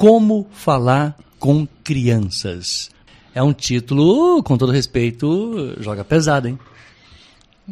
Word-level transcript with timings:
Como 0.00 0.46
falar 0.50 1.14
com 1.38 1.68
crianças. 1.84 2.88
É 3.34 3.42
um 3.42 3.52
título, 3.52 4.42
com 4.42 4.56
todo 4.56 4.72
respeito, 4.72 5.76
joga 5.78 6.02
pesado, 6.02 6.48
hein? 6.48 6.58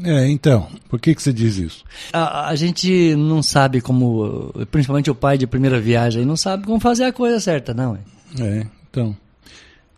É, 0.05 0.29
então, 0.29 0.69
por 0.91 1.01
que, 1.01 1.15
que 1.15 1.23
você 1.23 1.33
diz 1.33 1.57
isso? 1.57 1.83
A, 2.13 2.51
a, 2.51 2.55
gente 2.55 3.17
não 3.17 3.43
sabe 3.43 3.81
como, 3.81 4.53
principalmente 4.71 5.11
o 5.11 5.15
pai 5.15 5.39
de 5.39 5.47
primeira 5.47 5.81
viagem, 5.81 6.27
não 6.27 6.37
sabe 6.37 6.67
como 6.67 6.79
fazer 6.79 7.05
a 7.05 7.13
coisa 7.15 7.41
certa, 7.41 7.73
não. 7.73 7.99
É, 8.39 8.67
então. 8.91 9.17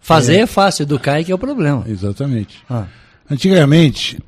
Fazer 0.00 0.36
é, 0.36 0.42
é 0.42 0.46
fácil, 0.46 0.84
educar 0.84 1.18
é 1.18 1.24
que 1.24 1.32
é 1.32 1.34
o 1.34 1.38
problema. 1.38 1.84
Exatamente. 1.88 2.62
Ah. 2.70 2.86
Antigamente, 3.28 4.20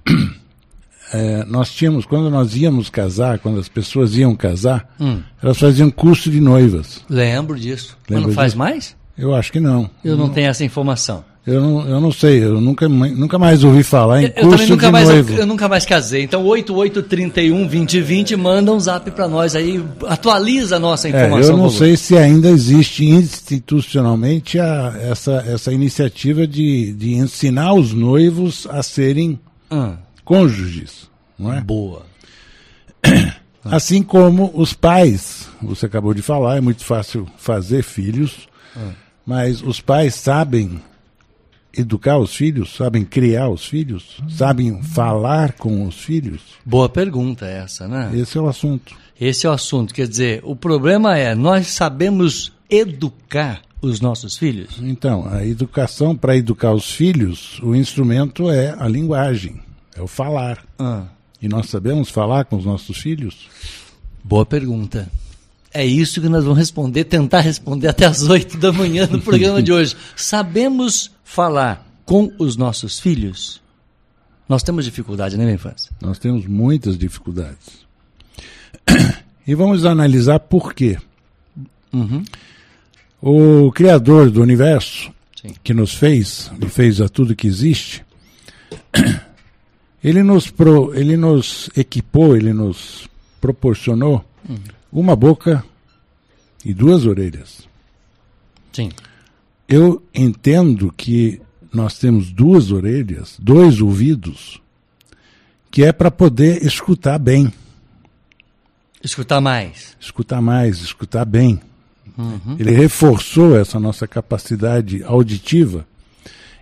é, 1.12 1.44
nós 1.44 1.70
tínhamos, 1.72 2.06
quando 2.06 2.30
nós 2.30 2.56
íamos 2.56 2.88
casar, 2.88 3.38
quando 3.38 3.60
as 3.60 3.68
pessoas 3.68 4.16
iam 4.16 4.34
casar, 4.34 4.88
hum. 4.98 5.20
elas 5.42 5.58
faziam 5.58 5.90
curso 5.90 6.30
de 6.30 6.40
noivas. 6.40 7.04
Lembro 7.08 7.58
disso. 7.58 7.96
Lembro 8.08 8.28
Mas 8.28 8.28
não 8.28 8.34
faz 8.34 8.52
disso? 8.52 8.58
mais? 8.58 8.96
Eu 9.16 9.34
acho 9.34 9.52
que 9.52 9.60
não. 9.60 9.90
Eu 10.02 10.16
não, 10.16 10.27
não 10.27 10.32
tenho 10.32 10.48
essa 10.48 10.64
informação. 10.64 11.24
Eu 11.45 11.60
não, 11.60 11.88
eu 11.88 12.01
não 12.01 12.12
sei, 12.12 12.45
eu 12.45 12.60
nunca, 12.60 12.88
nunca 12.88 13.37
mais 13.37 13.64
ouvi 13.64 13.82
falar 13.82 14.23
em 14.23 14.27
eu, 14.37 14.48
curso 14.48 14.62
eu 14.62 14.68
nunca 14.68 14.87
de 14.87 14.92
mais, 14.92 15.09
noivo. 15.09 15.34
Eu, 15.34 15.45
nunca 15.45 15.68
mais 15.68 15.84
casei. 15.84 16.23
Então, 16.23 16.45
8831-2020, 16.45 18.37
manda 18.37 18.73
um 18.73 18.79
zap 18.79 19.10
para 19.10 19.26
nós 19.26 19.56
aí, 19.56 19.84
atualiza 20.06 20.76
a 20.76 20.79
nossa 20.79 21.09
informação. 21.09 21.51
É, 21.51 21.52
eu 21.52 21.56
não 21.56 21.68
sei 21.68 21.96
se 21.96 22.16
ainda 22.16 22.48
existe 22.48 23.04
institucionalmente 23.04 24.60
a, 24.60 24.95
essa, 25.02 25.45
essa 25.45 25.73
iniciativa 25.73 26.46
de, 26.46 26.92
de 26.92 27.15
ensinar 27.15 27.74
os 27.74 27.92
noivos 27.92 28.68
a 28.70 28.80
serem 28.80 29.37
ah. 29.68 29.95
Cônjuges, 30.32 31.10
não 31.38 31.52
é? 31.52 31.60
Boa. 31.60 32.06
Assim 33.62 34.02
como 34.02 34.50
os 34.54 34.73
pais, 34.73 35.46
você 35.60 35.84
acabou 35.84 36.14
de 36.14 36.23
falar, 36.23 36.56
é 36.56 36.60
muito 36.60 36.82
fácil 36.84 37.28
fazer 37.36 37.82
filhos, 37.82 38.48
ah. 38.74 38.92
mas 39.26 39.62
os 39.62 39.78
pais 39.78 40.14
sabem 40.14 40.80
educar 41.76 42.16
os 42.16 42.34
filhos, 42.34 42.74
sabem 42.74 43.04
criar 43.04 43.51
os 43.51 43.66
filhos, 43.66 44.23
sabem 44.26 44.82
falar 44.82 45.52
com 45.52 45.87
os 45.87 45.96
filhos? 45.96 46.40
Boa 46.64 46.88
pergunta 46.88 47.45
essa, 47.45 47.87
né? 47.87 48.10
Esse 48.14 48.38
é 48.38 48.40
o 48.40 48.48
assunto. 48.48 48.96
Esse 49.20 49.46
é 49.46 49.51
o 49.51 49.52
assunto. 49.52 49.92
Quer 49.92 50.09
dizer, 50.09 50.40
o 50.45 50.57
problema 50.57 51.16
é, 51.16 51.35
nós 51.35 51.66
sabemos 51.68 52.52
educar 52.70 53.60
os 53.82 54.01
nossos 54.01 54.38
filhos? 54.38 54.80
Então, 54.82 55.29
a 55.30 55.45
educação, 55.45 56.16
para 56.16 56.37
educar 56.37 56.73
os 56.73 56.90
filhos, 56.90 57.60
o 57.62 57.74
instrumento 57.74 58.51
é 58.51 58.74
a 58.79 58.88
linguagem, 58.88 59.60
é 59.95 60.02
o 60.02 60.07
falar. 60.07 60.65
Ah. 60.79 61.04
E 61.40 61.48
nós 61.48 61.68
sabemos 61.68 62.09
falar 62.09 62.45
com 62.45 62.57
os 62.57 62.65
nossos 62.65 62.98
filhos? 62.98 63.48
Boa 64.22 64.47
pergunta. 64.47 65.10
É 65.75 65.84
isso 65.84 66.21
que 66.21 66.28
nós 66.28 66.44
vamos 66.44 66.59
responder, 66.59 67.04
tentar 67.04 67.41
responder 67.41 67.88
até 67.88 68.04
as 68.04 68.22
oito 68.22 68.59
da 68.59 68.72
manhã 68.72 69.06
no 69.06 69.20
programa 69.20 69.62
de 69.62 69.72
hoje. 69.72 69.97
Sabemos 70.15 71.10
falar 71.25 71.87
com 72.04 72.32
os 72.38 72.56
nossos 72.56 73.00
filhos? 73.00 73.60
Nós 74.48 74.62
temos 74.62 74.84
dificuldade, 74.84 75.37
né, 75.37 75.44
minha 75.44 75.54
infância? 75.54 75.91
Nós 76.00 76.19
temos 76.19 76.47
muitas 76.47 76.97
dificuldades. 76.98 77.82
E 79.44 79.56
vamos 79.56 79.84
analisar 79.84 80.38
por 80.38 80.72
quê. 80.72 80.97
Uhum. 81.93 82.22
O 83.20 83.72
Criador 83.72 84.31
do 84.31 84.41
universo, 84.41 85.12
Sim. 85.34 85.53
que 85.65 85.75
nos 85.75 85.93
fez, 85.93 86.48
e 86.65 86.69
fez 86.69 87.00
a 87.00 87.09
tudo 87.09 87.34
que 87.34 87.48
existe, 87.48 88.04
ele 90.03 90.22
nos, 90.22 90.50
pro, 90.50 90.94
ele 90.94 91.16
nos 91.16 91.70
equipou, 91.76 92.36
ele 92.36 92.53
nos 92.53 93.08
proporcionou 93.41 94.25
uhum. 94.48 94.58
uma 94.92 95.14
boca 95.14 95.64
e 96.64 96.75
duas 96.75 97.06
orelhas. 97.06 97.69
Sim. 98.72 98.91
Eu 99.69 100.03
entendo 100.14 100.92
que 100.97 101.41
nós 101.72 101.98
temos 101.98 102.30
duas 102.30 102.70
orelhas, 102.70 103.36
dois 103.38 103.80
ouvidos, 103.80 104.60
que 105.70 105.84
é 105.84 105.92
para 105.92 106.10
poder 106.10 106.64
escutar 106.64 107.18
bem. 107.18 107.52
Escutar 109.02 109.41
mais. 109.41 109.96
Escutar 109.98 110.41
mais, 110.41 110.80
escutar 110.80 111.24
bem. 111.24 111.60
Uhum. 112.16 112.56
Ele 112.58 112.72
reforçou 112.72 113.58
essa 113.58 113.80
nossa 113.80 114.06
capacidade 114.06 115.02
auditiva 115.02 115.86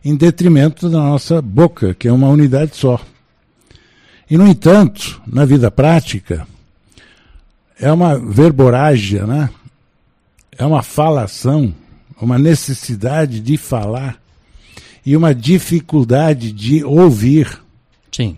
em 0.04 0.14
detrimento 0.14 0.88
da 0.88 0.98
nossa 0.98 1.42
boca, 1.42 1.92
que 1.94 2.08
é 2.08 2.12
uma 2.12 2.28
unidade 2.28 2.76
só. 2.76 3.00
E, 4.30 4.38
no 4.38 4.46
entanto, 4.46 5.20
na 5.26 5.44
vida 5.44 5.70
prática, 5.70 6.46
é 7.78 7.90
uma 7.92 8.16
verborrágia, 8.16 9.26
né? 9.26 9.50
é 10.56 10.64
uma 10.64 10.82
falação 10.82 11.74
uma 12.20 12.38
necessidade 12.38 13.40
de 13.40 13.56
falar 13.56 14.20
e 15.04 15.16
uma 15.16 15.34
dificuldade 15.34 16.52
de 16.52 16.84
ouvir. 16.84 17.60
Sim. 18.12 18.36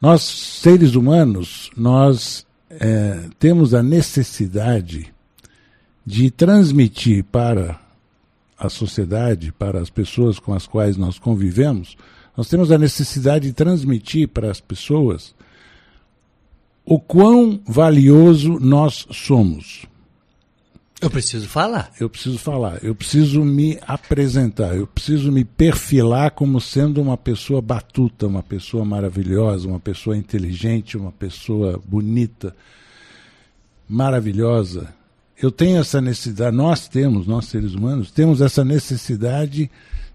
Nós, 0.00 0.22
seres 0.22 0.94
humanos, 0.94 1.70
nós 1.76 2.46
é, 2.68 3.28
temos 3.38 3.72
a 3.72 3.82
necessidade 3.82 5.12
de 6.04 6.30
transmitir 6.30 7.24
para 7.24 7.80
a 8.58 8.68
sociedade, 8.68 9.50
para 9.52 9.80
as 9.80 9.88
pessoas 9.88 10.38
com 10.38 10.52
as 10.52 10.66
quais 10.66 10.96
nós 10.96 11.18
convivemos, 11.18 11.96
nós 12.36 12.48
temos 12.48 12.72
a 12.72 12.78
necessidade 12.78 13.46
de 13.46 13.52
transmitir 13.52 14.28
para 14.28 14.50
as 14.50 14.60
pessoas 14.60 15.34
o 16.84 16.98
quão 16.98 17.60
valioso 17.66 18.58
nós 18.60 19.06
somos. 19.10 19.86
Eu 21.00 21.10
preciso 21.10 21.46
falar. 21.48 21.92
Eu 22.00 22.08
preciso 22.08 22.38
falar. 22.38 22.82
Eu 22.82 22.94
preciso 22.94 23.44
me 23.44 23.78
apresentar. 23.86 24.74
Eu 24.74 24.86
preciso 24.86 25.30
me 25.30 25.44
perfilar 25.44 26.30
como 26.30 26.60
sendo 26.60 27.00
uma 27.00 27.16
pessoa 27.16 27.60
batuta, 27.60 28.26
uma 28.26 28.42
pessoa 28.42 28.84
maravilhosa, 28.84 29.68
uma 29.68 29.80
pessoa 29.80 30.16
inteligente, 30.16 30.96
uma 30.96 31.12
pessoa 31.12 31.80
bonita, 31.86 32.54
maravilhosa. 33.88 34.94
Eu 35.40 35.50
tenho 35.50 35.78
essa 35.78 36.00
necessidade, 36.00 36.56
nós 36.56 36.88
temos, 36.88 37.26
nós 37.26 37.46
seres 37.46 37.74
humanos, 37.74 38.10
temos 38.10 38.40
essa 38.40 38.64
necessidade 38.64 39.70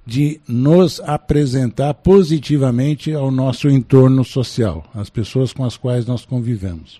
de 0.09 0.41
nos 0.47 0.99
apresentar 1.01 1.93
positivamente 1.93 3.13
ao 3.13 3.29
nosso 3.29 3.69
entorno 3.69 4.25
social, 4.25 4.83
às 4.91 5.07
pessoas 5.07 5.53
com 5.53 5.63
as 5.63 5.77
quais 5.77 6.07
nós 6.07 6.25
convivemos. 6.25 6.99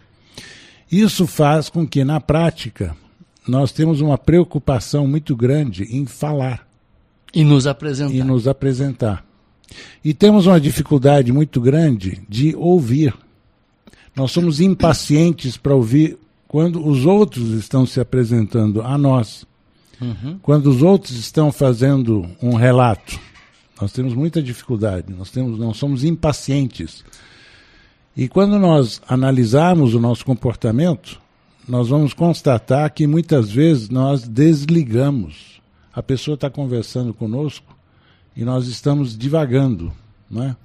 Isso 0.92 1.26
faz 1.26 1.70
com 1.70 1.88
que, 1.88 2.04
na 2.04 2.22
prática, 2.22 2.96
nós 3.48 3.72
temos 3.72 4.00
uma 4.00 4.16
preocupação 4.16 5.08
muito 5.08 5.36
grande 5.36 5.86
em 5.86 6.06
falar. 6.06 6.68
E 7.34 7.44
nos 7.44 7.66
apresentar. 7.66 8.14
E 8.14 8.24
nos 8.24 8.48
apresentar. 8.48 9.26
E 10.06 10.14
temos 10.14 10.46
uma 10.46 10.62
dificuldade 10.62 11.32
muito 11.32 11.60
grande 11.60 12.22
de 12.30 12.56
ouvir. 12.56 13.16
Nós 14.16 14.32
somos 14.32 14.62
impacientes 14.62 15.58
para 15.58 15.74
ouvir 15.74 16.16
quando 16.48 16.88
os 16.88 17.08
outros 17.08 17.50
estão 17.54 17.88
se 17.88 18.00
apresentando 18.00 18.84
a 18.84 19.00
nós. 19.00 19.48
Uhum. 20.02 20.40
Quando 20.42 20.68
os 20.68 20.82
outros 20.82 21.18
estão 21.18 21.52
fazendo 21.52 22.28
um 22.42 22.54
relato. 22.54 23.20
Nós 23.80 23.92
temos 23.92 24.14
muita 24.14 24.42
dificuldade, 24.42 25.14
nós, 25.14 25.32
temos, 25.32 25.58
nós 25.58 25.78
somos 25.78 26.04
impacientes. 26.04 27.04
E 28.16 28.28
quando 28.28 28.60
nós 28.60 29.02
analisarmos 29.08 29.94
o 29.94 30.00
nosso 30.00 30.26
comportamento, 30.26 31.20
nós 31.68 31.88
vamos 31.88 32.14
constatar 32.14 32.92
que 32.94 33.08
muitas 33.08 33.50
vezes 33.50 33.90
nós 33.90 34.28
desligamos. 34.28 35.62
A 35.94 36.04
pessoa 36.04 36.36
está 36.36 36.50
conversando 36.50 37.14
conosco 37.14 37.76
e 38.36 38.44
nós 38.44 38.68
estamos 38.68 39.18
divagando. 39.18 39.94
Não 40.30 40.44
é? 40.44 40.56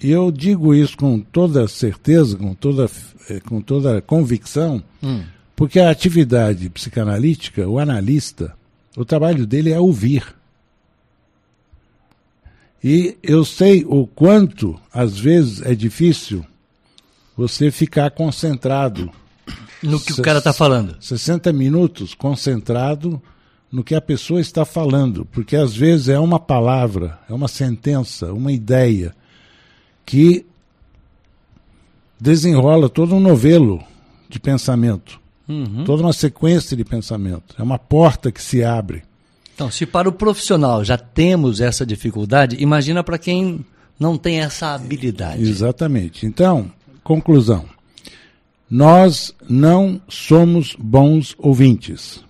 Eu 0.00 0.32
digo 0.32 0.74
isso 0.74 0.96
com 0.96 1.20
toda 1.20 1.68
certeza, 1.68 2.36
com 2.36 2.54
toda, 2.54 2.90
é, 3.28 3.40
com 3.40 3.60
toda 3.60 4.02
convicção, 4.02 4.82
hum. 5.02 5.22
Porque 5.62 5.78
a 5.78 5.90
atividade 5.90 6.68
psicanalítica, 6.70 7.68
o 7.68 7.78
analista, 7.78 8.52
o 8.96 9.04
trabalho 9.04 9.46
dele 9.46 9.70
é 9.70 9.78
ouvir. 9.78 10.34
E 12.82 13.16
eu 13.22 13.44
sei 13.44 13.84
o 13.86 14.04
quanto, 14.04 14.76
às 14.92 15.16
vezes, 15.16 15.62
é 15.62 15.72
difícil 15.72 16.44
você 17.36 17.70
ficar 17.70 18.10
concentrado 18.10 19.08
no 19.80 20.00
que 20.00 20.12
o 20.12 20.20
cara 20.20 20.38
está 20.38 20.52
falando. 20.52 20.96
60 21.00 21.52
minutos 21.52 22.12
concentrado 22.12 23.22
no 23.70 23.84
que 23.84 23.94
a 23.94 24.00
pessoa 24.00 24.40
está 24.40 24.64
falando, 24.64 25.24
porque 25.26 25.54
às 25.54 25.76
vezes 25.76 26.08
é 26.08 26.18
uma 26.18 26.40
palavra, 26.40 27.20
é 27.30 27.32
uma 27.32 27.46
sentença, 27.46 28.32
uma 28.32 28.50
ideia 28.50 29.14
que 30.04 30.44
desenrola 32.20 32.88
todo 32.88 33.14
um 33.14 33.20
novelo 33.20 33.80
de 34.28 34.40
pensamento, 34.40 35.21
uhum. 35.48 35.84
toda 35.84 36.02
uma 36.02 36.12
sequência 36.12 36.76
de 36.76 36.84
pensamento. 36.84 37.54
É 37.58 37.62
uma 37.62 37.78
porta 37.78 38.30
que 38.30 38.42
se 38.42 38.62
abre. 38.62 39.02
Então, 39.54 39.70
se 39.70 39.86
para 39.86 40.08
o 40.08 40.12
profissional 40.12 40.84
já 40.84 40.96
temos 40.96 41.60
essa 41.60 41.84
dificuldade, 41.84 42.56
imagina 42.60 43.04
para 43.04 43.18
quem 43.18 43.64
não 43.98 44.16
tem 44.16 44.40
essa 44.40 44.74
habilidade. 44.74 45.42
Exatamente. 45.42 46.26
Então, 46.26 46.70
conclusão. 47.04 47.66
Nós 48.68 49.34
não 49.48 50.00
somos 50.08 50.74
bons 50.78 51.34
ouvintes. 51.38 52.24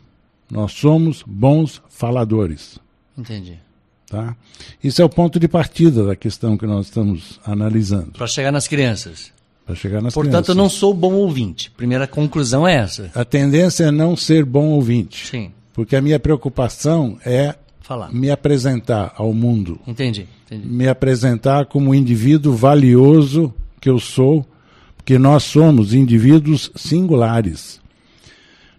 Nós 0.51 0.73
somos 0.73 1.23
bons 1.27 1.81
faladores. 1.89 2.79
Entendi. 3.17 3.59
Tá? 4.07 4.37
Isso 4.83 5.01
é 5.01 5.05
o 5.05 5.09
ponto 5.09 5.41
de 5.41 5.49
partida 5.49 6.05
da 6.05 6.15
questão 6.15 6.59
que 6.59 6.67
nós 6.67 6.87
estamos 6.87 7.41
analisando. 7.47 8.13
Para 8.13 8.27
chegar 8.27 8.53
nas 8.53 8.69
crianças. 8.69 9.33
Para 9.65 9.75
chegar 9.77 10.03
nas 10.03 10.13
Portanto, 10.15 10.33
crianças. 10.33 10.49
eu 10.49 10.55
não 10.55 10.69
sou 10.69 10.93
bom 10.93 11.15
ouvinte. 11.15 11.71
Primeira 11.77 12.07
conclusão 12.07 12.67
é 12.67 12.75
essa. 12.75 13.11
A 13.15 13.25
tendência 13.25 13.85
é 13.85 13.91
não 13.91 14.17
ser 14.17 14.45
bom 14.45 14.71
ouvinte. 14.71 15.27
Sim. 15.29 15.53
Porque 15.73 15.95
a 15.97 16.01
minha 16.03 16.19
preocupação 16.19 17.17
é 17.25 17.55
Falar. 17.81 18.13
me 18.13 18.31
apresentar 18.31 19.15
ao 19.17 19.33
mundo. 19.33 19.79
Entendi. 19.87 20.27
Entendi. 20.47 20.67
Me 20.69 20.89
apresentar 20.89 21.67
como 21.67 21.91
um 21.91 21.95
indivíduo 21.95 22.55
valioso 22.55 23.55
que 23.81 23.89
eu 23.89 23.99
sou, 23.99 24.45
porque 24.97 25.17
nós 25.19 25.45
somos 25.45 25.95
indivíduos 25.95 26.71
singulares. 26.75 27.81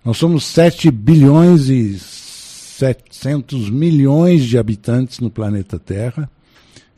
Nós 0.06 0.18
somos 0.18 0.44
7 0.46 0.92
bilhões 0.92 1.70
e 1.70 1.98
700 1.98 3.70
milhões 3.70 4.44
de 4.46 4.58
habitantes 4.58 5.20
no 5.20 5.30
planeta 5.30 5.80
Terra. 5.80 6.30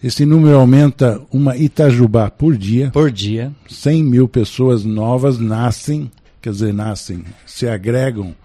Esse 0.03 0.25
número 0.25 0.57
aumenta 0.57 1.21
uma 1.31 1.57
Itajubá 1.57 2.29
por 2.29 2.55
dia. 2.57 2.91
Por 2.91 3.11
dia. 3.11 3.51
100 3.67 4.03
mil 4.03 4.27
pessoas 4.27 4.83
novas 4.83 5.39
nascem, 5.39 6.11
quer 6.41 6.51
dizer, 6.51 6.73
nascem, 6.73 7.23
se 7.45 7.67
agregam 7.67 8.35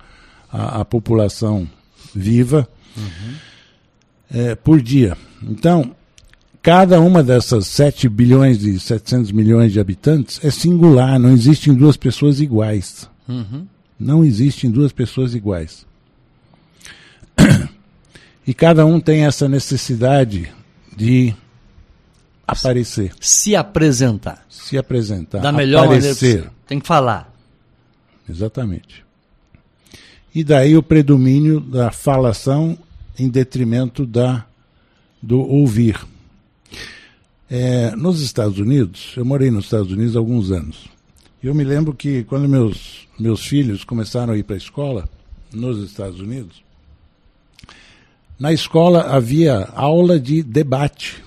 à, 0.51 0.81
à 0.81 0.85
população 0.85 1.69
viva 2.15 2.69
é, 4.33 4.55
por 4.55 4.81
dia. 4.81 5.17
Então, 5.43 5.95
cada 6.63 7.01
uma 7.01 7.23
dessas 7.23 7.67
7 7.67 8.09
bilhões 8.09 8.63
e 8.63 8.79
700 8.79 9.33
milhões 9.33 9.73
de 9.73 9.81
habitantes 9.81 10.41
é 10.43 10.51
singular, 10.51 11.19
não 11.19 11.33
existem 11.33 11.75
duas 11.75 11.97
pessoas 11.97 12.41
iguais. 12.41 13.09
Uhum. 13.29 13.67
Não 13.99 14.25
existem 14.25 14.71
duas 14.71 14.93
pessoas 14.93 15.35
iguais. 15.35 15.87
E 18.47 18.55
cada 18.55 18.85
um 18.85 18.99
tem 18.99 19.27
essa 19.27 19.49
necessidade 19.49 20.51
de 21.05 21.35
aparecer, 22.47 23.13
Se 23.21 23.55
apresentar. 23.57 24.45
se 24.49 24.77
apresentar, 24.77 25.41
Da 25.41 25.53
melhor 25.53 25.87
maneira 25.87 26.07
aparecer. 26.07 26.33
possível. 26.37 26.51
Tem 26.67 26.79
que 26.81 26.87
falar. 26.87 27.33
Exatamente. 28.29 29.05
E 30.35 30.45
daí 30.45 30.77
o 30.77 30.83
predomínio 30.83 31.59
da 31.61 31.91
falação 31.91 32.79
em 33.19 33.29
detrimento 33.29 34.07
da, 34.07 34.47
do 35.21 35.41
ouvir. 35.41 35.99
É, 37.51 37.95
nos 37.97 38.21
Estados 38.21 38.59
Unidos, 38.59 39.13
eu 39.17 39.25
morei 39.25 39.51
nos 39.51 39.65
Estados 39.65 39.91
Unidos 39.91 40.15
há 40.15 40.19
alguns 40.21 40.53
anos. 40.53 40.89
Eu 41.43 41.53
me 41.55 41.65
lembro 41.65 41.93
que 41.93 42.23
quando 42.25 42.49
meus, 42.49 43.09
meus 43.19 43.45
filhos 43.45 43.83
começaram 43.83 44.33
a 44.33 44.39
ir 44.39 44.45
para 44.45 44.55
a 44.55 44.59
escola, 44.59 45.09
nos 45.53 45.83
Estados 45.83 46.21
Unidos, 46.21 46.63
na 48.41 48.55
escola 48.55 49.03
havia 49.03 49.69
aula 49.75 50.19
de 50.19 50.43
debate. 50.43 51.23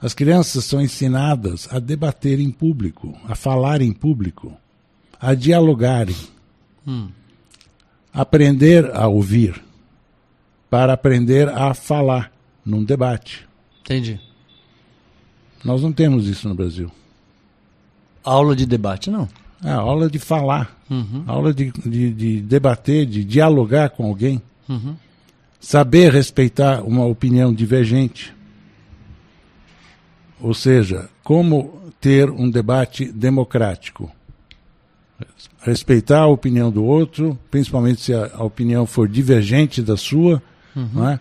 As 0.00 0.12
crianças 0.12 0.64
são 0.64 0.82
ensinadas 0.82 1.68
a 1.70 1.78
debater 1.78 2.40
em 2.40 2.50
público, 2.50 3.16
a 3.28 3.36
falar 3.36 3.80
em 3.80 3.92
público, 3.92 4.52
a 5.20 5.32
dialogarem, 5.32 6.16
aprender 8.12 8.90
a 8.92 9.06
ouvir, 9.06 9.62
para 10.68 10.92
aprender 10.94 11.48
a 11.48 11.72
falar 11.74 12.32
num 12.66 12.82
debate. 12.82 13.46
Entendi. 13.82 14.20
Nós 15.64 15.80
não 15.80 15.92
temos 15.92 16.26
isso 16.26 16.48
no 16.48 16.56
Brasil. 16.56 16.90
Aula 18.24 18.56
de 18.56 18.66
debate, 18.66 19.10
não. 19.10 19.28
É 19.62 19.70
aula 19.70 20.10
de 20.10 20.18
falar, 20.18 20.76
aula 21.26 21.54
de, 21.54 21.70
de, 21.70 22.12
de 22.12 22.40
debater, 22.40 23.06
de 23.06 23.24
dialogar 23.24 23.90
com 23.90 24.04
alguém, 24.06 24.42
saber 25.64 26.12
respeitar 26.12 26.82
uma 26.82 27.06
opinião 27.06 27.52
divergente. 27.52 28.34
Ou 30.38 30.52
seja, 30.52 31.08
como 31.22 31.90
ter 31.98 32.28
um 32.28 32.50
debate 32.50 33.10
democrático. 33.10 34.12
Respeitar 35.62 36.20
a 36.20 36.26
opinião 36.26 36.70
do 36.70 36.84
outro, 36.84 37.38
principalmente 37.50 38.02
se 38.02 38.12
a, 38.12 38.30
a 38.34 38.44
opinião 38.44 38.84
for 38.84 39.08
divergente 39.08 39.80
da 39.80 39.96
sua, 39.96 40.42
não 40.92 41.08
é? 41.08 41.18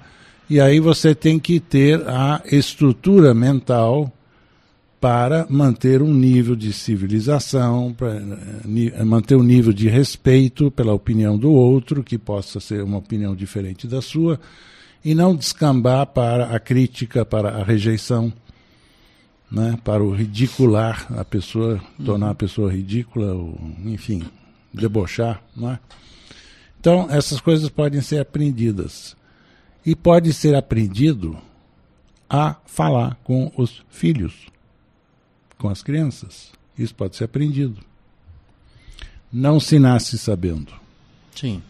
e 0.50 0.60
aí 0.60 0.82
você 0.82 1.16
tem 1.16 1.40
que 1.40 1.62
ter 1.62 2.06
a 2.06 2.42
estrutura 2.52 3.34
mental 3.34 4.12
para 5.04 5.46
manter 5.50 6.02
um 6.02 6.14
nível 6.14 6.56
de 6.56 6.72
civilização, 6.72 7.92
para 7.94 8.22
manter 9.04 9.36
um 9.36 9.44
nível 9.44 9.74
de 9.74 9.90
respeito 9.90 10.72
pela 10.72 10.94
opinião 10.94 11.38
do 11.38 11.52
outro, 11.52 12.02
que 12.02 12.18
possa 12.18 12.62
ser 12.62 12.82
uma 12.82 13.00
opinião 13.00 13.36
diferente 13.36 13.86
da 13.86 14.02
sua, 14.02 14.40
e 15.04 15.14
não 15.14 15.36
descambar 15.36 16.08
para 16.08 16.56
a 16.56 16.58
crítica, 16.58 17.26
para 17.26 17.50
a 17.50 17.66
rejeição, 17.66 18.32
né, 19.52 19.78
para 19.84 20.02
o 20.02 20.16
ridicular 20.16 21.06
a 21.20 21.26
pessoa, 21.26 21.82
tornar 22.06 22.30
a 22.30 22.36
pessoa 22.36 22.72
ridícula, 22.72 23.34
ou, 23.34 23.60
enfim, 23.84 24.24
debochar. 24.74 25.44
Não 25.54 25.72
é? 25.72 25.80
Então, 26.80 27.08
essas 27.10 27.42
coisas 27.42 27.68
podem 27.68 28.00
ser 28.00 28.22
aprendidas. 28.22 29.18
E 29.86 29.98
pode 29.98 30.32
ser 30.32 30.56
aprendido 30.56 31.38
a 32.30 32.56
falar 32.66 33.20
com 33.26 33.52
os 33.58 33.84
filhos 33.90 34.53
com 35.58 35.70
as 35.70 35.82
crianças. 35.82 36.52
Isso 36.78 36.94
pode 36.94 37.16
ser 37.16 37.26
aprendido. 37.26 37.80
Não 39.32 39.60
se 39.60 39.80
nasce 39.80 40.18
sabendo. 40.18 40.74
Sim. 41.36 41.62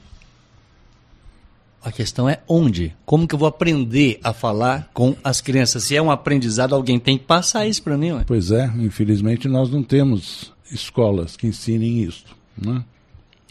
A 1.83 1.91
questão 1.91 2.29
é 2.29 2.39
onde? 2.47 2.95
Como 3.05 3.27
que 3.27 3.35
eu 3.35 3.39
vou 3.39 3.47
aprender 3.47 4.19
a 4.23 4.31
falar 4.31 4.89
com 4.93 5.15
as 5.21 5.41
crianças? 5.41 5.83
Se 5.83 5.95
é 5.95 6.01
um 6.01 6.09
aprendizado, 6.09 6.73
alguém 6.73 6.97
tem 6.97 7.17
que 7.17 7.25
passar 7.25 7.67
isso 7.67 7.83
para 7.83 7.97
mim, 7.97 8.13
ué. 8.13 8.23
Pois 8.25 8.51
é, 8.51 8.71
infelizmente 8.77 9.49
nós 9.49 9.69
não 9.69 9.83
temos 9.83 10.53
escolas 10.71 11.35
que 11.35 11.45
ensinem 11.45 12.01
isso. 12.03 12.25
Né? 12.57 12.83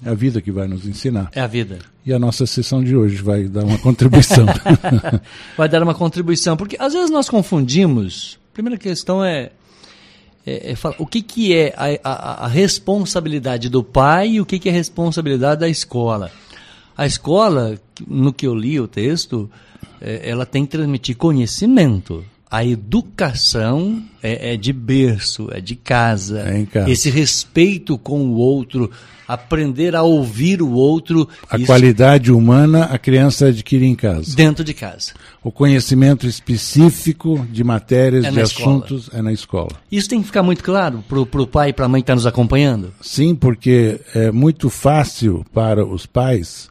É 0.04 0.10
a 0.10 0.14
vida 0.14 0.40
que 0.40 0.50
vai 0.50 0.66
nos 0.66 0.86
ensinar. 0.86 1.30
É 1.34 1.40
a 1.40 1.46
vida. 1.46 1.78
E 2.04 2.12
a 2.12 2.18
nossa 2.18 2.46
sessão 2.46 2.82
de 2.82 2.96
hoje 2.96 3.16
vai 3.16 3.44
dar 3.44 3.64
uma 3.64 3.78
contribuição. 3.78 4.46
Vai 5.56 5.68
dar 5.68 5.82
uma 5.82 5.94
contribuição. 5.94 6.56
Porque 6.56 6.76
às 6.80 6.92
vezes 6.92 7.10
nós 7.10 7.28
confundimos. 7.28 8.40
A 8.50 8.54
primeira 8.54 8.76
questão 8.76 9.24
é, 9.24 9.52
é, 10.46 10.72
é 10.72 10.74
falar, 10.74 10.96
o 10.98 11.06
que, 11.06 11.22
que 11.22 11.54
é 11.54 11.74
a, 11.76 12.10
a, 12.10 12.44
a 12.44 12.48
responsabilidade 12.48 13.68
do 13.68 13.82
pai 13.82 14.32
e 14.32 14.40
o 14.40 14.46
que, 14.46 14.58
que 14.58 14.68
é 14.68 14.72
a 14.72 14.74
responsabilidade 14.74 15.60
da 15.60 15.68
escola. 15.68 16.30
A 16.96 17.06
escola, 17.06 17.78
no 18.06 18.32
que 18.32 18.46
eu 18.46 18.54
li 18.54 18.78
o 18.78 18.86
texto, 18.86 19.50
é, 20.00 20.28
ela 20.28 20.44
tem 20.44 20.64
que 20.64 20.72
transmitir 20.72 21.16
conhecimento. 21.16 22.24
A 22.52 22.62
educação 22.66 24.02
é, 24.22 24.52
é 24.52 24.56
de 24.58 24.74
berço, 24.74 25.48
é 25.50 25.58
de 25.58 25.74
casa. 25.74 26.42
É 26.46 26.58
em 26.58 26.66
casa. 26.66 26.90
Esse 26.90 27.08
respeito 27.08 27.96
com 27.96 28.20
o 28.26 28.34
outro, 28.34 28.90
aprender 29.26 29.96
a 29.96 30.02
ouvir 30.02 30.60
o 30.60 30.70
outro. 30.72 31.26
A 31.48 31.56
isso 31.56 31.64
qualidade 31.64 32.30
humana 32.30 32.84
a 32.84 32.98
criança 32.98 33.46
adquire 33.46 33.86
em 33.86 33.94
casa. 33.94 34.36
dentro 34.36 34.62
de 34.62 34.74
casa. 34.74 35.12
O 35.42 35.50
conhecimento 35.50 36.26
específico 36.26 37.46
de 37.50 37.64
matérias, 37.64 38.26
É 38.26 38.28
de 38.30 38.36
na 38.36 38.42
escola. 38.42 38.76
assuntos, 38.76 39.10
é 39.14 39.22
na 39.22 39.32
escola. 39.32 39.70
Isso 39.90 40.10
tem 40.10 40.20
que 40.20 40.26
ficar 40.26 40.42
muito 40.42 40.62
claro 40.62 41.02
para 41.08 41.20
o 41.42 41.46
pai 41.46 41.70
e 41.70 41.72
para 41.72 41.86
a 41.86 41.88
mãe 41.88 42.02
que 42.02 42.04
está 42.04 42.14
nos 42.14 42.26
acompanhando. 42.26 42.92
Sim, 43.00 43.34
porque 43.34 43.98
é 44.14 44.30
muito 44.30 44.68
fácil 44.68 45.42
para 45.54 45.86
os 45.86 46.04
pais 46.04 46.70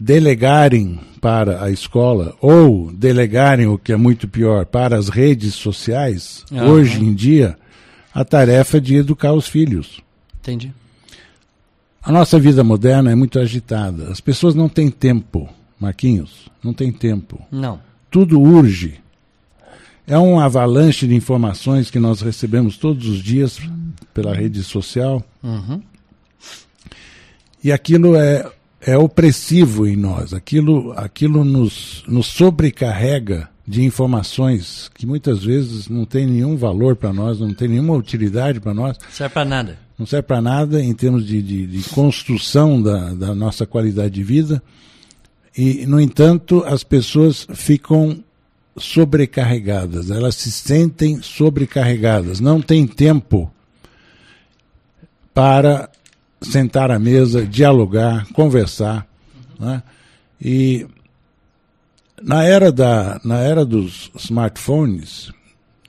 delegarem 0.00 0.98
para 1.20 1.62
a 1.62 1.70
escola 1.70 2.34
ou 2.40 2.90
delegarem, 2.90 3.66
o 3.66 3.76
que 3.76 3.92
é 3.92 3.96
muito 3.96 4.26
pior, 4.26 4.64
para 4.64 4.96
as 4.96 5.10
redes 5.10 5.54
sociais, 5.54 6.42
hoje 6.50 7.04
em 7.04 7.12
dia, 7.12 7.58
a 8.14 8.24
tarefa 8.24 8.80
de 8.80 8.96
educar 8.96 9.34
os 9.34 9.46
filhos. 9.46 10.00
Entendi. 10.40 10.72
A 12.02 12.10
nossa 12.10 12.38
vida 12.38 12.64
moderna 12.64 13.12
é 13.12 13.14
muito 13.14 13.38
agitada. 13.38 14.10
As 14.10 14.22
pessoas 14.22 14.54
não 14.54 14.70
têm 14.70 14.90
tempo, 14.90 15.46
Marquinhos, 15.78 16.48
não 16.64 16.72
tem 16.72 16.90
tempo. 16.90 17.38
Não. 17.52 17.78
Tudo 18.10 18.40
urge. 18.40 18.98
É 20.06 20.18
um 20.18 20.40
avalanche 20.40 21.06
de 21.06 21.14
informações 21.14 21.90
que 21.90 21.98
nós 21.98 22.22
recebemos 22.22 22.78
todos 22.78 23.06
os 23.06 23.18
dias 23.22 23.60
pela 24.14 24.34
rede 24.34 24.62
social. 24.62 25.22
Uhum. 25.42 25.82
E 27.62 27.70
aquilo 27.70 28.16
é, 28.16 28.50
é 28.80 28.96
opressivo 28.96 29.86
em 29.86 29.96
nós. 29.96 30.32
Aquilo, 30.32 30.92
aquilo 30.96 31.44
nos, 31.44 32.02
nos 32.08 32.26
sobrecarrega 32.26 33.48
de 33.66 33.84
informações 33.84 34.90
que 34.94 35.06
muitas 35.06 35.44
vezes 35.44 35.88
não 35.88 36.04
tem 36.04 36.26
nenhum 36.26 36.56
valor 36.56 36.96
para 36.96 37.12
nós, 37.12 37.38
não 37.38 37.54
tem 37.54 37.68
nenhuma 37.68 37.94
utilidade 37.94 38.58
para 38.58 38.74
nós, 38.74 38.96
Serve 39.10 39.32
para 39.32 39.44
nada. 39.44 39.78
não 39.98 40.06
serve 40.06 40.26
para 40.26 40.40
nada 40.40 40.82
em 40.82 40.92
termos 40.92 41.26
de, 41.26 41.40
de, 41.40 41.66
de 41.66 41.88
construção 41.90 42.82
da, 42.82 43.12
da 43.14 43.34
nossa 43.34 43.64
qualidade 43.66 44.14
de 44.14 44.24
vida. 44.24 44.62
E, 45.56 45.84
no 45.86 46.00
entanto, 46.00 46.64
as 46.66 46.82
pessoas 46.82 47.46
ficam 47.54 48.24
sobrecarregadas, 48.76 50.10
elas 50.10 50.36
se 50.36 50.50
sentem 50.50 51.20
sobrecarregadas, 51.22 52.40
não 52.40 52.60
têm 52.62 52.86
tempo 52.86 53.52
para 55.34 55.88
sentar 56.40 56.90
à 56.90 56.98
mesa, 56.98 57.44
dialogar, 57.44 58.26
conversar. 58.32 59.06
Né? 59.58 59.82
E 60.40 60.86
na 62.22 62.44
era, 62.44 62.70
da, 62.70 63.20
na 63.24 63.38
era 63.38 63.64
dos 63.64 64.10
smartphones, 64.16 65.32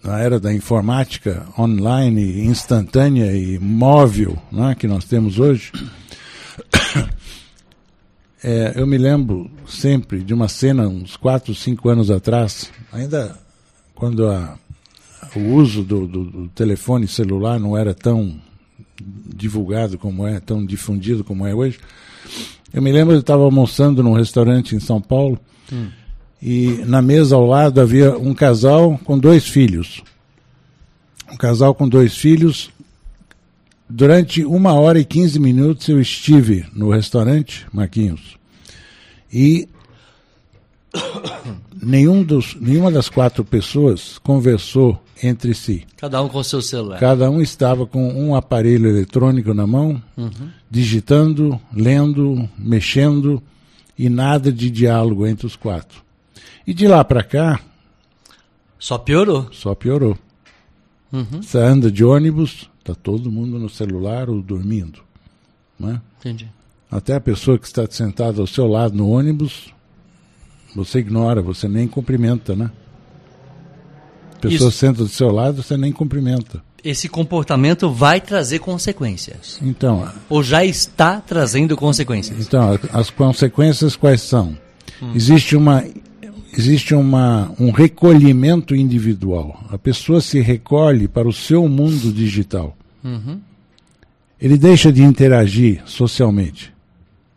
na 0.04 0.20
era 0.20 0.40
da 0.40 0.54
informática 0.54 1.46
online, 1.58 2.46
instantânea 2.46 3.32
e 3.36 3.60
móvel 3.60 4.38
né, 4.52 4.76
que 4.76 4.88
nós 4.88 5.06
temos 5.06 5.40
hoje, 5.40 5.72
é, 8.44 8.74
eu 8.76 8.88
me 8.88 8.98
lembro 8.98 9.50
sempre 9.68 10.22
de 10.24 10.34
uma 10.34 10.48
cena, 10.48 10.88
uns 10.88 11.16
4, 11.16 11.54
5 11.54 11.90
anos 11.90 12.10
atrás, 12.10 12.72
ainda 12.92 13.38
quando 13.94 14.28
a, 14.28 14.58
o 15.36 15.54
uso 15.54 15.84
do, 15.84 16.08
do, 16.08 16.24
do, 16.26 16.48
telefone 16.50 17.08
celular 17.08 17.60
não 17.60 17.78
era 17.78 17.94
tão 17.94 18.40
divulgado 19.36 19.98
como 19.98 20.28
é, 20.28 20.40
tão 20.40 20.66
difundido 20.66 21.24
como 21.24 21.46
é 21.46 21.54
hoje. 21.54 21.80
Eu 22.74 22.82
me 22.82 22.92
lembro, 22.92 23.16
eu 23.16 23.20
estava 23.20 23.44
almoçando 23.44 24.02
num 24.02 24.14
restaurante 24.14 24.76
em 24.76 24.80
São 24.80 25.02
Paulo 25.02 25.40
hum. 25.72 25.88
e 26.42 26.84
na 26.86 27.02
mesa 27.02 27.36
ao 27.36 27.46
lado 27.46 27.82
havia 27.82 28.18
um 28.18 28.34
casal 28.34 29.00
com 29.04 29.18
dois 29.18 29.48
filhos. 29.48 30.02
Um 31.32 31.38
casal 31.38 31.76
com 31.76 31.88
dois 31.88 32.16
filhos. 32.16 32.70
Durante 33.90 34.46
uma 34.46 34.74
hora 34.74 35.00
e 35.00 35.06
quinze 35.06 35.38
minutos 35.38 35.88
eu 35.90 36.00
estive 36.00 36.66
no 36.74 36.90
restaurante, 36.90 37.68
Marquinhos, 37.74 38.38
e 39.32 39.68
nenhum 41.82 42.24
dos, 42.24 42.56
nenhuma 42.56 42.92
das 42.92 43.10
quatro 43.10 43.44
pessoas 43.44 44.18
conversou 44.20 45.02
entre 45.22 45.54
si. 45.54 45.86
Cada 45.98 46.22
um 46.22 46.30
com 46.30 46.44
seu 46.44 46.62
celular. 46.62 47.00
Cada 47.00 47.30
um 47.30 47.42
estava 47.42 47.86
com 47.86 48.08
um 48.14 48.36
aparelho 48.36 48.90
eletrônico 48.90 49.54
na 49.54 49.66
mão, 49.66 50.02
uhum. 50.18 50.50
digitando, 50.70 51.60
lendo, 51.74 52.48
mexendo 52.58 53.42
e 53.98 54.10
nada 54.10 54.52
de 54.52 54.70
diálogo 54.70 55.28
entre 55.28 55.46
os 55.46 55.56
quatro. 55.56 56.02
E 56.66 56.74
de 56.74 56.88
lá 56.88 57.04
para 57.04 57.24
cá. 57.24 57.60
Só 58.80 58.98
piorou. 58.98 59.48
Só 59.52 59.76
piorou. 59.76 60.18
Uhum. 61.12 61.42
Você 61.42 61.58
anda 61.58 61.92
de 61.92 62.04
ônibus, 62.04 62.70
está 62.80 62.96
todo 62.96 63.32
mundo 63.32 63.60
no 63.60 63.70
celular 63.70 64.30
ou 64.30 64.42
dormindo. 64.42 65.02
Né? 65.80 66.02
Entendi. 66.20 66.50
Até 66.90 67.16
a 67.16 67.22
pessoa 67.22 67.60
que 67.60 67.66
está 67.66 67.86
sentada 67.90 68.42
ao 68.42 68.48
seu 68.48 68.68
lado 68.68 68.96
no 68.96 69.10
ônibus, 69.10 69.74
você 70.76 71.00
ignora, 71.00 71.42
você 71.42 71.68
nem 71.68 71.88
cumprimenta, 71.88 72.56
né? 72.56 72.72
Pessoa 74.40 74.72
senta 74.72 75.04
do 75.04 75.10
seu 75.10 75.32
lado, 75.32 75.62
você 75.62 75.78
nem 75.78 75.92
cumprimenta. 75.92 76.64
Esse 76.84 77.08
comportamento 77.08 77.92
vai 77.92 78.20
trazer 78.20 78.58
consequências. 78.58 79.60
Então. 79.62 80.10
Ou 80.28 80.42
já 80.42 80.66
está 80.66 81.22
trazendo 81.22 81.78
consequências. 81.78 82.40
Então, 82.40 82.80
as 82.92 83.12
consequências 83.12 83.96
quais 83.96 84.22
são? 84.22 84.58
Hum. 85.02 85.12
Existe 85.14 85.56
uma 85.56 85.84
existe 86.58 86.94
uma, 86.94 87.52
um 87.60 87.72
recolhimento 87.72 88.76
individual. 88.76 89.64
A 89.70 89.78
pessoa 89.78 90.22
se 90.22 90.40
recolhe 90.42 91.08
para 91.08 91.28
o 91.28 91.34
seu 91.34 91.68
mundo 91.68 92.12
digital. 92.12 92.76
Uhum. 93.04 93.40
Ele 94.40 94.58
deixa 94.58 94.92
de 94.92 95.04
interagir 95.04 95.82
socialmente. 95.86 96.74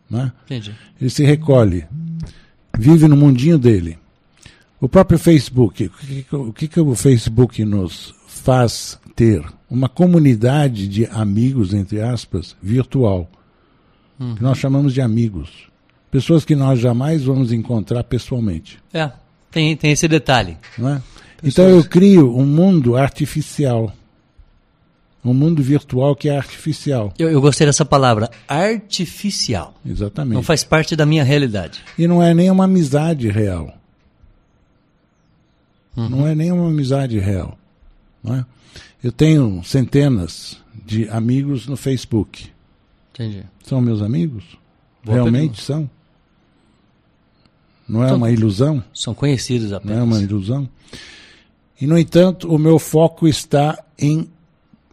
Né? 0.09 0.31
Entendi. 0.45 0.75
Ele 0.99 1.09
se 1.09 1.23
recolhe, 1.23 1.85
vive 2.77 3.07
no 3.07 3.15
mundinho 3.15 3.57
dele. 3.57 3.97
O 4.79 4.89
próprio 4.89 5.17
Facebook, 5.17 5.89
o 6.31 6.53
que, 6.53 6.67
que 6.67 6.79
o 6.79 6.95
Facebook 6.95 7.63
nos 7.63 8.13
faz 8.27 8.99
ter? 9.15 9.43
Uma 9.69 9.89
comunidade 9.89 10.87
de 10.87 11.05
amigos, 11.07 11.73
entre 11.73 12.01
aspas, 12.01 12.55
virtual, 12.61 13.29
uhum. 14.19 14.35
que 14.35 14.43
nós 14.43 14.57
chamamos 14.57 14.93
de 14.93 15.01
amigos. 15.01 15.49
Pessoas 16.11 16.45
que 16.45 16.55
nós 16.55 16.79
jamais 16.79 17.23
vamos 17.23 17.51
encontrar 17.51 18.03
pessoalmente. 18.03 18.77
É, 18.93 19.11
tem, 19.51 19.75
tem 19.75 19.91
esse 19.91 20.07
detalhe. 20.07 20.57
É? 20.79 21.01
Então 21.43 21.67
eu 21.67 21.83
crio 21.83 22.37
um 22.37 22.45
mundo 22.45 22.95
artificial 22.95 23.91
um 25.25 25.33
mundo 25.33 25.63
virtual 25.63 26.15
que 26.15 26.29
é 26.29 26.37
artificial. 26.37 27.11
Eu, 27.17 27.29
eu, 27.31 27.41
gostei 27.41 27.65
dessa 27.65 27.83
palavra, 27.83 28.29
artificial. 28.47 29.73
Exatamente. 29.83 30.35
Não 30.35 30.43
faz 30.43 30.63
parte 30.63 30.95
da 30.95 31.05
minha 31.05 31.23
realidade. 31.23 31.83
E 31.97 32.07
não 32.07 32.21
é 32.21 32.33
nem 32.33 32.51
uma 32.51 32.65
amizade 32.65 33.27
real. 33.27 33.75
Uhum. 35.97 36.09
Não 36.09 36.27
é 36.27 36.35
nem 36.35 36.51
uma 36.51 36.67
amizade 36.67 37.17
real. 37.17 37.57
Não 38.23 38.35
é? 38.35 38.45
Eu 39.03 39.11
tenho 39.11 39.63
centenas 39.63 40.57
de 40.85 41.09
amigos 41.09 41.65
no 41.67 41.75
Facebook. 41.75 42.49
Entendi. 43.13 43.43
São 43.63 43.81
meus 43.81 44.01
amigos? 44.01 44.43
Boa 45.03 45.15
Realmente 45.15 45.39
pergunta. 45.39 45.61
são? 45.61 45.89
Não 47.87 48.03
é 48.03 48.09
são, 48.09 48.17
uma 48.17 48.31
ilusão? 48.31 48.83
São 48.93 49.13
conhecidos 49.13 49.73
apenas. 49.73 49.97
Não 49.97 50.03
é 50.03 50.05
uma 50.05 50.21
ilusão? 50.21 50.69
E, 51.79 51.87
no 51.87 51.97
entanto, 51.97 52.53
o 52.53 52.57
meu 52.57 52.79
foco 52.79 53.27
está 53.27 53.83
em 53.97 54.29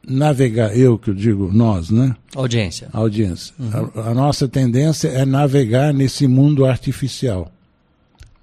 navegar, 0.06 0.76
eu 0.76 0.98
que 0.98 1.10
eu 1.10 1.14
digo 1.14 1.50
nós, 1.52 1.90
né? 1.90 2.16
Audiência. 2.34 2.88
Audiência. 2.92 3.54
Uhum. 3.58 3.90
A, 3.94 4.10
a, 4.10 4.14
nossa 4.14 4.48
tendência 4.48 5.08
é 5.08 5.24
navegar 5.24 5.92
nesse 5.92 6.26
mundo 6.26 6.64
artificial. 6.66 7.50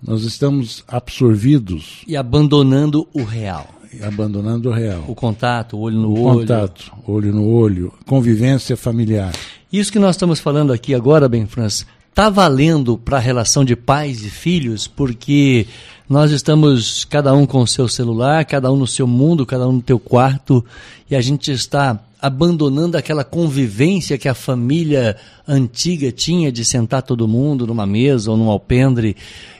Nós 0.02 0.24
estamos 0.24 0.84
absorvidos. 0.88 2.04
E 2.08 2.16
abandonando 2.16 3.08
o 3.14 3.24
real. 3.24 3.68
E 3.94 4.04
abandonando 4.04 4.70
o 4.70 4.72
real. 4.72 5.04
O 5.08 5.16
contato, 5.16 5.76
o 5.76 5.82
olho 5.82 5.98
no 5.98 6.10
o 6.10 6.22
olho. 6.22 6.40
Contato, 6.40 6.94
olho 7.06 7.34
no 7.34 7.48
olho, 7.50 7.94
convivência 8.06 8.78
familiar. 8.78 9.34
Isso 9.72 9.92
que 9.92 10.00
nós 10.00 10.16
estamos 10.16 10.40
falando 10.40 10.72
aqui 10.72 10.96
agora, 10.96 11.28
Ben 11.28 11.46
Franz, 11.46 11.86
está 12.10 12.30
valendo 12.30 12.98
para 12.98 13.18
a 13.18 13.22
relação 13.22 13.66
de 13.66 13.76
pais 13.76 14.24
e 14.24 14.30
filhos, 14.30 14.88
porque 14.88 15.68
nós 16.10 16.32
estamos 16.32 17.06
cada 17.06 17.32
um 17.36 17.46
com 17.46 17.62
o 17.62 17.68
seu 17.68 17.88
celular, 17.88 18.44
cada 18.44 18.72
um 18.72 18.76
no 18.76 18.88
seu 18.88 19.06
mundo, 19.06 19.46
cada 19.46 19.68
um 19.68 19.74
no 19.74 19.82
teu 19.82 20.00
quarto, 20.00 20.66
e 21.08 21.16
a 21.16 21.22
gente 21.22 21.52
está 21.52 22.00
abandonando 22.20 22.98
aquela 22.98 23.24
convivência 23.24 24.18
que 24.18 24.28
a 24.28 24.34
família 24.34 25.16
antiga 25.48 26.12
tinha 26.12 26.52
de 26.52 26.66
sentar 26.66 27.04
todo 27.04 27.28
mundo 27.28 27.68
numa 27.68 27.86
mesa 27.86 28.32
ou 28.32 28.36
num 28.36 28.50
alpendre 28.50 29.16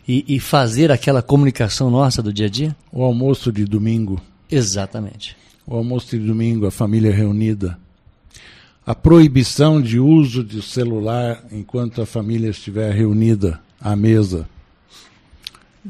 e, 0.08 0.26
e 0.28 0.40
fazer 0.40 0.92
aquela 0.92 1.22
comunicação 1.22 1.92
nossa 1.92 2.22
do 2.22 2.34
dia 2.34 2.48
a 2.48 2.50
dia? 2.50 2.76
O 2.92 3.04
almoço 3.04 3.52
de 3.52 3.64
domingo. 3.64 4.20
Exatamente. 4.50 5.38
O 5.68 5.76
almoço 5.76 6.18
de 6.18 6.26
domingo, 6.26 6.66
a 6.66 6.72
família 6.72 7.14
reunida. 7.14 7.78
A 8.84 8.96
proibição 8.96 9.80
de 9.80 10.00
uso 10.00 10.44
de 10.44 10.64
celular 10.64 11.44
enquanto 11.52 12.02
a 12.02 12.08
família 12.08 12.50
estiver 12.50 12.92
reunida 12.92 13.62
à 13.80 13.96
mesa. 13.96 14.48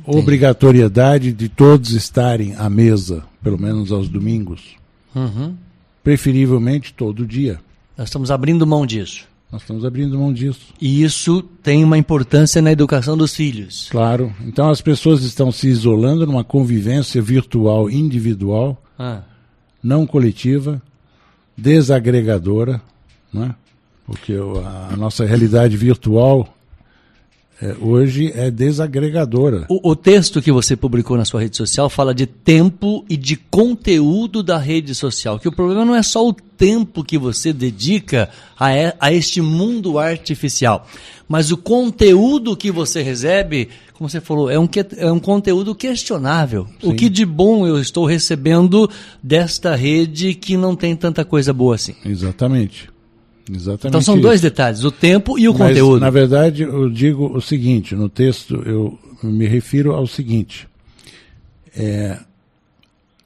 Obrigatoriedade 0.05 1.34
de 1.34 1.50
todos 1.50 1.91
estarem 1.91 2.55
à 2.55 2.69
mesa, 2.69 3.24
pelo 3.43 3.60
menos 3.60 3.91
aos 3.91 4.08
domingos. 4.08 4.75
Uhum. 5.15 5.55
Preferivelmente 6.03 6.93
todo 6.93 7.25
dia. 7.25 7.60
Nós 7.98 8.10
estamos 8.10 8.31
abrindo 8.31 8.65
mão 8.65 8.86
disso. 8.86 9.27
Nós 9.51 9.62
estamos 9.62 9.84
abrindo 9.84 10.17
mão 10.17 10.31
disso. 10.31 10.74
E 10.79 11.03
isso 11.03 11.41
tem 11.63 11.84
uma 11.84 11.98
importância 11.98 12.62
na 12.62 12.72
educação 12.72 13.17
dos 13.17 13.36
filhos. 13.36 13.88
Claro. 13.89 14.31
Então 14.46 14.69
as 14.69 14.79
pessoas 14.79 15.24
estão 15.24 15.51
se 15.51 15.67
isolando 15.67 16.25
numa 16.25 16.43
convivência 16.43 17.19
virtual 17.19 17.89
individual, 17.89 18.81
ah. 18.98 19.24
não 19.81 20.05
coletiva, 20.05 20.79
desagregadora, 21.58 22.79
né? 23.34 23.55
porque 24.05 24.34
a 24.34 24.96
nossa 24.96 25.25
realidade 25.25 25.75
virtual 25.77 26.48
é, 27.62 27.75
hoje 27.82 28.32
é 28.34 28.50
desagregadora. 28.50 29.66
O, 29.68 29.92
o, 29.92 29.96
texto 29.96 30.42
que 30.42 30.51
você 30.51 30.78
publicou 30.78 31.18
na 31.18 31.25
sua 31.25 31.42
rede 31.42 31.58
social 31.58 31.89
fala 31.89 32.13
de 32.16 32.25
tempo 32.25 33.04
e 33.10 33.18
de 33.18 33.36
conteúdo 33.36 34.42
da 34.42 34.58
rede 34.58 34.96
social. 34.96 35.38
Que 35.38 35.48
o 35.48 35.51
problema 35.51 35.84
não 35.84 35.94
é 35.94 36.01
só 36.01 36.25
o 36.25 36.32
tempo 36.32 37.04
que 37.04 37.18
você 37.18 37.51
dedica 37.51 38.30
a, 38.58 38.70
a 39.00 39.12
este 39.12 39.42
mundo 39.42 40.00
artificial, 40.00 40.88
mas 41.28 41.51
o 41.51 41.58
conteúdo 41.58 42.56
que 42.56 42.72
você 42.72 43.01
recebe, 43.01 43.68
como 43.94 44.10
você 44.10 44.22
falou, 44.22 44.50
é 44.50 44.58
um, 44.58 44.70
é 44.98 45.12
um 45.12 45.20
conteúdo 45.20 45.75
questionável. 45.75 46.66
Sim. 46.82 46.89
O 46.89 46.96
que 46.96 47.10
de 47.10 47.25
bom 47.25 47.68
eu 47.68 47.80
estou 47.80 48.06
recebendo 48.06 48.89
desta 49.22 49.75
rede 49.75 50.34
que 50.34 50.56
não 50.56 50.78
tem 50.78 50.96
tanta 50.96 51.25
coisa 51.25 51.51
boa 51.51 51.75
assim? 51.75 51.94
Exatamente. 52.06 52.89
Exatamente. 53.50 53.88
Então 53.88 54.01
são 54.01 54.15
isso. 54.15 54.24
dois 54.24 54.41
detalhes, 54.41 54.84
o 54.84 54.91
tempo 54.91 55.38
e 55.39 55.48
o 55.50 55.53
Mas, 55.53 55.70
conteúdo. 55.70 56.00
Na 56.00 56.10
verdade, 56.10 56.63
eu 56.63 56.89
digo 56.89 57.36
o 57.36 57.41
seguinte, 57.41 57.96
no 57.96 58.08
texto 58.08 58.62
eu 58.65 58.98
me 59.24 59.48
refiro 59.48 59.94
ao 59.94 60.06
seguinte. 60.06 60.68
É, 61.75 62.20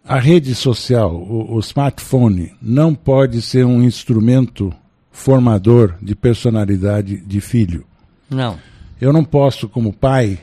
a 0.06 0.20
rede 0.20 0.54
social, 0.56 1.14
o, 1.16 1.56
o 1.56 1.60
smartphone, 1.60 2.54
não 2.62 2.96
pode 2.96 3.42
ser 3.42 3.66
um 3.66 3.84
instrumento 3.84 4.74
formador 5.12 5.96
de 6.02 6.16
personalidade 6.16 7.18
de 7.18 7.42
filho. 7.42 7.86
Não. 8.30 8.58
Eu 9.00 9.14
não 9.14 9.24
posso, 9.24 9.70
como 9.70 9.94
pai, 9.94 10.40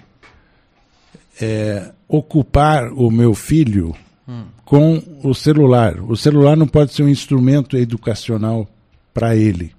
é, 1.40 1.90
ocupar 2.06 2.92
o 2.92 3.10
meu 3.10 3.34
filho 3.34 3.94
hum. 4.28 4.44
com 4.64 5.02
o 5.22 5.34
celular. 5.34 6.00
O 6.00 6.16
celular 6.16 6.56
não 6.56 6.66
pode 6.66 6.92
ser 6.92 7.02
um 7.02 7.08
instrumento 7.08 7.76
educacional 7.76 8.68
para 9.12 9.37
ele. 9.37 9.73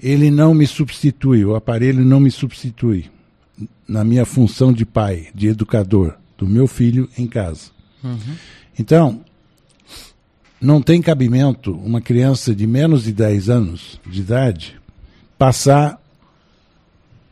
Ele 0.00 0.30
não 0.30 0.54
me 0.54 0.66
substitui, 0.66 1.44
o 1.44 1.56
aparelho 1.56 2.04
não 2.04 2.20
me 2.20 2.30
substitui 2.30 3.10
na 3.86 4.04
minha 4.04 4.24
função 4.24 4.72
de 4.72 4.84
pai, 4.84 5.28
de 5.34 5.48
educador 5.48 6.14
do 6.36 6.46
meu 6.46 6.68
filho 6.68 7.08
em 7.18 7.26
casa. 7.26 7.70
Uhum. 8.04 8.36
Então, 8.78 9.20
não 10.60 10.80
tem 10.80 11.02
cabimento 11.02 11.72
uma 11.72 12.00
criança 12.00 12.54
de 12.54 12.66
menos 12.66 13.04
de 13.04 13.12
10 13.12 13.48
anos 13.48 14.00
de 14.06 14.20
idade 14.20 14.78
passar 15.36 16.00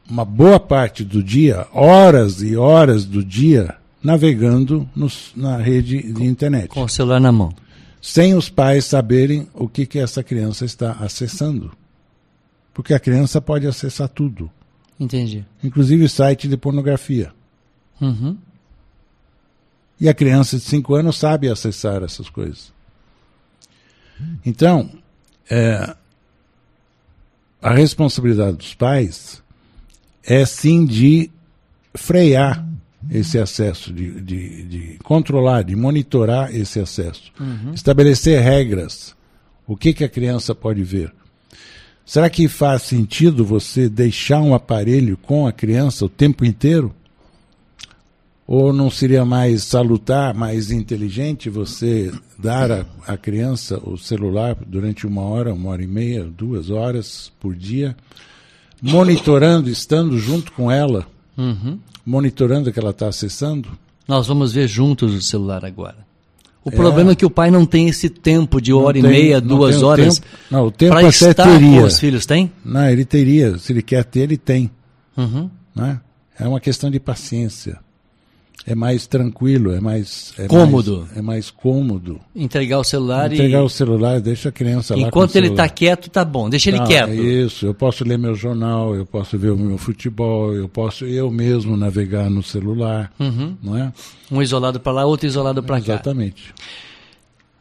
uma 0.09 0.25
boa 0.25 0.61
parte 0.61 1.05
do 1.05 1.23
dia, 1.23 1.67
horas 1.73 2.41
e 2.41 2.57
horas 2.57 3.05
do 3.05 3.25
dia, 3.25 3.75
navegando 4.03 4.89
nos, 4.95 5.33
na 5.35 5.57
rede 5.57 6.13
de 6.13 6.25
internet. 6.25 6.69
Com 6.69 6.85
o 6.85 6.89
celular 6.89 7.21
na 7.21 7.33
mão. 7.33 7.53
Sem 8.01 8.35
os 8.35 8.49
pais 8.49 8.85
saberem 8.85 9.49
o 9.53 9.69
que, 9.69 9.87
que 9.87 9.99
essa 9.99 10.23
criança 10.23 10.65
está 10.65 10.93
acessando. 10.93 11.73
Porque 12.73 12.95
a 12.95 13.01
criança 13.01 13.41
pode 13.41 13.67
acessar 13.67 14.09
tudo. 14.09 14.51
Entendi. 14.99 15.45
Inclusive 15.63 16.09
site 16.09 16.49
de 16.49 16.57
pornografia. 16.57 17.33
Uhum. 18.01 18.37
E 19.99 20.09
a 20.09 20.15
criança 20.15 20.57
de 20.57 20.63
5 20.63 20.95
anos 20.95 21.17
sabe 21.17 21.49
acessar 21.49 22.03
essas 22.03 22.29
coisas. 22.29 22.73
Então, 24.45 24.91
é, 25.51 25.95
a 27.61 27.73
responsabilidade 27.73 28.59
dos 28.59 28.75
pais 28.75 29.43
é 30.23 30.45
sim 30.45 30.85
de 30.85 31.31
frear 31.95 32.67
esse 33.11 33.39
acesso, 33.39 33.93
de, 33.93 34.21
de, 34.21 34.63
de 34.65 34.99
controlar, 35.03 35.63
de 35.63 35.77
monitorar 35.77 36.55
esse 36.55 36.81
acesso, 36.81 37.33
uhum. 37.39 37.73
estabelecer 37.75 38.41
regras. 38.43 39.15
O 39.67 39.77
que, 39.77 39.93
que 39.93 40.05
a 40.05 40.09
criança 40.09 40.55
pode 40.55 40.83
ver? 40.83 41.13
Será 42.05 42.31
que 42.31 42.47
faz 42.47 42.83
sentido 42.83 43.45
você 43.45 43.89
deixar 43.89 44.41
um 44.41 44.55
aparelho 44.55 45.17
com 45.17 45.47
a 45.47 45.53
criança 45.53 46.05
o 46.05 46.09
tempo 46.09 46.45
inteiro? 46.45 46.95
Ou 48.47 48.73
não 48.73 48.89
seria 48.89 49.25
mais 49.25 49.65
salutar, 49.65 50.33
mais 50.33 50.71
inteligente 50.71 51.51
você 51.51 52.13
dar 52.39 52.87
à 53.05 53.17
criança 53.17 53.81
o 53.83 53.99
celular 53.99 54.57
durante 54.65 55.05
uma 55.05 55.23
hora, 55.23 55.53
uma 55.53 55.71
hora 55.71 55.83
e 55.83 55.87
meia, 55.89 56.23
duas 56.25 56.71
horas 56.71 57.33
por 57.41 57.57
dia, 57.57 57.97
monitorando, 58.81 59.69
estando 59.69 60.17
junto 60.17 60.53
com 60.53 60.71
ela, 60.71 61.05
uhum. 61.37 61.81
Monitorando 62.07 62.71
o 62.71 62.73
que 62.73 62.79
ela 62.79 62.91
está 62.91 63.09
acessando? 63.09 63.69
Nós 64.07 64.29
vamos 64.29 64.53
ver 64.53 64.69
juntos 64.69 65.13
o 65.13 65.21
celular 65.21 65.65
agora. 65.65 66.07
O 66.65 66.71
é. 66.71 66.73
problema 66.73 67.13
é 67.13 67.15
que 67.15 67.27
o 67.27 67.31
pai 67.31 67.51
não 67.51 67.67
tem 67.67 67.89
esse 67.89 68.09
tempo 68.09 68.61
de 68.61 68.73
hora 68.73 68.99
não 69.01 69.11
e 69.11 69.13
tem, 69.13 69.23
meia, 69.23 69.41
duas 69.41 69.83
horas. 69.83 70.19
Tempo, 70.19 70.37
não, 70.51 70.67
o 70.67 70.71
tempo 70.71 70.95
até 70.95 71.09
estar 71.09 71.45
teria. 71.45 71.81
com 71.81 71.87
os 71.87 71.99
filhos 71.99 72.25
tem? 72.25 72.53
Não, 72.65 72.89
ele 72.89 73.05
teria. 73.05 73.59
Se 73.59 73.73
ele 73.73 73.83
quer 73.83 74.05
ter, 74.05 74.21
ele 74.21 74.37
tem. 74.37 74.71
Uhum. 75.17 75.51
Né? 75.75 76.01
É 76.39 76.47
uma 76.47 76.61
questão 76.61 76.91
de 76.91 76.99
paciência 76.99 77.79
é 78.65 78.75
mais 78.75 79.07
tranquilo, 79.07 79.73
é 79.73 79.81
mais 79.81 80.33
é 80.39 80.47
cômodo. 80.47 81.01
Mais, 81.01 81.17
é 81.17 81.23
mais 81.23 81.51
cômodo. 81.51 82.21
Entregar 82.35 82.79
o 82.79 82.85
celular 82.85 83.33
Entregar 83.33 83.61
e... 83.61 83.65
o 83.65 83.69
celular, 83.69 84.21
deixa 84.21 84.49
a 84.49 84.53
criança 84.53 84.95
lá. 84.97 85.03
Enquanto 85.03 85.37
ele 85.37 85.49
está 85.49 85.69
quieto, 85.69 86.11
tá 86.11 86.25
bom, 86.25 86.49
deixa 86.49 86.71
ele 86.71 86.81
quieto. 86.81 87.11
É 87.11 87.15
isso, 87.15 87.67
eu 87.67 87.75
posso 87.75 88.03
ler 88.05 88.19
meu 88.19 88.35
jornal, 88.35 88.95
eu 88.95 89.07
posso 89.07 89.39
ver 89.39 89.51
o 89.51 89.57
meu 89.57 89.79
futebol, 89.79 90.53
eu 90.53 90.69
posso 90.69 91.05
eu 91.05 91.31
mesmo 91.31 91.77
navegar 91.77 92.29
no 92.29 92.43
celular, 92.43 93.13
uhum. 93.21 93.57
não 93.63 93.77
é? 93.77 93.93
Um 94.31 94.43
isolado 94.43 94.81
para 94.81 94.93
lá, 94.93 95.05
outro 95.05 95.27
isolado 95.27 95.63
para 95.63 95.81
cá. 95.81 95.95
Exatamente. 95.95 96.53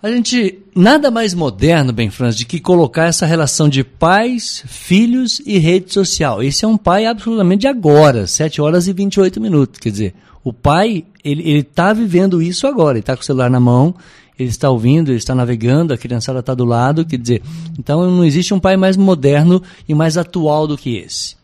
A 0.01 0.11
gente 0.11 0.59
nada 0.75 1.09
mais 1.09 1.33
moderno, 1.33 1.91
bem 1.91 2.11
Franz, 2.11 2.35
de 2.35 2.45
que 2.45 2.59
colocar 2.59 3.05
essa 3.05 3.25
relação 3.25 3.67
de 3.67 3.83
pais, 3.83 4.63
filhos 4.67 5.41
e 5.45 5.57
rede 5.57 5.91
social. 5.91 6.43
Esse 6.43 6.63
é 6.63 6.67
um 6.67 6.77
pai 6.77 7.07
absolutamente 7.07 7.61
de 7.61 7.67
agora, 7.67 8.27
7 8.27 8.61
horas 8.61 8.87
e 8.87 8.93
28 8.93 9.41
minutos, 9.41 9.79
quer 9.79 9.89
dizer, 9.89 10.13
o 10.45 10.53
pai, 10.53 11.03
ele 11.23 11.57
está 11.57 11.91
vivendo 11.91 12.39
isso 12.39 12.67
agora, 12.67 12.91
ele 12.91 12.99
está 12.99 13.15
com 13.15 13.23
o 13.23 13.25
celular 13.25 13.49
na 13.49 13.59
mão, 13.59 13.95
ele 14.37 14.49
está 14.49 14.69
ouvindo, 14.69 15.09
ele 15.09 15.17
está 15.17 15.33
navegando, 15.33 15.91
a 15.91 15.97
criançada 15.97 16.39
está 16.39 16.53
do 16.53 16.63
lado, 16.63 17.03
quer 17.03 17.17
dizer, 17.17 17.41
então 17.79 18.07
não 18.11 18.23
existe 18.23 18.53
um 18.53 18.59
pai 18.59 18.77
mais 18.77 18.95
moderno 18.95 19.59
e 19.89 19.95
mais 19.95 20.19
atual 20.19 20.67
do 20.67 20.77
que 20.77 20.97
esse. 20.97 21.35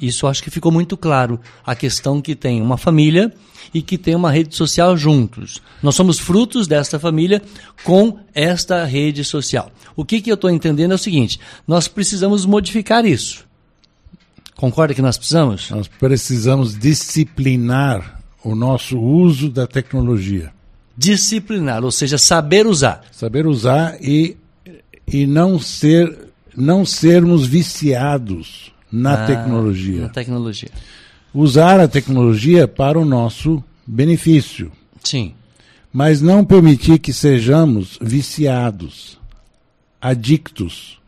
Isso 0.00 0.26
acho 0.26 0.42
que 0.42 0.50
ficou 0.50 0.72
muito 0.72 0.96
claro, 0.96 1.38
a 1.64 1.76
questão 1.76 2.20
que 2.20 2.34
tem 2.34 2.60
uma 2.60 2.76
família 2.76 3.32
e 3.72 3.80
que 3.80 3.96
tem 3.96 4.16
uma 4.16 4.32
rede 4.32 4.56
social 4.56 4.96
juntos. 4.96 5.62
Nós 5.80 5.94
somos 5.94 6.18
frutos 6.18 6.66
desta 6.66 6.98
família 6.98 7.40
com 7.84 8.18
esta 8.34 8.84
rede 8.84 9.22
social. 9.22 9.70
O 9.94 10.04
que, 10.04 10.20
que 10.20 10.30
eu 10.32 10.34
estou 10.34 10.50
entendendo 10.50 10.90
é 10.90 10.94
o 10.96 10.98
seguinte: 10.98 11.38
nós 11.66 11.86
precisamos 11.86 12.44
modificar 12.44 13.06
isso. 13.06 13.46
Concorda 14.56 14.94
que 14.94 15.02
nós 15.02 15.16
precisamos? 15.16 15.70
Nós 15.70 15.86
precisamos 15.86 16.76
disciplinar 16.76 18.17
o 18.44 18.54
nosso 18.54 18.98
uso 18.98 19.50
da 19.50 19.66
tecnologia. 19.66 20.52
Disciplinar, 20.96 21.84
ou 21.84 21.90
seja, 21.90 22.18
saber 22.18 22.66
usar. 22.66 23.04
Saber 23.12 23.46
usar 23.46 23.96
e, 24.00 24.36
e 25.06 25.26
não 25.26 25.58
ser 25.58 26.28
não 26.58 26.84
sermos 26.84 27.46
viciados 27.46 28.72
na 28.90 29.22
ah, 29.22 29.26
tecnologia. 29.26 30.02
Na 30.02 30.08
tecnologia. 30.08 30.70
Usar 31.32 31.78
a 31.78 31.86
tecnologia 31.86 32.66
para 32.66 32.98
o 32.98 33.04
nosso 33.04 33.62
benefício. 33.86 34.72
Sim. 35.04 35.34
Mas 35.92 36.20
não 36.20 36.44
permitir 36.44 36.98
que 36.98 37.12
sejamos 37.12 37.96
viciados, 38.00 39.18
adictos 40.00 40.98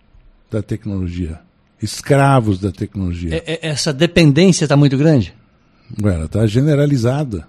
da 0.50 0.62
tecnologia, 0.62 1.40
escravos 1.82 2.60
da 2.60 2.70
tecnologia. 2.70 3.34
É, 3.34 3.54
é, 3.54 3.68
essa 3.68 3.92
dependência 3.92 4.64
está 4.64 4.76
muito 4.76 4.96
grande? 4.96 5.34
Ela 6.02 6.24
está 6.24 6.46
generalizada. 6.46 7.46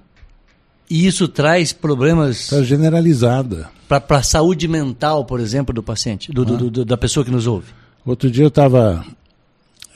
E 0.90 1.06
isso 1.06 1.28
traz 1.28 1.72
problemas. 1.72 2.42
Está 2.42 2.64
generalizada. 2.64 3.70
Para 3.88 4.04
a 4.18 4.24
saúde 4.24 4.68
mental, 4.68 5.26
por 5.26 5.40
exemplo, 5.40 5.74
do 5.74 5.84
paciente, 5.84 6.32
do, 6.32 6.42
ah. 6.42 6.46
do, 6.46 6.70
do, 6.70 6.86
da 6.86 6.98
pessoa 6.98 7.26
que 7.26 7.32
nos 7.32 7.48
ouve. 7.48 7.68
Outro 8.06 8.32
dia 8.32 8.44
eu 8.44 8.50
estava 8.50 9.06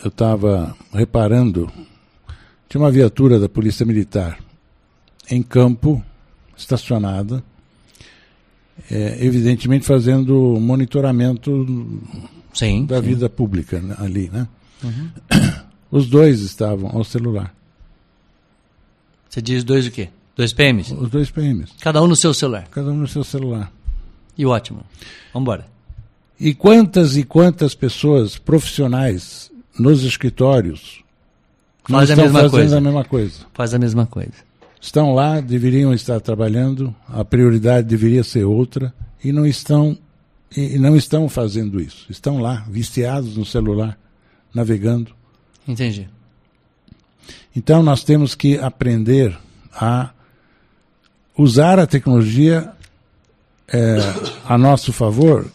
eu 0.03 0.10
estava 0.10 0.75
reparando, 0.93 1.71
tinha 2.69 2.79
uma 2.79 2.91
viatura 2.91 3.39
da 3.39 3.49
Polícia 3.49 3.86
Militar 3.86 4.38
em 5.29 5.41
campo, 5.41 6.03
estacionada, 6.55 7.43
é, 8.91 9.17
evidentemente 9.25 9.86
fazendo 9.86 10.60
monitoramento 10.60 12.01
sim, 12.53 12.86
da 12.86 13.01
sim. 13.01 13.08
vida 13.08 13.29
pública 13.29 13.79
né, 13.79 13.95
ali, 13.97 14.29
né? 14.31 14.47
Uhum. 14.84 15.10
Os 15.89 16.08
dois 16.08 16.41
estavam 16.41 16.91
ao 16.95 17.03
celular. 17.03 17.53
Você 19.36 19.41
diz 19.41 19.65
dois 19.65 19.86
o 19.86 19.91
quê? 19.91 20.08
Dois 20.34 20.54
PMs? 20.54 20.93
Os 20.93 21.10
dois 21.10 21.30
PMs. 21.30 21.74
Cada 21.82 22.02
um 22.02 22.08
no 22.08 22.15
seu 22.15 22.34
celular. 22.34 22.69
Cada 22.71 22.89
um 22.89 22.95
no 22.95 23.06
seu 23.06 23.21
celular. 23.21 23.69
E 24.38 24.45
ótimo. 24.45 24.80
Vamos 25.34 25.43
embora. 25.43 25.65
E 26.39 26.54
quantas 26.54 27.17
e 27.17 27.24
quantas 27.26 27.76
pessoas 27.76 28.38
profissionais 28.38 29.52
nos 29.78 30.04
escritórios 30.06 31.04
Faz 31.84 32.12
a 32.12 32.15
mesma 32.15 32.39
fazendo 32.39 32.52
coisa. 32.52 32.78
a 32.78 32.82
mesma 32.82 33.04
coisa? 33.04 33.39
Faz 33.54 33.74
a 33.74 33.78
mesma 33.78 34.06
coisa. 34.06 34.32
Estão 34.80 35.13
lá, 35.13 35.41
deveriam 35.41 35.93
estar 35.93 36.21
trabalhando, 36.21 36.95
a 37.06 37.26
prioridade 37.26 37.89
deveria 37.89 38.24
ser 38.24 38.45
outra 38.45 38.93
e 39.21 39.34
não 39.34 39.45
estão 39.45 39.98
e 40.56 40.80
não 40.80 40.95
estão 40.95 41.28
fazendo 41.28 41.82
isso. 41.82 42.06
Estão 42.10 42.39
lá, 42.39 42.65
viciados 42.69 43.36
no 43.36 43.43
celular, 43.43 44.00
navegando. 44.54 45.12
Entendi. 45.67 46.08
Então 47.55 47.81
nós 47.81 48.03
temos 48.03 48.35
que 48.35 48.57
aprender 48.57 49.37
a 49.73 50.09
usar 51.37 51.79
a 51.79 51.87
tecnologia 51.87 52.69
é, 53.67 53.97
a 54.47 54.57
nosso 54.57 54.91
favor 54.91 55.45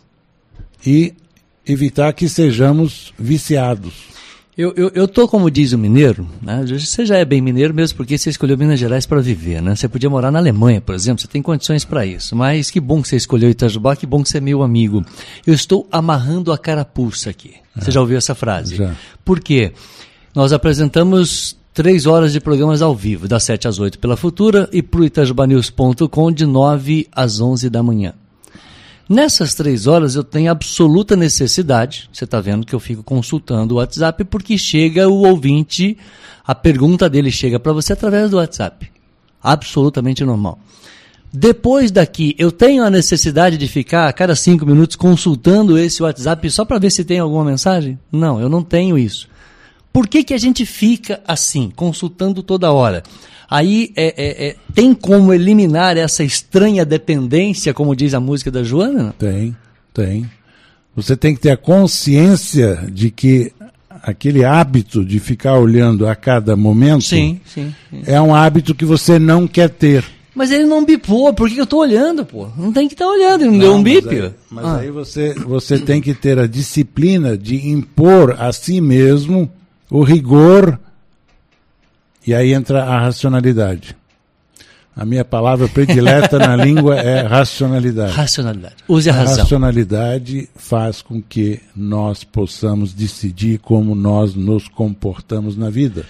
e 0.85 1.15
evitar 1.67 2.13
que 2.13 2.29
sejamos 2.29 3.13
viciados. 3.19 4.11
Eu, 4.59 4.75
eu, 4.77 4.91
eu 4.95 5.09
tô 5.09 5.27
como 5.27 5.51
diz 5.51 5.73
o 5.73 5.79
mineiro, 5.79 6.29
né? 6.43 6.65
você 6.67 7.07
já 7.07 7.17
é 7.17 7.25
bem 7.25 7.41
mineiro 7.41 7.73
mesmo 7.73 7.97
porque 7.97 8.19
você 8.19 8.29
escolheu 8.29 8.59
Minas 8.59 8.79
Gerais 8.79 9.07
para 9.07 9.21
viver, 9.21 9.63
né? 9.63 9.75
Você 9.75 9.89
podia 9.89 10.11
morar 10.11 10.31
na 10.31 10.39
Alemanha, 10.39 10.81
por 10.83 10.95
exemplo, 10.95 11.23
você 11.23 11.29
tem 11.29 11.41
condições 11.41 11.85
para 11.85 12.05
isso. 12.05 12.37
Mas 12.37 12.71
que 12.71 12.81
bom 12.81 13.01
que 13.01 13.09
você 13.09 13.17
escolheu 13.17 13.49
Itajubá, 13.49 13.97
que 13.97 14.07
bom 14.07 14.23
que 14.23 14.29
você 14.29 14.39
é 14.39 14.41
meu 14.41 14.63
amigo. 14.63 15.05
Eu 15.47 15.55
estou 15.55 15.89
amarrando 15.91 16.53
a 16.53 16.59
carapuça 16.59 17.31
aqui. 17.31 17.55
Você 17.75 17.89
é, 17.89 17.93
já 17.93 18.01
ouviu 18.01 18.19
essa 18.19 18.35
frase? 18.35 18.77
Já. 18.77 18.95
Por 19.25 19.41
quê? 19.41 19.73
Nós 20.35 20.53
apresentamos 20.53 21.57
Três 21.73 22.05
horas 22.05 22.33
de 22.33 22.41
programas 22.41 22.83
ao 22.83 22.97
vivo, 22.97 23.29
das 23.29 23.45
7 23.45 23.69
às 23.69 23.79
8 23.79 24.01
pela 24.01 24.17
Futura 24.17 24.69
e 24.73 24.83
para 24.83 25.01
o 25.01 25.05
itajubanews.com 25.05 26.33
de 26.33 26.45
9 26.45 27.07
às 27.13 27.41
11 27.41 27.71
da 27.71 27.81
manhã. 27.81 28.13
Nessas 29.09 29.55
três 29.55 29.87
horas 29.87 30.15
eu 30.15 30.23
tenho 30.25 30.51
absoluta 30.51 31.17
necessidade, 31.17 32.09
você 32.13 32.25
está 32.25 32.41
vendo 32.41 32.67
que 32.67 32.75
eu 32.75 32.81
fico 32.81 33.03
consultando 33.03 33.75
o 33.75 33.79
WhatsApp, 33.79 34.25
porque 34.25 34.59
chega 34.59 35.09
o 35.09 35.23
ouvinte, 35.27 35.97
a 36.45 36.55
pergunta 36.55 37.09
dele 37.09 37.31
chega 37.31 37.59
para 37.59 37.73
você 37.73 37.93
através 37.93 38.31
do 38.31 38.37
WhatsApp. 38.37 38.91
Absolutamente 39.43 40.25
normal. 40.25 40.59
Depois 41.33 41.93
daqui, 41.93 42.35
eu 42.37 42.51
tenho 42.51 42.83
a 42.83 42.91
necessidade 42.91 43.57
de 43.57 43.69
ficar 43.69 44.09
a 44.09 44.13
cada 44.13 44.35
cinco 44.35 44.67
minutos 44.67 44.97
consultando 44.97 45.79
esse 45.79 46.03
WhatsApp 46.03 46.51
só 46.51 46.65
para 46.65 46.81
ver 46.81 46.91
se 46.91 47.05
tem 47.05 47.21
alguma 47.21 47.45
mensagem? 47.45 47.97
Não, 48.11 48.41
eu 48.41 48.49
não 48.49 48.63
tenho 48.63 48.99
isso. 48.99 49.29
Por 49.93 50.07
que, 50.07 50.23
que 50.23 50.35
a 50.35 50.39
gente 50.39 50.65
fica 50.65 51.21
assim, 51.27 51.71
consultando 51.75 52.43
toda 52.43 52.73
hora? 52.73 53.03
Aí 53.51 53.93
é, 53.97 54.07
é, 54.07 54.49
é, 54.49 54.57
tem 54.73 54.95
como 54.95 55.35
eliminar 55.35 55.97
essa 55.97 56.23
estranha 56.23 56.85
dependência, 56.85 57.75
como 57.75 57.97
diz 57.97 58.15
a 58.15 58.21
música 58.21 58.51
da 58.51 58.63
Joana? 58.63 59.13
Tem, 59.19 59.57
tem. 59.93 60.31
Você 60.95 61.17
tem 61.17 61.35
que 61.35 61.41
ter 61.41 61.51
a 61.51 61.57
consciência 61.57 62.87
de 62.93 63.11
que 63.11 63.53
aquele 64.03 64.45
hábito 64.45 65.05
de 65.05 65.19
ficar 65.19 65.59
olhando 65.59 66.07
a 66.07 66.15
cada 66.15 66.57
momento 66.57 67.05
sim, 67.05 67.41
sim, 67.45 67.75
sim. 67.91 68.03
é 68.07 68.21
um 68.21 68.35
hábito 68.35 68.75
que 68.75 68.85
você 68.85 69.19
não 69.19 69.49
quer 69.49 69.69
ter. 69.69 70.05
Mas 70.33 70.53
ele 70.53 70.65
não 70.65 70.85
bipou, 70.85 71.35
por 71.35 71.51
que 71.51 71.59
eu 71.59 71.65
estou 71.65 71.81
olhando, 71.81 72.25
pô? 72.25 72.49
Não 72.57 72.73
tem 72.73 72.87
que 72.87 72.95
estar 72.95 73.05
tá 73.05 73.11
olhando, 73.11 73.43
ele 73.43 73.51
não, 73.51 73.59
não 73.59 73.61
deu 73.61 73.75
um 73.75 73.83
bip. 73.83 74.07
Mas, 74.07 74.23
aí, 74.23 74.33
mas 74.51 74.65
ah. 74.65 74.79
aí 74.79 74.91
você, 74.91 75.35
você 75.35 75.79
tem 75.79 76.01
que 76.01 76.15
ter 76.15 76.39
a 76.39 76.47
disciplina 76.47 77.37
de 77.37 77.69
impor 77.69 78.37
a 78.39 78.53
si 78.53 78.81
mesmo 78.81 79.51
o 79.91 80.03
rigor, 80.03 80.79
e 82.27 82.35
aí 82.35 82.53
entra 82.53 82.85
a 82.85 83.01
racionalidade. 83.01 83.97
A 84.95 85.05
minha 85.05 85.25
palavra 85.25 85.69
predileta 85.69 86.39
na 86.39 86.55
língua 86.63 86.97
é 86.97 87.23
racionalidade. 87.23 88.13
Racionalidade. 88.13 88.77
Use 88.89 89.09
a 89.09 89.13
razão. 89.13 89.35
A 89.35 89.39
racionalidade 89.39 90.49
faz 90.55 91.01
com 91.01 91.23
que 91.23 91.61
nós 91.75 92.23
possamos 92.23 92.93
decidir 92.93 93.59
como 93.61 93.95
nós 93.95 94.35
nos 94.35 94.69
comportamos 94.69 95.57
na 95.57 95.71
vida. 95.71 96.05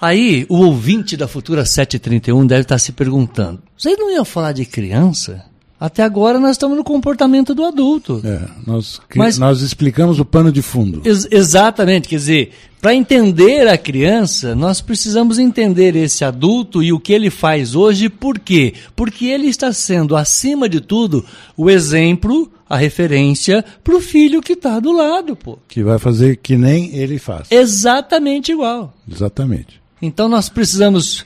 Aí, 0.00 0.46
o 0.48 0.58
ouvinte 0.58 1.16
da 1.16 1.26
Futura 1.26 1.64
731 1.64 2.46
deve 2.46 2.62
estar 2.62 2.78
se 2.78 2.92
perguntando: 2.92 3.60
vocês 3.76 3.98
não 3.98 4.10
iam 4.10 4.24
falar 4.24 4.52
de 4.52 4.64
criança? 4.64 5.44
Até 5.80 6.02
agora 6.02 6.40
nós 6.40 6.52
estamos 6.52 6.76
no 6.76 6.82
comportamento 6.82 7.54
do 7.54 7.64
adulto. 7.64 8.20
É, 8.24 8.40
nós, 8.66 9.00
Mas, 9.14 9.38
nós 9.38 9.60
explicamos 9.60 10.18
o 10.18 10.24
pano 10.24 10.50
de 10.50 10.60
fundo. 10.60 11.02
Ex 11.04 11.28
exatamente, 11.30 12.08
quer 12.08 12.16
dizer, 12.16 12.50
para 12.80 12.94
entender 12.94 13.68
a 13.68 13.78
criança, 13.78 14.56
nós 14.56 14.80
precisamos 14.80 15.38
entender 15.38 15.94
esse 15.94 16.24
adulto 16.24 16.82
e 16.82 16.92
o 16.92 16.98
que 16.98 17.12
ele 17.12 17.30
faz 17.30 17.76
hoje, 17.76 18.08
por 18.08 18.38
quê? 18.40 18.74
Porque 18.96 19.26
ele 19.26 19.46
está 19.46 19.72
sendo, 19.72 20.16
acima 20.16 20.68
de 20.68 20.80
tudo, 20.80 21.24
o 21.56 21.70
exemplo, 21.70 22.50
a 22.68 22.76
referência 22.76 23.64
para 23.82 23.96
o 23.96 24.00
filho 24.00 24.40
que 24.40 24.54
está 24.54 24.80
do 24.80 24.92
lado, 24.92 25.36
pô. 25.36 25.58
Que 25.68 25.82
vai 25.82 25.98
fazer 25.98 26.36
que 26.36 26.56
nem 26.56 26.94
ele 26.94 27.18
faz. 27.18 27.48
Exatamente 27.50 28.50
igual. 28.50 28.94
Exatamente. 29.10 29.80
Então 30.00 30.28
nós 30.28 30.48
precisamos 30.48 31.24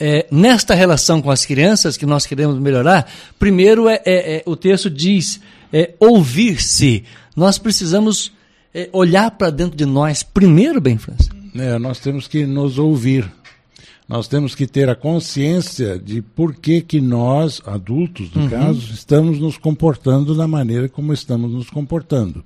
é, 0.00 0.26
nesta 0.30 0.74
relação 0.74 1.20
com 1.20 1.30
as 1.30 1.44
crianças 1.44 1.96
que 1.96 2.06
nós 2.06 2.24
queremos 2.24 2.58
melhorar, 2.58 3.06
primeiro 3.38 3.88
é, 3.88 4.00
é, 4.06 4.36
é 4.36 4.42
o 4.46 4.56
texto 4.56 4.88
diz 4.88 5.40
é, 5.72 5.92
ouvir-se. 6.00 7.04
Nós 7.36 7.58
precisamos 7.58 8.32
é, 8.74 8.88
olhar 8.92 9.30
para 9.32 9.50
dentro 9.50 9.76
de 9.76 9.84
nós 9.84 10.22
primeiro, 10.22 10.80
bem, 10.80 10.96
França. 10.96 11.28
É, 11.54 11.78
nós 11.78 12.00
temos 12.00 12.26
que 12.26 12.46
nos 12.46 12.78
ouvir. 12.78 13.30
Nós 14.08 14.26
temos 14.26 14.56
que 14.56 14.66
ter 14.66 14.88
a 14.88 14.96
consciência 14.96 15.96
de 15.96 16.20
por 16.20 16.54
que, 16.54 16.80
que 16.80 17.00
nós, 17.00 17.62
adultos 17.64 18.32
no 18.34 18.42
uhum. 18.42 18.48
caso, 18.48 18.92
estamos 18.92 19.38
nos 19.38 19.56
comportando 19.56 20.34
da 20.34 20.48
maneira 20.48 20.88
como 20.88 21.12
estamos 21.12 21.52
nos 21.52 21.70
comportando. 21.70 22.42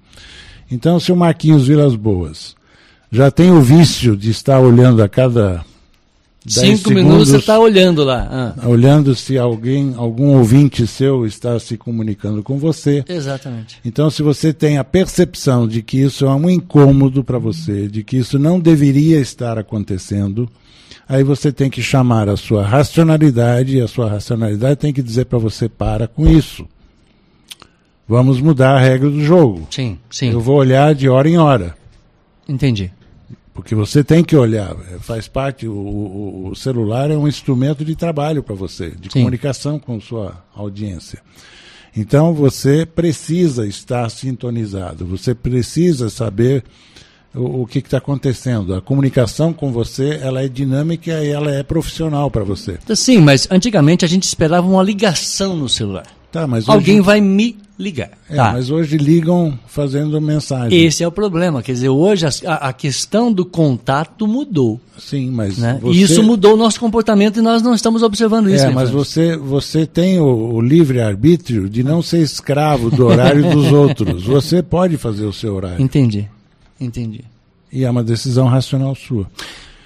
Então, 0.71 1.01
se 1.01 1.11
o 1.11 1.17
Marquinhos 1.17 1.67
Vilas 1.67 1.95
Boas 1.95 2.55
já 3.11 3.31
tem 3.31 3.51
o 3.51 3.63
vício 3.63 4.17
de 4.17 4.31
estar 4.31 4.61
olhando 4.61 5.03
a 5.03 5.09
cada 5.09 5.65
Cinco 6.47 6.91
minutos 6.91 7.29
você 7.29 7.39
está 7.39 7.59
olhando 7.59 8.05
lá. 8.05 8.55
Ah. 8.59 8.69
Olhando 8.69 9.15
se 9.15 9.39
alguém, 9.39 9.95
algum 9.97 10.37
ouvinte 10.37 10.87
seu 10.87 11.25
está 11.25 11.59
se 11.59 11.79
comunicando 11.79 12.43
com 12.43 12.59
você. 12.59 13.03
Exatamente. 13.09 13.79
Então, 13.83 14.11
se 14.11 14.23
você 14.23 14.53
tem 14.53 14.77
a 14.77 14.85
percepção 14.85 15.67
de 15.67 15.83
que 15.83 15.99
isso 15.99 16.27
é 16.27 16.35
um 16.35 16.51
incômodo 16.51 17.25
para 17.25 17.39
você, 17.39 17.89
de 17.89 18.05
que 18.05 18.19
isso 18.19 18.39
não 18.39 18.61
deveria 18.61 19.19
estar 19.21 19.59
acontecendo, 19.59 20.47
aí 21.09 21.25
você 21.25 21.51
tem 21.51 21.71
que 21.71 21.81
chamar 21.83 22.29
a 22.29 22.37
sua 22.37 22.63
racionalidade 22.63 23.79
e 23.79 23.81
a 23.81 23.89
sua 23.89 24.11
racionalidade 24.11 24.77
tem 24.77 24.93
que 24.93 25.03
dizer 25.03 25.25
para 25.25 25.39
você 25.39 25.67
para 25.67 26.07
com 26.07 26.29
isso. 26.29 26.67
Vamos 28.07 28.39
mudar 28.39 28.77
a 28.77 28.81
regra 28.81 29.09
do 29.09 29.25
jogo. 29.25 29.67
Sim, 29.71 29.99
sim. 30.11 30.31
Eu 30.31 30.41
vou 30.41 30.57
olhar 30.57 30.95
de 30.95 31.09
hora 31.09 31.27
em 31.27 31.39
hora. 31.39 31.75
Entendi. 32.47 32.93
Porque 33.55 33.73
você 33.75 34.03
tem 34.03 34.25
que 34.25 34.35
olhar, 34.35 34.77
é, 34.93 34.99
faz 34.99 35.29
parte, 35.29 35.67
o, 35.69 36.49
o 36.51 36.57
celular 36.57 37.09
é 37.11 37.17
um 37.17 37.29
instrumento 37.29 37.85
de 37.85 37.95
trabalho 37.95 38.43
para 38.43 38.55
você, 38.55 38.91
de 38.91 39.13
Sim. 39.13 39.21
comunicação 39.21 39.79
com 39.79 40.01
sua 40.01 40.45
audiência. 40.55 41.23
Então 41.97 42.35
você 42.35 42.85
precisa 42.85 43.65
estar 43.65 44.11
sintonizado, 44.11 45.07
você 45.07 45.33
precisa 45.33 46.11
saber 46.11 46.65
o, 47.33 47.63
o 47.63 47.67
que 47.67 47.79
está 47.79 47.99
acontecendo. 47.99 48.75
A 48.75 48.83
comunicação 48.83 49.53
com 49.53 49.71
você 49.71 50.19
ela 50.21 50.43
é 50.43 50.49
dinâmica 50.49 51.23
e 51.23 51.29
ela 51.29 51.53
é 51.53 51.63
profissional 51.63 52.29
para 52.29 52.43
você. 52.43 52.79
Sim, 52.97 53.19
mas 53.19 53.47
antigamente 53.49 54.05
a 54.05 54.09
gente 54.09 54.25
esperava 54.25 54.67
uma 54.67 54.83
ligação 54.83 55.57
no 55.57 55.69
celular. 55.69 56.07
Tá, 56.35 56.49
mas 56.49 56.69
Alguém 56.69 57.01
vai 57.01 57.21
me 57.21 57.57
ligar. 57.79 58.11
É, 58.29 58.35
tá. 58.35 58.51
Mas 58.55 58.69
hoje 58.69 58.97
ligam 58.97 59.57
fazendo 59.69 60.21
mensagem. 60.21 60.85
Esse 60.85 61.05
é 61.05 61.07
o 61.07 61.13
problema. 61.13 61.63
Quer 61.63 61.75
dizer, 61.75 61.91
hoje 61.91 62.27
a, 62.45 62.55
a 62.55 62.73
questão 62.73 63.33
do 63.33 63.45
contato 63.45 64.27
mudou. 64.27 64.81
Sim, 64.99 65.31
mas. 65.31 65.59
Né? 65.59 65.79
Você... 65.81 66.01
Isso 66.01 66.25
mudou 66.25 66.55
o 66.55 66.57
nosso 66.57 66.81
comportamento 66.81 67.39
e 67.39 67.41
nós 67.41 67.63
não 67.63 67.73
estamos 67.73 68.03
observando 68.03 68.51
isso. 68.51 68.67
É, 68.67 68.71
mas 68.71 68.91
você, 68.91 69.37
você 69.37 69.87
tem 69.87 70.19
o, 70.19 70.25
o 70.55 70.61
livre-arbítrio 70.61 71.71
de 71.71 71.85
não 71.85 72.03
ser 72.03 72.19
escravo 72.19 72.91
do 72.91 73.07
horário 73.07 73.47
dos 73.55 73.71
outros. 73.71 74.25
Você 74.25 74.61
pode 74.61 74.97
fazer 74.97 75.27
o 75.27 75.33
seu 75.33 75.55
horário. 75.55 75.81
Entendi. 75.81 76.29
Entendi. 76.81 77.21
E 77.73 77.85
é 77.85 77.91
uma 77.91 78.03
decisão 78.03 78.49
racional 78.49 78.93
sua. 78.97 79.31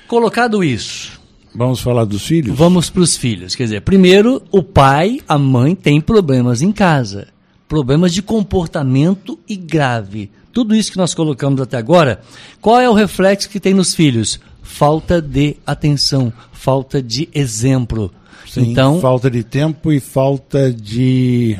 Colocado 0.06 0.64
isso, 0.64 1.17
Vamos 1.54 1.80
falar 1.80 2.04
dos 2.04 2.26
filhos? 2.26 2.56
Vamos 2.56 2.90
para 2.90 3.02
os 3.02 3.16
filhos. 3.16 3.54
Quer 3.54 3.64
dizer, 3.64 3.80
primeiro, 3.82 4.42
o 4.50 4.62
pai, 4.62 5.20
a 5.28 5.38
mãe 5.38 5.74
tem 5.74 6.00
problemas 6.00 6.62
em 6.62 6.72
casa. 6.72 7.28
Problemas 7.68 8.14
de 8.14 8.22
comportamento 8.22 9.38
e 9.48 9.56
grave. 9.56 10.30
Tudo 10.52 10.74
isso 10.74 10.90
que 10.90 10.98
nós 10.98 11.14
colocamos 11.14 11.61
até 11.61 11.76
agora, 11.76 12.20
qual 12.61 12.80
é 12.80 12.88
o 12.88 12.94
reflexo 12.94 13.48
que 13.48 13.61
tem 13.61 13.74
nos 13.74 13.94
filhos? 13.94 14.40
Falta 14.62 15.20
de 15.20 15.56
atenção, 15.66 16.32
falta 16.52 17.02
de 17.02 17.28
exemplo. 17.34 18.12
Sim, 18.46 18.70
então, 18.70 19.00
falta 19.00 19.30
de 19.30 19.42
tempo 19.42 19.92
e 19.92 20.00
falta 20.00 20.72
de 20.72 21.58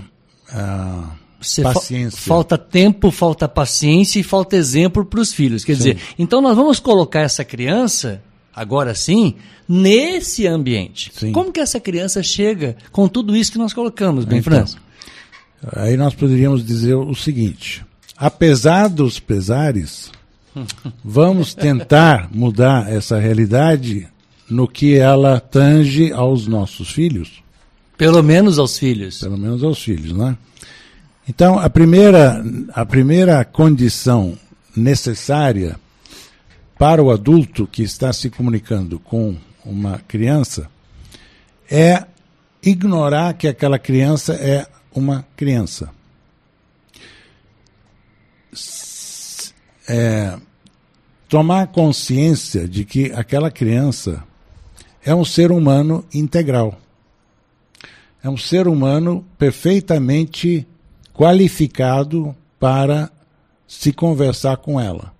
uh, 0.51 1.09
paciência. 1.63 2.19
Fa 2.19 2.27
falta 2.27 2.59
tempo, 2.59 3.11
falta 3.11 3.47
paciência 3.47 4.19
e 4.19 4.23
falta 4.23 4.57
exemplo 4.57 5.05
para 5.05 5.21
os 5.21 5.33
filhos. 5.33 5.65
Quer 5.65 5.75
sim. 5.75 5.79
dizer, 5.79 5.99
então 6.19 6.41
nós 6.41 6.57
vamos 6.57 6.81
colocar 6.81 7.21
essa 7.21 7.45
criança 7.45 8.23
agora 8.59 8.95
sim, 8.95 9.37
nesse 9.69 10.47
ambiente. 10.47 11.13
Sim. 11.15 11.33
Como 11.33 11.53
que 11.53 11.61
essa 11.61 11.79
criança 11.79 12.23
chega 12.23 12.77
com 12.91 13.07
tudo 13.07 13.37
isso 13.37 13.53
que 13.53 13.59
nós 13.59 13.73
colocamos, 13.73 14.25
bem, 14.25 14.41
então, 14.41 14.53
França? 14.53 14.79
Aí 15.73 15.97
nós 15.97 16.15
poderíamos 16.15 16.65
dizer 16.65 16.95
o 16.95 17.15
seguinte: 17.15 17.85
apesar 18.17 18.89
dos 18.89 19.21
pesares, 19.21 20.11
vamos 21.05 21.55
tentar 21.55 22.29
mudar 22.33 22.93
essa 22.93 23.19
realidade 23.19 24.09
no 24.51 24.67
que 24.67 24.97
ela 24.97 25.39
tange 25.39 26.13
aos 26.13 26.47
nossos 26.47 26.91
filhos. 26.91 27.43
Pelo 27.97 28.23
menos 28.23 28.59
aos 28.59 28.79
filhos. 28.79 29.21
Pelo 29.21 29.39
menos 29.39 29.63
aos 29.63 29.83
filhos, 29.83 30.13
né? 30.13 30.37
Então, 31.29 31.59
a 31.59 31.69
primeira, 31.69 32.43
a 32.73 32.87
primeira 32.87 33.45
condição 33.45 34.39
necessária 34.75 35.79
para 36.79 37.03
o 37.03 37.11
adulto 37.11 37.67
que 37.67 37.83
está 37.83 38.13
se 38.13 38.31
comunicando 38.31 39.01
com 39.01 39.37
uma 39.65 39.99
criança 39.99 40.71
é 41.69 42.07
ignorar 42.63 43.35
que 43.35 43.49
aquela 43.49 43.79
criança 43.79 44.35
é 44.35 44.65
uma 44.95 45.27
criança. 45.37 45.91
É, 49.89 50.39
tomar 51.29 51.67
consciência 51.69 52.69
de 52.69 52.85
que 52.85 53.13
aquela 53.13 53.51
criança 53.51 54.23
é 55.05 55.15
um 55.15 55.25
ser 55.25 55.51
humano 55.51 56.05
integral. 56.15 56.79
É 58.23 58.29
um 58.29 58.37
ser 58.37 58.69
humano 58.69 59.27
perfeitamente 59.37 60.67
qualificado 61.13 62.37
para 62.59 63.11
se 63.67 63.93
conversar 63.93 64.59
com 64.59 64.81
ela. 64.81 65.18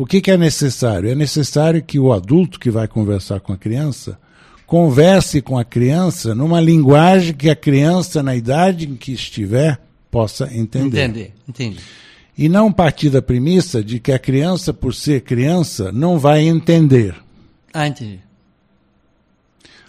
O 0.00 0.06
que, 0.06 0.22
que 0.22 0.30
é 0.30 0.36
necessário? 0.38 1.10
É 1.10 1.14
necessário 1.14 1.82
que 1.82 1.98
o 1.98 2.10
adulto 2.10 2.58
que 2.58 2.70
vai 2.70 2.88
conversar 2.88 3.38
com 3.38 3.52
a 3.52 3.56
criança 3.58 4.18
converse 4.66 5.42
com 5.42 5.58
a 5.58 5.64
criança 5.64 6.34
numa 6.34 6.58
linguagem 6.58 7.34
que 7.34 7.50
a 7.50 7.54
criança, 7.54 8.22
na 8.22 8.34
idade 8.34 8.88
em 8.88 8.96
que 8.96 9.12
estiver, 9.12 9.78
possa 10.10 10.48
entender. 10.56 11.04
Entender, 11.04 11.34
entendi. 11.46 11.80
E 12.38 12.48
não 12.48 12.72
partir 12.72 13.10
da 13.10 13.20
premissa 13.20 13.84
de 13.84 14.00
que 14.00 14.10
a 14.10 14.18
criança, 14.18 14.72
por 14.72 14.94
ser 14.94 15.20
criança, 15.20 15.92
não 15.92 16.18
vai 16.18 16.48
entender. 16.48 17.14
Ah, 17.70 17.86
entendi. 17.86 18.20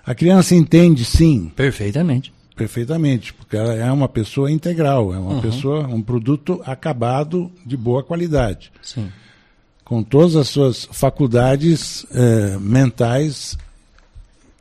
A 0.05 0.13
criança 0.13 0.53
entende 0.53 1.05
sim, 1.05 1.49
Perfeitamente. 1.55 2.33
perfeitamente, 2.53 3.33
porque 3.33 3.55
ela 3.55 3.73
é 3.75 3.89
uma 3.89 4.09
pessoa 4.09 4.51
integral, 4.51 5.13
é 5.13 5.17
uma 5.17 5.41
pessoa, 5.41 5.87
um 5.87 6.01
produto 6.01 6.61
acabado 6.65 7.49
de 7.65 7.77
boa 7.77 8.03
qualidade, 8.03 8.73
Sim. 8.81 9.09
Com 9.83 10.03
todas 10.03 10.35
as 10.35 10.47
suas 10.47 10.87
faculdades 10.91 12.05
eh, 12.11 12.57
mentais 12.59 13.57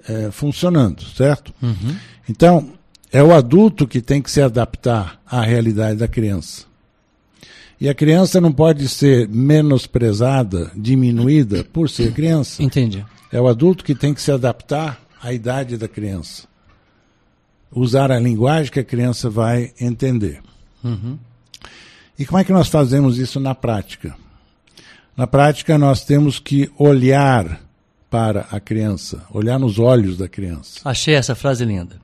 eh, 0.08 0.30
funcionando, 0.30 1.02
certo? 1.02 1.52
Então, 2.28 2.72
é 3.12 3.22
o 3.22 3.34
adulto 3.34 3.86
que 3.86 4.00
tem 4.00 4.22
que 4.22 4.30
se 4.30 4.40
adaptar 4.40 5.20
à 5.26 5.42
realidade 5.42 5.98
da 5.98 6.08
criança. 6.08 6.64
E 7.80 7.88
a 7.88 7.94
criança 7.94 8.40
não 8.40 8.52
pode 8.52 8.88
ser 8.88 9.26
menosprezada, 9.28 10.70
diminuída 10.76 11.64
por 11.64 11.88
ser 11.88 12.12
criança. 12.12 12.62
Entendi. 12.62 13.04
É 13.32 13.40
o 13.40 13.48
adulto 13.48 13.82
que 13.82 13.94
tem 13.94 14.12
que 14.12 14.20
se 14.20 14.30
adaptar 14.30 15.00
à 15.22 15.32
idade 15.32 15.76
da 15.76 15.88
criança. 15.88 16.44
Usar 17.72 18.12
a 18.12 18.18
linguagem 18.18 18.70
que 18.70 18.80
a 18.80 18.84
criança 18.84 19.30
vai 19.30 19.72
entender. 19.80 20.42
E 22.18 22.26
como 22.26 22.38
é 22.38 22.44
que 22.44 22.52
nós 22.52 22.68
fazemos 22.68 23.18
isso 23.18 23.40
na 23.40 23.54
prática? 23.54 24.14
Na 25.20 25.26
prática, 25.26 25.76
nós 25.76 26.02
temos 26.02 26.38
que 26.38 26.70
olhar 26.78 27.60
para 28.08 28.46
a 28.50 28.58
criança, 28.58 29.22
olhar 29.30 29.58
nos 29.58 29.78
olhos 29.78 30.16
da 30.16 30.26
criança. 30.26 30.80
Achei 30.82 31.12
essa 31.12 31.34
frase 31.34 31.62
linda. 31.62 31.96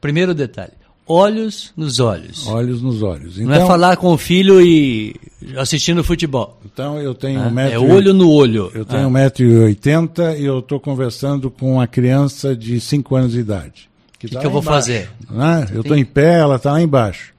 Primeiro 0.00 0.32
detalhe: 0.32 0.74
olhos 1.04 1.72
nos 1.76 1.98
olhos. 1.98 2.46
Olhos 2.46 2.80
nos 2.80 3.02
olhos. 3.02 3.38
Não 3.38 3.52
é 3.52 3.66
falar 3.66 3.96
com 3.96 4.12
o 4.12 4.16
filho 4.16 4.64
e 4.64 5.16
assistindo 5.56 6.04
futebol. 6.04 6.60
então 6.64 6.96
eu 7.00 7.12
tenho 7.12 7.40
né? 7.40 7.48
um 7.48 7.50
metro 7.50 7.74
É 7.74 7.78
olho 7.80 8.14
no 8.14 8.30
olho. 8.30 8.70
Eu 8.72 8.84
tenho 8.84 9.08
Ah, 9.08 9.10
1,80m 9.10 10.38
e 10.38 10.44
eu 10.44 10.60
estou 10.60 10.78
conversando 10.78 11.50
com 11.50 11.72
uma 11.72 11.88
criança 11.88 12.54
de 12.54 12.80
5 12.80 13.16
anos 13.16 13.32
de 13.32 13.40
idade. 13.40 13.90
que 14.16 14.28
que 14.28 14.46
eu 14.46 14.48
vou 14.48 14.62
fazer? 14.62 15.10
Né? 15.28 15.66
Eu 15.74 15.80
estou 15.80 15.96
em 15.96 16.04
pé, 16.04 16.38
ela 16.38 16.54
está 16.54 16.70
lá 16.70 16.80
embaixo. 16.80 17.34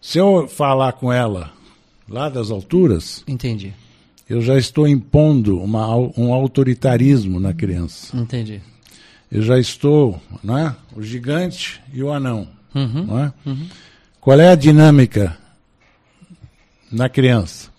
Se 0.00 0.16
eu 0.16 0.48
falar 0.48 0.92
com 0.92 1.12
ela 1.12 1.50
lá 2.08 2.30
das 2.30 2.50
alturas, 2.50 3.22
Entendi. 3.28 3.74
Eu 4.28 4.40
já 4.40 4.56
estou 4.56 4.86
impondo 4.88 5.60
uma, 5.62 5.94
um 5.96 6.32
autoritarismo 6.32 7.38
na 7.40 7.52
criança. 7.54 8.16
Entendi. 8.16 8.60
Eu 9.30 9.42
já 9.42 9.58
estou, 9.58 10.20
né? 10.42 10.74
O 10.94 11.02
gigante 11.02 11.80
e 11.92 12.02
o 12.02 12.12
anão. 12.12 12.48
Uhum. 12.74 13.04
não 13.06 13.18
é? 13.20 13.32
Qual 14.20 14.38
é 14.38 14.48
a 14.50 14.54
dinâmica 14.54 15.36
na 16.92 17.08
criança? 17.08 17.70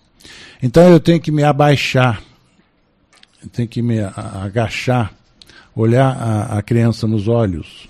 Então 0.62 0.90
eu 0.90 0.98
tenho 0.98 1.20
que 1.20 1.30
me 1.30 1.44
abaixar, 1.44 2.20
eu 3.42 3.48
tenho 3.48 3.68
que 3.68 3.80
me 3.80 4.00
agachar, 4.00 5.14
olhar 5.74 6.10
a, 6.16 6.58
a 6.58 6.62
criança 6.62 7.06
nos 7.06 7.28
olhos, 7.28 7.88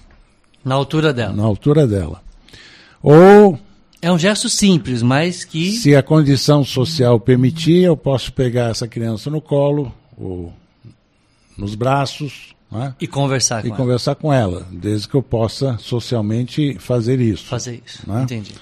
Na 0.63 0.75
altura 0.75 1.13
dela. 1.15 1.33
na 1.33 1.45
altura 1.45 1.87
dela. 1.87 2.23
Ou, 3.03 3.59
É 4.01 4.13
um 4.13 4.19
gesto 4.19 4.49
simples, 4.49 5.03
mas 5.03 5.45
que. 5.45 5.73
se 5.73 5.95
a 5.97 6.03
condição 6.03 6.65
social 6.65 7.19
permitir, 7.19 7.83
eu 7.83 7.97
posso 7.97 8.33
pegar 8.33 8.71
essa 8.71 8.87
criança 8.87 9.29
no 9.29 9.41
colo, 9.41 9.93
ou 10.17 10.53
nos 11.57 11.75
braços, 11.75 12.55
né? 12.71 12.95
E 13.01 13.07
conversar 13.07 13.61
e 13.61 13.63
com 13.63 13.69
ela. 13.69 13.77
conversar 13.77 14.15
com 14.15 14.33
ela, 14.33 14.67
desde 14.71 15.09
que 15.09 15.15
eu 15.15 15.23
possa 15.23 15.77
socialmente 15.79 16.77
fazer 16.79 17.21
isso. 17.21 17.47
Fazer 17.47 17.83
isso. 17.85 18.09
Né? 18.09 18.23
Entendi. 18.23 18.55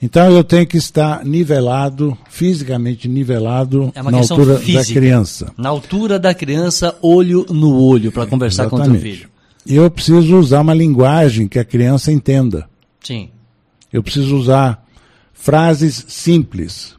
Então 0.00 0.30
eu 0.30 0.44
tenho 0.44 0.66
que 0.66 0.76
estar 0.76 1.24
nivelado, 1.24 2.16
fisicamente 2.28 3.08
nivelado 3.08 3.90
É 3.94 4.02
na 4.02 4.18
altura 4.18 4.58
física. 4.58 4.94
da 4.94 5.00
criança. 5.00 5.52
Na 5.56 5.68
altura 5.70 6.18
da 6.18 6.34
criança, 6.34 6.94
olho 7.00 7.46
no 7.48 7.74
olho, 7.80 8.12
para 8.12 8.26
conversar 8.26 8.68
com 8.68 8.76
o 8.76 8.78
teu 8.80 8.90
Exatamente. 8.90 9.16
filho. 9.16 9.30
E 9.66 9.74
eu 9.76 9.90
preciso 9.90 10.36
usar 10.36 10.60
uma 10.60 10.74
linguagem 10.74 11.48
que 11.48 11.58
a 11.58 11.64
criança 11.64 12.12
entenda. 12.12 12.68
Sim. 13.02 13.30
Eu 13.94 14.02
preciso 14.02 14.36
usar 14.36 14.84
frases 15.32 16.04
simples, 16.08 16.96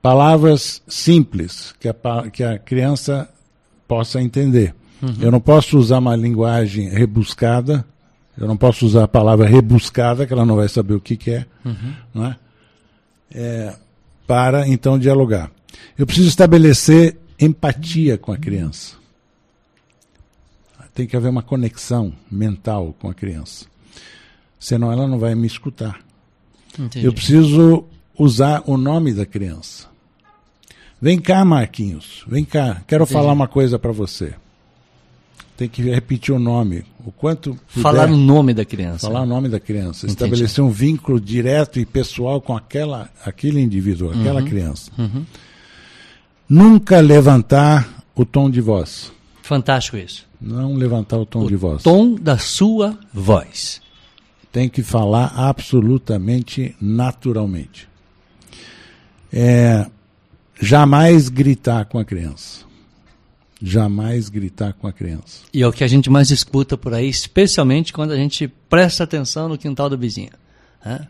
palavras 0.00 0.80
simples 0.88 1.74
que 1.78 1.86
a, 1.86 1.94
que 2.32 2.42
a 2.42 2.58
criança 2.58 3.28
possa 3.86 4.22
entender. 4.22 4.74
Eu 5.20 5.30
não 5.30 5.42
posso 5.42 5.76
usar 5.76 5.98
uma 5.98 6.16
linguagem 6.16 6.88
rebuscada, 6.88 7.84
eu 8.38 8.48
não 8.48 8.56
posso 8.56 8.86
usar 8.86 9.04
a 9.04 9.08
palavra 9.08 9.46
rebuscada, 9.46 10.26
que 10.26 10.32
ela 10.32 10.46
não 10.46 10.56
vai 10.56 10.66
saber 10.66 10.94
o 10.94 11.00
que, 11.00 11.14
que 11.14 11.32
é, 11.32 11.46
não 12.14 12.24
é? 12.24 12.36
É, 13.34 13.76
para 14.26 14.66
então 14.66 14.98
dialogar. 14.98 15.50
Eu 15.98 16.06
preciso 16.06 16.28
estabelecer 16.28 17.18
empatia 17.38 18.16
com 18.16 18.32
a 18.32 18.38
criança. 18.38 18.96
Tem 20.94 21.06
que 21.06 21.14
haver 21.14 21.28
uma 21.28 21.42
conexão 21.42 22.14
mental 22.30 22.94
com 22.98 23.10
a 23.10 23.14
criança. 23.14 23.73
Senão 24.58 24.90
ela 24.90 25.06
não 25.06 25.18
vai 25.18 25.34
me 25.34 25.46
escutar. 25.46 26.00
Entendi. 26.78 27.04
Eu 27.06 27.12
preciso 27.12 27.84
usar 28.18 28.62
o 28.66 28.76
nome 28.76 29.12
da 29.12 29.26
criança. 29.26 29.86
Vem 31.00 31.18
cá, 31.20 31.44
Marquinhos. 31.44 32.24
Vem 32.26 32.44
cá. 32.44 32.82
Quero 32.86 33.04
Entendi. 33.04 33.12
falar 33.18 33.32
uma 33.32 33.46
coisa 33.48 33.78
para 33.78 33.92
você. 33.92 34.34
Tem 35.56 35.68
que 35.68 35.82
repetir 35.82 36.34
o 36.34 36.38
nome. 36.38 36.84
O 37.06 37.12
quanto 37.12 37.50
puder, 37.68 37.82
Falar 37.82 38.08
o 38.08 38.16
nome 38.16 38.52
da 38.54 38.64
criança. 38.64 39.06
falar 39.06 39.20
o 39.22 39.26
nome 39.26 39.48
da 39.48 39.60
criança. 39.60 40.06
Entendi. 40.06 40.12
Estabelecer 40.24 40.64
um 40.64 40.70
vínculo 40.70 41.20
direto 41.20 41.78
e 41.78 41.86
pessoal 41.86 42.40
com 42.40 42.56
aquela, 42.56 43.08
aquele 43.24 43.60
indivíduo, 43.60 44.10
aquela 44.10 44.40
Uhum. 44.40 44.46
criança. 44.48 44.90
Nunca 46.48 47.00
levantar 47.00 47.88
o 48.14 48.24
tom 48.24 48.50
de 48.50 48.60
voz. 48.60 49.12
Fantástico 49.42 49.96
isso. 49.96 50.26
Não 50.40 50.74
levantar 50.74 51.18
o 51.18 51.26
tom 51.26 51.46
de 51.46 51.56
voz. 51.56 51.82
Tom 51.82 52.14
da 52.16 52.36
sua 52.38 52.98
voz. 53.12 53.80
Tem 54.54 54.68
que 54.68 54.84
falar 54.84 55.32
absolutamente 55.36 56.76
naturalmente. 56.80 57.88
É, 59.32 59.84
jamais 60.60 61.28
gritar 61.28 61.84
com 61.86 61.98
a 61.98 62.04
criança. 62.04 62.60
Jamais 63.60 64.28
gritar 64.28 64.72
com 64.74 64.86
a 64.86 64.92
criança. 64.92 65.40
E 65.52 65.60
é 65.60 65.66
o 65.66 65.72
que 65.72 65.82
a 65.82 65.88
gente 65.88 66.08
mais 66.08 66.30
escuta 66.30 66.76
por 66.76 66.94
aí, 66.94 67.08
especialmente 67.08 67.92
quando 67.92 68.12
a 68.12 68.16
gente 68.16 68.46
presta 68.68 69.02
atenção 69.02 69.48
no 69.48 69.58
quintal 69.58 69.90
do 69.90 69.98
vizinho. 69.98 70.30
né? 70.86 71.08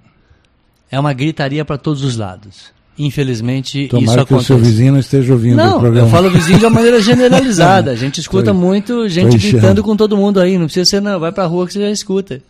É 0.91 0.99
uma 0.99 1.13
gritaria 1.13 1.65
para 1.67 1.77
todos 1.77 2.03
os 2.03 2.17
lados. 2.17 2.73
Infelizmente, 2.99 3.81
isso 3.83 3.91
Tomara 3.91 4.25
que 4.25 4.33
o 4.33 4.37
acontece. 4.37 4.47
seu 4.47 4.57
vizinho 4.59 4.93
não 4.93 5.01
esteja 5.01 5.33
ouvindo 5.35 5.55
o 5.55 5.57
Não, 5.57 5.81
programa. 5.81 6.07
eu 6.07 6.11
falo 6.11 6.31
vizinho 6.31 6.59
de 6.61 6.65
uma 6.65 6.71
maneira 6.71 7.03
generalizada. 7.03 7.91
A 7.91 7.97
gente 7.97 8.21
escuta 8.23 8.53
Tô- 8.53 8.55
muito 8.55 9.07
gente 9.09 9.37
gritando 9.37 9.83
com 9.83 9.95
todo 9.97 10.17
mundo 10.17 10.41
aí. 10.41 10.57
Não 10.57 10.65
precisa 10.67 10.89
ser, 10.89 11.03
não. 11.03 11.21
Vai 11.21 11.31
pra 11.33 11.45
rua 11.45 11.67
que 11.67 11.73
você 11.75 11.81
já 11.81 11.91
escuta. 11.91 12.41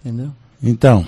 Entendeu? 0.00 0.30
Então, 0.62 1.06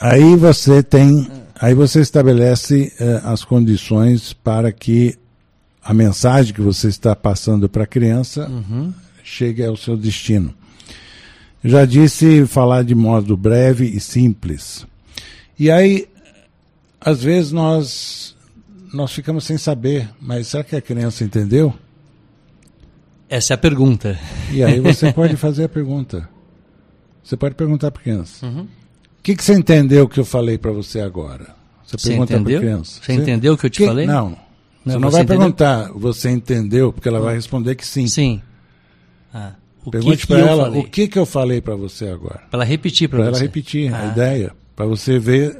aí 0.00 0.36
você 0.36 0.82
tem, 0.82 1.28
aí 1.60 1.74
você 1.74 2.00
estabelece 2.00 2.92
eh, 2.98 3.20
as 3.24 3.44
condições 3.44 4.32
para 4.32 4.72
que 4.72 5.18
a 5.82 5.94
mensagem 5.94 6.54
que 6.54 6.60
você 6.60 6.88
está 6.88 7.16
passando 7.16 7.68
para 7.68 7.84
a 7.84 7.86
criança 7.86 8.50
chegue 9.24 9.64
ao 9.64 9.76
seu 9.76 9.96
destino. 9.96 10.54
Já 11.64 11.84
disse 11.84 12.46
falar 12.46 12.84
de 12.84 12.94
modo 12.94 13.36
breve 13.36 13.84
e 13.86 14.00
simples. 14.00 14.86
E 15.58 15.70
aí, 15.70 16.08
às 17.00 17.22
vezes 17.22 17.52
nós 17.52 18.34
nós 18.92 19.12
ficamos 19.12 19.44
sem 19.44 19.56
saber, 19.56 20.08
mas 20.20 20.48
será 20.48 20.64
que 20.64 20.74
a 20.74 20.80
criança 20.80 21.22
entendeu? 21.22 21.72
Essa 23.28 23.52
é 23.52 23.54
a 23.54 23.58
pergunta. 23.58 24.18
E 24.50 24.64
aí 24.64 24.80
você 24.80 25.12
pode 25.14 25.36
fazer 25.36 25.64
a 25.64 25.68
pergunta. 25.68 26.28
Você 27.22 27.36
pode 27.36 27.54
perguntar 27.54 27.90
para 27.90 28.00
a 28.00 28.04
criança. 28.04 28.46
O 28.46 28.66
que, 29.22 29.36
que 29.36 29.44
você 29.44 29.52
entendeu 29.54 30.08
que 30.08 30.18
eu 30.18 30.24
falei 30.24 30.56
para 30.58 30.72
você 30.72 31.00
agora? 31.00 31.54
Você 31.86 31.98
Você 31.98 32.08
pergunta 32.10 32.40
para 32.40 32.56
a 32.56 32.58
criança. 32.58 33.00
Você 33.02 33.12
entendeu 33.12 33.54
o 33.54 33.58
que 33.58 33.66
eu 33.66 33.70
te 33.70 33.78
Que- 33.80 33.86
falei? 33.86 34.06
Não. 34.06 34.30
Não, 34.84 34.94
você 34.94 34.98
não 34.98 35.10
você 35.10 35.12
vai 35.16 35.22
entendeu? 35.22 35.38
perguntar, 35.40 35.92
você 35.92 36.30
entendeu, 36.30 36.92
porque 36.92 37.06
ela 37.08 37.20
vai 37.20 37.34
responder 37.34 37.74
que 37.74 37.86
sim. 37.86 38.06
Sim. 38.06 38.40
Ah, 39.32 39.52
o 39.84 39.90
Pergunte 39.90 40.26
para 40.26 40.38
ela 40.38 40.64
falei? 40.64 40.80
o 40.80 40.84
que, 40.84 41.06
que 41.06 41.18
eu 41.18 41.26
falei 41.26 41.60
para 41.60 41.74
você 41.76 42.08
agora. 42.08 42.40
Para 42.50 42.58
ela 42.60 42.64
repetir 42.64 43.08
para 43.08 43.18
Para 43.18 43.26
você. 43.30 43.36
ela 43.36 43.42
repetir 43.46 43.92
a 43.94 44.02
Ah. 44.02 44.06
ideia. 44.06 44.52
Para 44.74 44.86
você 44.86 45.18
ver 45.18 45.58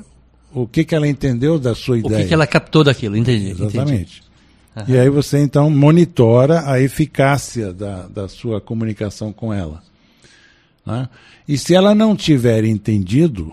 o 0.55 0.67
que, 0.67 0.85
que 0.85 0.95
ela 0.95 1.07
entendeu 1.07 1.59
da 1.59 1.75
sua 1.75 1.97
O 1.97 1.99
ideia. 1.99 2.23
que, 2.23 2.29
que 2.29 2.35
ela 2.35 2.47
captou 2.47 2.83
daquilo, 2.83 3.15
entendi. 3.17 3.51
entendi. 3.51 3.63
Exatamente. 3.63 4.23
E 4.89 4.97
aí 4.97 5.11
você 5.11 5.39
então 5.39 5.69
monitora 5.69 6.63
a 6.71 6.81
eficácia 6.81 7.73
da, 7.75 8.07
da 8.07 8.27
sua 8.29 8.61
comunicação 8.61 9.33
com 9.33 9.53
ela. 9.53 9.83
Né? 10.91 11.09
E 11.49 11.57
se 11.59 11.75
ela 11.75 11.95
não 11.95 12.15
tiver 12.17 12.65
entendido, 12.65 13.53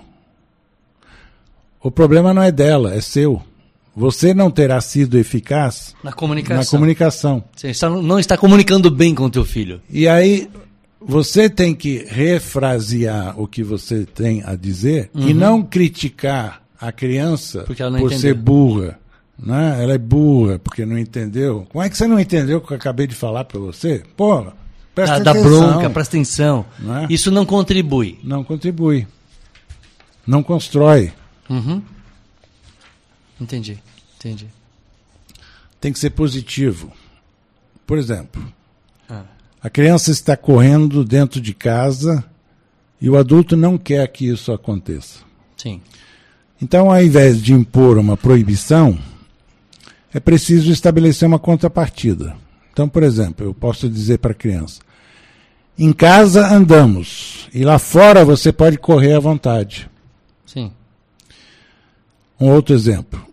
o 1.81 1.89
problema 1.91 2.33
não 2.33 2.41
é 2.41 2.51
dela, 2.51 2.93
é 2.93 3.01
seu. 3.01 3.41
Você 3.95 4.33
não 4.33 4.51
terá 4.51 4.79
sido 4.79 5.17
eficaz 5.17 5.95
Na 6.03 6.11
comunicação. 6.13 6.57
na 6.63 6.65
comunicação. 6.69 7.43
Você 7.55 7.71
não 7.89 8.19
está 8.19 8.37
comunicando 8.37 8.91
bem 8.91 9.15
com 9.15 9.23
o 9.25 9.29
teu 9.29 9.43
filho. 9.43 9.81
E 9.89 10.07
aí 10.07 10.47
você 11.01 11.49
tem 11.49 11.73
que 11.73 12.05
refrasear 12.07 13.39
o 13.39 13.47
que 13.47 13.63
você 13.63 14.05
tem 14.05 14.43
a 14.45 14.55
dizer 14.55 15.09
e 15.15 15.33
não 15.33 15.63
criticar 15.63 16.61
a 16.79 16.91
criança 16.91 17.59
Uhum. 17.61 17.65
Por 17.65 17.75
entendeu. 17.95 18.19
ser 18.19 18.33
burra. 18.35 18.99
Né? 19.39 19.83
Ela 19.83 19.93
é 19.93 19.97
burra 19.97 20.59
porque 20.59 20.85
não 20.85 20.97
entendeu. 20.97 21.65
Como 21.71 21.83
é 21.83 21.89
que 21.89 21.97
você 21.97 22.05
não 22.07 22.19
entendeu 22.19 22.57
o 22.59 22.61
que 22.61 22.73
eu 22.73 22.77
acabei 22.77 23.07
de 23.07 23.15
falar 23.15 23.45
para 23.45 23.59
você? 23.59 24.03
Pô, 24.15 24.45
Presta 24.97 25.19
da, 25.19 25.31
da 25.31 25.39
atenção. 25.39 25.71
bronca, 25.73 25.89
presta 25.91 26.17
atenção. 26.17 26.65
Não 26.79 26.97
é? 26.97 27.07
Isso 27.09 27.29
não 27.29 27.45
contribui. 27.45 28.19
Não 28.23 28.43
contribui. 28.43 29.07
Não 30.25 30.41
constrói. 30.41 31.13
Uhum. 31.47 31.81
Entendi, 33.39 33.77
entendi. 34.17 34.47
Tem 35.79 35.93
que 35.93 35.99
ser 35.99 36.09
positivo. 36.09 36.91
Por 37.85 37.97
exemplo, 37.99 38.43
Ah. 39.09 39.23
a 39.61 39.69
criança 39.69 40.09
está 40.11 40.35
correndo 40.35 41.05
dentro 41.05 41.39
de 41.39 41.53
casa 41.53 42.25
e 42.99 43.07
o 43.09 43.15
adulto 43.17 43.55
não 43.55 43.77
quer 43.77 44.07
que 44.07 44.27
isso 44.27 44.51
aconteça. 44.51 45.19
Sim. 45.55 45.79
Então, 46.59 46.89
ao 46.91 47.01
invés 47.01 47.39
de 47.41 47.53
impor 47.53 47.99
uma 47.99 48.17
proibição, 48.17 48.97
é 50.11 50.19
preciso 50.19 50.71
estabelecer 50.71 51.27
uma 51.27 51.37
contrapartida. 51.37 52.35
Então, 52.73 52.89
por 52.89 53.03
exemplo, 53.03 53.45
eu 53.45 53.53
posso 53.53 53.87
dizer 53.87 54.17
para 54.17 54.31
a 54.31 54.35
criança: 54.35 54.81
em 55.77 55.93
casa 55.93 56.47
andamos 56.53 57.47
e 57.53 57.63
lá 57.63 57.77
fora 57.77 58.25
você 58.25 58.51
pode 58.51 58.77
correr 58.77 59.13
à 59.13 59.19
vontade. 59.19 59.89
Sim. 60.45 60.71
Um 62.39 62.49
outro 62.49 62.73
exemplo. 62.75 63.25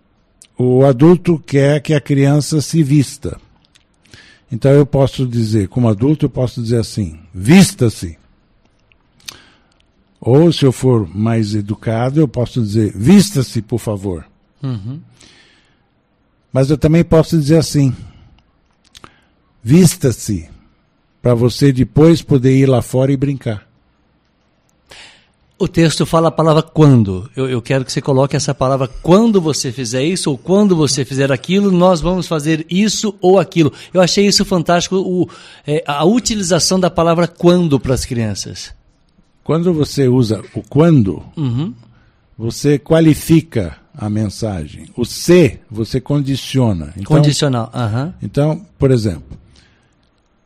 O 0.57 0.85
adulto 0.85 1.39
quer 1.39 1.81
que 1.81 1.95
a 1.95 2.01
criança 2.01 2.61
se 2.61 2.83
vista. 2.83 3.41
Então 4.51 4.71
eu 4.71 4.87
posso 4.87 5.27
dizer, 5.27 5.69
como 5.69 5.89
adulto, 5.89 6.27
eu 6.27 6.31
posso 6.31 6.63
dizer 6.63 6.79
assim: 6.79 7.19
vista-se. 7.35 8.17
Ou, 10.21 10.51
se 10.53 10.65
eu 10.65 10.73
for 10.73 11.09
mais 11.15 11.55
educado, 11.55 12.21
eu 12.21 12.29
posso 12.29 12.63
dizer: 12.63 12.97
vista-se, 12.97 13.61
por 13.61 13.79
favor. 13.79 14.25
Uhum. 14.63 15.01
Mas 16.53 16.71
eu 16.71 16.79
também 16.79 17.03
posso 17.03 17.37
dizer 17.37 17.59
assim: 17.59 17.95
vista-se, 19.63 20.49
para 21.25 21.35
você 21.35 21.73
depois 21.73 22.21
poder 22.21 22.55
ir 22.55 22.67
lá 22.67 22.83
fora 22.83 23.11
e 23.11 23.17
brincar. 23.17 23.67
O 25.59 25.67
texto 25.67 26.05
fala 26.05 26.29
a 26.29 26.31
palavra 26.31 26.63
quando. 26.63 27.31
Eu, 27.35 27.49
eu 27.49 27.63
quero 27.63 27.83
que 27.83 27.91
você 27.91 28.03
coloque 28.03 28.37
essa 28.37 28.55
palavra 28.55 28.89
quando 29.03 29.41
você 29.41 29.73
fizer 29.73 30.05
isso 30.05 30.31
ou 30.31 30.37
quando 30.37 30.77
você 30.77 31.03
fizer 31.03 31.33
aquilo, 31.33 31.73
nós 31.73 32.03
vamos 32.03 32.27
fazer 32.27 32.67
isso 32.69 33.15
ou 33.23 33.39
aquilo. 33.39 33.73
Eu 33.95 34.03
achei 34.03 34.27
isso 34.27 34.45
fantástico, 34.45 34.97
o, 34.97 35.27
é, 35.67 35.83
a 35.87 36.05
utilização 36.05 36.79
da 36.79 36.91
palavra 36.91 37.27
quando 37.27 37.81
para 37.81 37.95
as 37.95 38.05
crianças. 38.05 38.75
Quando 39.43 39.73
você 39.73 40.07
usa 40.07 40.45
o 40.55 40.61
quando, 40.61 41.23
Uhum. 41.39 41.73
você 42.37 42.79
qualifica 42.79 43.79
a 43.97 44.11
mensagem. 44.11 44.91
O 44.95 45.07
se, 45.07 45.59
você 45.71 46.03
condiciona. 46.03 46.93
Então, 46.99 47.17
Condicional. 47.17 47.71
Aham. 47.73 48.13
Então, 48.23 48.61
por 48.79 48.91
exemplo, 48.91 49.39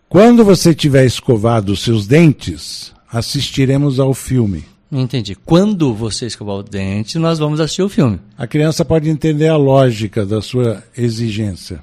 quando 0.08 0.44
você 0.44 0.74
tiver 0.74 1.04
escovado 1.04 1.72
os 1.72 1.80
seus 1.82 2.06
dentes, 2.06 2.92
assistiremos 3.12 4.00
ao 4.00 4.14
filme. 4.14 4.64
Entendi. 4.90 5.34
Quando 5.34 5.92
você 5.92 6.26
escovar 6.26 6.56
o 6.56 6.62
dente, 6.62 7.18
nós 7.18 7.38
vamos 7.38 7.60
assistir 7.60 7.82
o 7.82 7.88
filme. 7.88 8.18
A 8.36 8.46
criança 8.46 8.84
pode 8.84 9.10
entender 9.10 9.48
a 9.48 9.56
lógica 9.56 10.24
da 10.24 10.40
sua 10.40 10.82
exigência. 10.96 11.82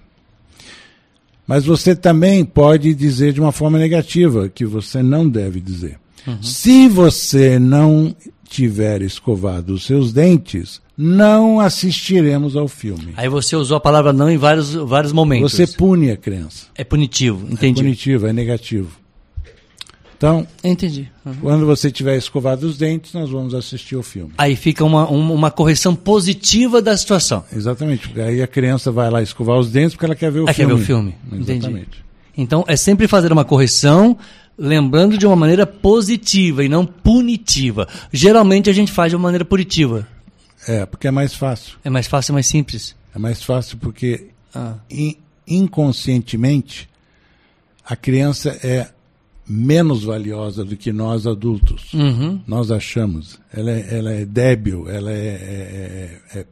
Mas 1.48 1.66
você 1.66 1.96
também 1.96 2.44
pode 2.44 2.96
dizer 2.96 3.32
de 3.32 3.40
uma 3.40 3.52
forma 3.52 3.78
negativa, 3.78 4.50
que 4.50 4.66
você 4.66 5.04
não 5.04 5.30
deve 5.30 5.62
dizer. 5.62 6.00
Se 6.42 6.88
você 6.88 7.60
não 7.60 8.16
tiver 8.50 9.04
escovado 9.04 9.74
os 9.74 9.86
seus 9.86 10.12
dentes, 10.12 10.82
não 10.98 11.60
assistiremos 11.60 12.56
ao 12.56 12.68
filme. 12.68 13.14
Aí 13.18 13.28
você 13.28 13.56
usou 13.56 13.78
a 13.78 13.80
palavra 13.80 14.14
não 14.14 14.30
em 14.30 14.38
vários, 14.38 14.74
vários 14.74 15.12
momentos. 15.12 15.52
Você 15.52 15.68
pune 15.68 16.12
a 16.12 16.18
criança. 16.18 16.68
É 16.76 16.84
punitivo, 16.84 17.46
É 17.50 17.54
entendi. 17.54 17.82
punitivo, 17.82 18.28
é 18.28 18.34
negativo. 18.34 18.90
Então, 20.18 20.48
Entendi. 20.64 21.12
Uhum. 21.26 21.34
quando 21.42 21.66
você 21.66 21.92
tiver 21.92 22.16
escovado 22.16 22.66
os 22.66 22.78
dentes, 22.78 23.12
nós 23.14 23.30
vamos 23.30 23.54
assistir 23.54 23.98
o 23.98 24.02
filme. 24.02 24.32
Aí 24.38 24.56
fica 24.56 24.84
uma, 24.86 25.06
uma, 25.10 25.34
uma 25.34 25.52
correção 25.52 25.94
positiva 25.94 26.82
da 26.82 26.96
situação. 26.96 27.44
Exatamente. 27.54 28.08
porque 28.08 28.22
Aí 28.22 28.42
a 28.42 28.48
criança 28.48 28.92
vai 28.92 29.10
lá 29.10 29.22
escovar 29.22 29.60
os 29.60 29.70
dentes 29.70 29.94
porque 29.94 30.06
ela 30.06 30.16
quer 30.16 30.32
ver 30.32 30.40
o 30.40 30.44
Ela 30.44 30.54
quer 30.54 30.66
filme. 30.66 30.76
ver 30.76 30.82
o 30.82 30.86
filme. 30.86 31.16
Entendi. 31.34 31.52
Exatamente. 31.52 32.06
Então 32.38 32.64
é 32.66 32.78
sempre 32.78 33.08
fazer 33.10 33.32
uma 33.34 33.44
correção, 33.44 34.18
lembrando 34.58 35.18
de 35.18 35.28
uma 35.28 35.36
maneira 35.36 35.66
positiva 35.68 36.64
e 36.64 36.70
não 36.70 36.86
punitiva. 36.86 37.86
Geralmente 38.12 38.70
a 38.70 38.74
gente 38.74 38.94
faz 38.94 39.12
de 39.12 39.18
uma 39.18 39.24
maneira 39.24 39.44
punitiva. 39.44 40.08
É, 40.67 40.86
porque 40.86 41.08
é 41.08 41.12
mais 41.12 41.34
fácil. 41.34 41.78
É 41.84 41.89
mais 41.89 42.08
fácil, 42.08 42.34
mais 42.34 42.45
simples. 42.47 42.95
É 43.15 43.19
mais 43.19 43.43
fácil 43.43 43.78
porque 43.78 44.28
Ah, 44.54 44.75
in- 44.89 45.15
inconscientemente 45.47 46.89
a 47.86 47.95
criança 47.95 48.58
é 48.63 48.89
menos 49.47 50.04
valiosa 50.04 50.65
do 50.65 50.75
que 50.75 50.91
nós 50.91 51.28
adultos. 51.28 51.93
uhum. 51.93 52.41
Nós 52.47 52.71
achamos. 52.71 53.39
Ela 53.54 53.71
é, 53.71 53.97
ela 53.97 54.12
é 54.12 54.25
débil, 54.25 54.89
ela 54.89 55.12
é, 55.12 55.15
é- 55.15 56.21
é- 56.34 56.39
é- 56.39 56.45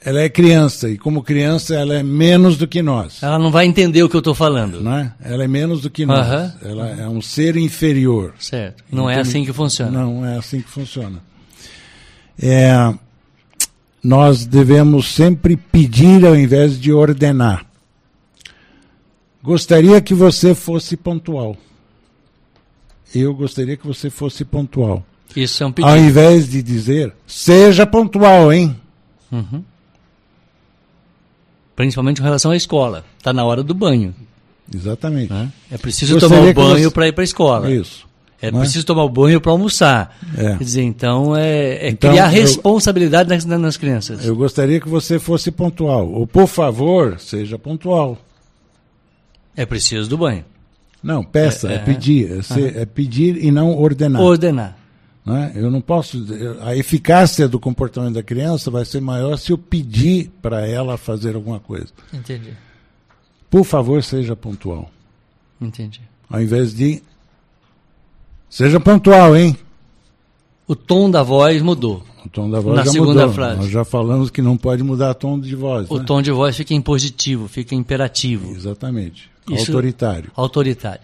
Ela 0.00 0.20
é 0.20 0.28
criança, 0.28 0.88
e 0.88 0.96
como 0.96 1.24
criança 1.24 1.74
ela 1.74 1.92
é 1.96 2.02
menos 2.04 2.56
do 2.56 2.68
que 2.68 2.80
nós. 2.80 3.20
Ela 3.20 3.36
não 3.36 3.50
vai 3.50 3.66
entender 3.66 4.00
o 4.04 4.08
que 4.08 4.14
eu 4.14 4.20
estou 4.20 4.32
falando. 4.34 4.80
Não 4.80 4.94
é? 4.96 5.12
Ela 5.20 5.42
é 5.42 5.48
menos 5.48 5.80
do 5.82 5.90
que 5.90 6.06
nós. 6.06 6.24
Aham. 6.24 6.54
Ela 6.62 6.88
é 6.90 7.08
um 7.08 7.20
ser 7.20 7.56
inferior. 7.56 8.32
Certo. 8.38 8.84
Não 8.92 9.10
é 9.10 9.14
Então, 9.14 9.22
assim 9.22 9.44
que 9.44 9.52
funciona. 9.52 9.90
Não 9.90 10.24
é 10.24 10.38
assim 10.38 10.60
que 10.62 10.68
funciona. 10.70 11.20
É, 12.40 12.94
nós 14.02 14.46
devemos 14.46 15.12
sempre 15.12 15.56
pedir 15.56 16.24
ao 16.24 16.36
invés 16.36 16.78
de 16.80 16.92
ordenar. 16.92 17.66
Gostaria 19.42 20.00
que 20.00 20.14
você 20.14 20.54
fosse 20.54 20.96
pontual. 20.96 21.56
Eu 23.14 23.34
gostaria 23.34 23.76
que 23.76 23.86
você 23.86 24.10
fosse 24.10 24.44
pontual. 24.44 25.04
Isso 25.34 25.62
é 25.62 25.66
um 25.66 25.70
Ao 25.70 25.74
pedido. 25.74 25.96
invés 25.98 26.48
de 26.48 26.62
dizer, 26.62 27.14
seja 27.26 27.86
pontual, 27.86 28.52
hein? 28.52 28.78
Uhum. 29.30 29.62
Principalmente 31.76 32.20
em 32.20 32.24
relação 32.24 32.50
à 32.50 32.56
escola. 32.56 33.04
Está 33.18 33.32
na 33.32 33.44
hora 33.44 33.62
do 33.62 33.74
banho. 33.74 34.14
Exatamente. 34.74 35.32
né? 35.32 35.50
É 35.70 35.78
preciso 35.78 36.14
Gostaria 36.14 36.52
tomar 36.54 36.66
o 36.68 36.72
banho 36.74 36.88
você- 36.88 36.94
para 36.94 37.08
ir 37.08 37.12
para 37.12 37.22
a 37.22 37.24
escola. 37.24 37.70
Isso. 37.70 38.06
É 38.40 38.50
Não 38.52 38.58
é? 38.60 38.62
preciso 38.62 38.86
tomar 38.86 39.02
o 39.04 39.08
banho 39.08 39.40
para 39.40 39.50
almoçar. 39.50 40.16
É. 40.36 40.56
Quer 40.56 40.64
dizer, 40.64 40.82
então 40.82 41.34
é, 41.36 41.86
é 41.86 41.88
Então, 41.90 42.10
criar 42.10 42.26
eu- 42.32 42.40
responsabilidade 42.40 43.28
nas, 43.28 43.44
nas 43.44 43.76
crianças. 43.76 44.24
Eu 44.24 44.36
gostaria 44.36 44.80
que 44.80 44.88
você 44.88 45.18
fosse 45.18 45.50
pontual. 45.50 46.08
Ou, 46.12 46.26
por 46.26 46.46
favor, 46.46 47.18
seja 47.18 47.58
pontual. 47.58 48.16
É 49.56 49.66
preciso 49.66 50.08
do 50.08 50.16
banho. 50.16 50.44
Não, 51.02 51.24
peça, 51.24 51.68
É, 51.68 51.72
é, 51.72 51.74
é. 51.76 51.78
pedir. 51.80 52.38
É, 52.38 52.42
ser- 52.42 52.76
é 52.76 52.86
pedir 52.86 53.36
e 53.44 53.50
não 53.50 53.76
ordenar. 53.76 54.22
Ordenar. 54.22 54.76
não 55.24 55.36
é? 55.36 55.52
Eu 55.54 55.70
não 55.70 55.80
posso. 55.80 56.24
A 56.62 56.76
eficácia 56.76 57.48
do 57.48 57.58
comportamento 57.58 58.14
da 58.14 58.22
criança 58.22 58.70
vai 58.70 58.84
ser 58.84 59.00
maior 59.00 59.36
se 59.36 59.50
eu 59.52 59.58
pedir 59.58 60.30
para 60.40 60.66
ela 60.66 60.96
fazer 60.96 61.34
alguma 61.34 61.58
coisa. 61.60 61.88
Entendi. 62.14 62.52
Por 63.50 63.64
favor, 63.64 64.02
seja 64.02 64.36
pontual. 64.36 64.90
Entendi. 65.60 66.00
Ao 66.30 66.40
invés 66.40 66.72
de. 66.74 67.02
Seja 68.50 68.80
pontual, 68.80 69.36
hein? 69.36 69.56
O 70.66 70.74
tom 70.74 71.10
da 71.10 71.22
voz 71.22 71.62
mudou. 71.62 72.02
O 72.24 72.28
tom 72.28 72.50
da 72.50 72.60
voz 72.60 72.76
Na 72.76 72.84
já 72.84 72.90
segunda 72.92 73.20
mudou. 73.22 73.32
frase. 73.34 73.58
Nós 73.60 73.70
já 73.70 73.84
falamos 73.84 74.30
que 74.30 74.42
não 74.42 74.56
pode 74.56 74.82
mudar 74.82 75.10
o 75.10 75.14
tom 75.14 75.38
de 75.38 75.54
voz. 75.54 75.86
O 75.90 75.98
né? 75.98 76.04
tom 76.06 76.20
de 76.20 76.30
voz 76.30 76.56
fica 76.56 76.74
impositivo, 76.74 77.48
fica 77.48 77.74
imperativo, 77.74 78.54
Exatamente. 78.54 79.30
Isso- 79.50 79.70
Autoritário. 79.70 80.30
autoritário. 80.36 81.00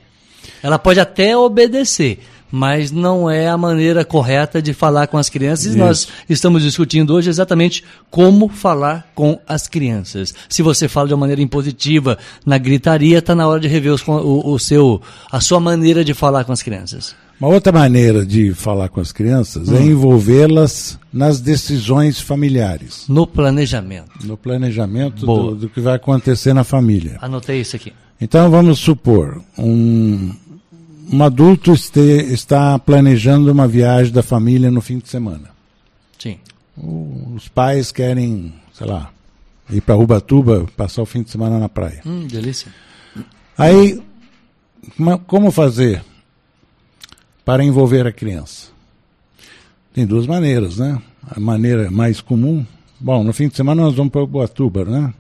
Ela 0.63 0.79
pode 0.79 1.01
até 1.01 1.35
obedecer, 1.35 2.19
mas 2.53 2.91
não 2.91 3.31
é 3.31 3.49
a 3.49 3.57
maneira 3.57 4.05
correta 4.05 4.61
de 4.61 4.75
falar 4.75 5.07
com 5.07 5.17
as 5.17 5.31
crianças. 5.31 5.67
E 5.67 5.69
Isso. 5.71 5.79
nós 5.79 6.09
estamos 6.29 6.63
discutindo 6.63 7.15
hoje 7.15 7.31
exatamente 7.31 7.83
como 8.11 8.49
falar 8.51 9.11
com 9.15 9.39
as 9.49 9.67
crianças. 9.67 10.35
Se 10.47 10.61
você 10.63 10.87
fala 10.89 11.09
de 11.09 11.15
uma 11.15 11.21
maneira 11.21 11.41
impositiva, 11.41 12.19
na 12.45 12.59
gritaria, 12.59 13.19
está 13.21 13.35
na 13.35 13.49
hora 13.49 13.61
de 13.61 13.69
rever 13.69 13.95
os 13.95 14.07
o, 14.07 14.53
o 14.53 14.59
seu, 14.59 15.01
a 15.33 15.41
sua 15.41 15.59
maneira 15.61 16.05
de 16.05 16.13
falar 16.13 16.45
com 16.45 16.53
as 16.53 16.63
crianças. 16.63 17.17
Uma 17.41 17.49
outra 17.49 17.73
maneira 17.73 18.25
de 18.25 18.55
falar 18.55 18.89
com 18.89 19.01
as 19.01 19.11
crianças 19.13 19.69
Hum. 19.69 19.77
é 19.77 19.83
envolvê-las 19.83 20.99
nas 21.13 21.41
decisões 21.41 22.21
familiares, 22.21 23.05
No 23.09 23.27
planejamento. 23.27 24.25
no 24.27 24.37
planejamento 24.37 25.27
do, 25.27 25.55
do 25.55 25.69
que 25.69 25.81
vai 25.81 25.95
acontecer 25.97 26.53
na 26.55 26.65
família. 26.65 27.19
Anotei 27.21 27.61
isso 27.61 27.77
aqui. 27.77 27.93
Então 28.21 28.51
vamos 28.51 28.79
supor, 28.79 29.43
um, 29.59 30.33
um 31.13 31.23
adulto 31.25 31.73
este, 31.73 32.01
está 32.33 32.79
planejando 32.79 33.51
uma 33.51 33.67
viagem 33.69 34.13
da 34.13 34.23
família 34.23 34.71
no 34.71 34.81
fim 34.81 34.99
de 34.99 35.09
semana. 35.09 35.51
Sim. 36.19 36.39
O- 36.77 37.33
Os 37.37 37.49
pais 37.49 37.91
querem, 37.93 38.55
sei 38.73 38.87
lá, 38.87 39.11
ir 39.69 39.81
para 39.81 39.97
Ubatuba, 39.97 40.67
passar 40.77 41.03
o 41.03 41.07
fim 41.07 41.23
de 41.23 41.31
semana 41.31 41.59
na 41.59 41.69
praia. 41.69 42.01
Hum, 42.07 42.27
delícia. 42.27 42.71
Aí, 43.59 44.01
como 45.27 45.51
fazer 45.51 46.03
para 47.45 47.65
envolver 47.65 48.07
a 48.07 48.13
criança? 48.13 48.69
Tem 49.93 50.07
duas 50.07 50.27
maneiras, 50.27 50.79
né? 50.79 51.01
A 51.31 51.39
maneira 51.39 51.91
mais 51.91 52.21
comum, 52.21 52.65
bom, 52.99 53.23
no 53.23 53.33
fim 53.33 53.49
de 53.49 53.57
semana 53.57 53.83
nós 53.83 53.95
vamos 53.95 54.13
para 54.13 54.23
Ubatuba, 54.23 54.85
né? 54.85 55.15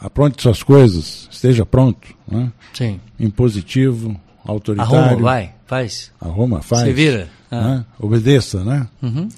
apronte 0.00 0.42
suas 0.42 0.62
coisas, 0.62 1.28
esteja 1.30 1.64
pronto, 1.64 2.14
né? 2.28 2.52
Sim. 2.72 3.00
impositivo, 3.18 4.18
autoritário. 4.44 4.94
Arruma, 4.94 5.22
vai, 5.22 5.52
faz. 5.66 6.12
Arruma, 6.20 6.62
faz. 6.62 6.82
Se 6.82 6.92
vira. 6.92 7.28
Ah. 7.50 7.60
né? 7.60 7.84
Obedeça, 7.98 8.64
né? 8.64 8.88
Uhum. 9.02 9.28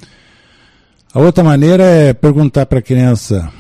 A 1.14 1.20
outra 1.20 1.44
maneira 1.44 1.82
é 1.82 2.12
perguntar 2.12 2.66
para 2.66 2.80
a 2.80 2.82
criança: 2.82 3.52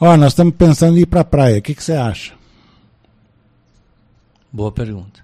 Ó, 0.00 0.16
nós 0.16 0.32
estamos 0.32 0.54
pensando 0.54 0.98
em 0.98 1.02
ir 1.02 1.06
para 1.06 1.20
a 1.20 1.24
praia, 1.24 1.58
o 1.58 1.62
que, 1.62 1.74
que 1.74 1.82
você 1.82 1.92
acha? 1.92 2.32
Boa 4.52 4.70
pergunta. 4.70 5.23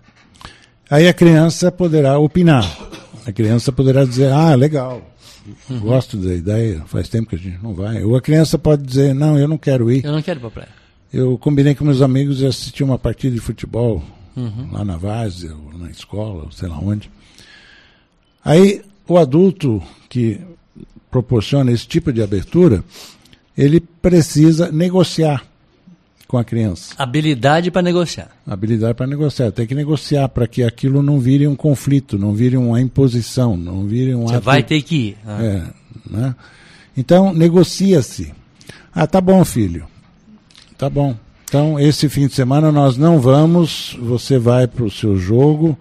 Aí 0.90 1.06
a 1.06 1.14
criança 1.14 1.70
poderá 1.70 2.18
opinar. 2.18 2.64
A 3.24 3.32
criança 3.32 3.70
poderá 3.70 4.04
dizer: 4.04 4.32
Ah, 4.32 4.54
legal, 4.54 5.02
gosto 5.80 6.16
da 6.16 6.34
ideia, 6.34 6.82
faz 6.86 7.08
tempo 7.08 7.28
que 7.28 7.36
a 7.36 7.38
gente 7.38 7.62
não 7.62 7.74
vai. 7.74 8.02
Ou 8.02 8.16
a 8.16 8.20
criança 8.20 8.58
pode 8.58 8.82
dizer: 8.82 9.14
Não, 9.14 9.38
eu 9.38 9.46
não 9.46 9.56
quero 9.56 9.90
ir. 9.90 10.04
Eu 10.04 10.12
não 10.12 10.22
quero 10.22 10.38
ir 10.38 10.42
pra 10.42 10.50
praia. 10.50 10.68
Eu 11.12 11.38
combinei 11.38 11.74
com 11.74 11.84
meus 11.84 12.02
amigos 12.02 12.38
de 12.38 12.46
assistir 12.46 12.82
uma 12.82 12.98
partida 12.98 13.34
de 13.34 13.40
futebol 13.40 14.02
lá 14.72 14.84
na 14.84 14.96
Várzea, 14.96 15.54
ou 15.54 15.78
na 15.78 15.90
escola, 15.90 16.44
ou 16.44 16.52
sei 16.52 16.68
lá 16.68 16.78
onde. 16.78 17.10
Aí 18.44 18.82
o 19.06 19.18
adulto 19.18 19.82
que 20.08 20.40
proporciona 21.10 21.72
esse 21.72 21.86
tipo 21.86 22.12
de 22.12 22.22
abertura, 22.22 22.84
ele 23.56 23.80
precisa 23.80 24.70
negociar 24.70 25.44
com 26.30 26.38
a 26.38 26.44
criança. 26.44 26.94
Habilidade 26.96 27.72
para 27.72 27.82
negociar. 27.82 28.30
Habilidade 28.46 28.94
para 28.94 29.04
negociar. 29.04 29.50
Tem 29.50 29.66
que 29.66 29.74
negociar 29.74 30.28
para 30.28 30.46
que 30.46 30.62
aquilo 30.62 31.02
não 31.02 31.18
vire 31.18 31.44
um 31.48 31.56
conflito, 31.56 32.16
não 32.16 32.32
vire 32.32 32.56
uma 32.56 32.80
imposição, 32.80 33.56
não 33.56 33.84
vire 33.84 34.14
um 34.14 34.28
Você 34.28 34.36
ato 34.36 34.44
vai 34.44 34.62
ter 34.62 34.80
que 34.80 34.94
ir. 34.94 35.16
Ah. 35.26 35.42
é, 35.42 35.62
né? 36.08 36.36
Então, 36.96 37.34
negocia-se. 37.34 38.32
Ah, 38.94 39.08
tá 39.08 39.20
bom, 39.20 39.44
filho. 39.44 39.88
Tá 40.78 40.88
bom. 40.88 41.16
Então, 41.42 41.80
esse 41.80 42.08
fim 42.08 42.28
de 42.28 42.34
semana 42.34 42.70
nós 42.70 42.96
não 42.96 43.18
vamos, 43.18 43.98
você 44.00 44.38
vai 44.38 44.68
para 44.68 44.84
o 44.84 44.90
seu 44.90 45.16
jogo, 45.16 45.76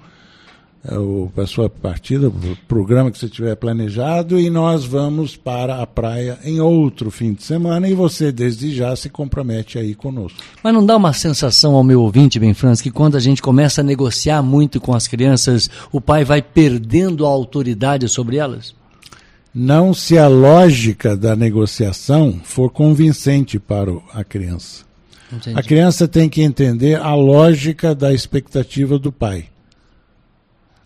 para 1.33 1.43
a 1.43 1.47
sua 1.47 1.69
partida, 1.69 2.27
o 2.27 2.57
programa 2.67 3.11
que 3.11 3.17
você 3.17 3.29
tiver 3.29 3.55
planejado, 3.55 4.39
e 4.39 4.49
nós 4.49 4.85
vamos 4.85 5.35
para 5.35 5.81
a 5.81 5.87
praia 5.87 6.39
em 6.43 6.59
outro 6.59 7.11
fim 7.11 7.33
de 7.33 7.43
semana, 7.43 7.87
e 7.87 7.93
você, 7.93 8.31
desde 8.31 8.73
já, 8.73 8.95
se 8.95 9.09
compromete 9.09 9.77
aí 9.77 9.93
conosco. 9.93 10.39
Mas 10.63 10.73
não 10.73 10.85
dá 10.85 10.97
uma 10.97 11.13
sensação 11.13 11.75
ao 11.75 11.83
meu 11.83 12.01
ouvinte, 12.01 12.39
bem 12.39 12.53
Franz, 12.53 12.81
que 12.81 12.91
quando 12.91 13.15
a 13.15 13.19
gente 13.19 13.41
começa 13.41 13.81
a 13.81 13.83
negociar 13.83 14.41
muito 14.41 14.79
com 14.79 14.93
as 14.93 15.07
crianças, 15.07 15.69
o 15.91 16.01
pai 16.01 16.23
vai 16.23 16.41
perdendo 16.41 17.25
a 17.25 17.29
autoridade 17.29 18.07
sobre 18.07 18.37
elas? 18.37 18.73
Não 19.53 19.93
se 19.93 20.17
a 20.17 20.27
lógica 20.27 21.17
da 21.17 21.35
negociação 21.35 22.39
for 22.43 22.69
convincente 22.69 23.59
para 23.59 23.91
a 24.13 24.23
criança. 24.23 24.83
Entendi. 25.31 25.59
A 25.59 25.63
criança 25.63 26.07
tem 26.07 26.27
que 26.27 26.41
entender 26.41 26.99
a 26.99 27.13
lógica 27.13 27.93
da 27.93 28.13
expectativa 28.13 28.97
do 28.97 29.11
pai. 29.11 29.45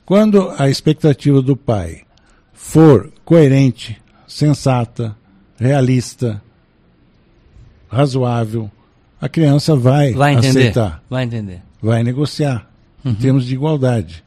Quando 0.05 0.53
a 0.57 0.69
expectativa 0.69 1.41
do 1.41 1.55
pai 1.55 2.03
for 2.53 3.11
coerente, 3.23 4.01
sensata, 4.27 5.15
realista, 5.57 6.41
razoável, 7.89 8.69
a 9.21 9.29
criança 9.29 9.75
vai, 9.75 10.11
Vai 10.13 10.33
entender. 10.33 10.59
aceitar, 10.59 11.03
Vai 11.09 11.23
entender. 11.23 11.61
vai 11.81 12.03
negociar 12.03 12.69
em 13.05 13.13
termos 13.15 13.45
de 13.45 13.53
igualdade. 13.53 14.23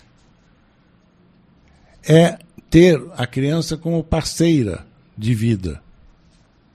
É 2.08 2.38
ter 2.70 3.02
a 3.16 3.26
criança 3.26 3.76
como 3.76 4.02
parceira 4.02 4.86
de 5.16 5.34
vida 5.34 5.80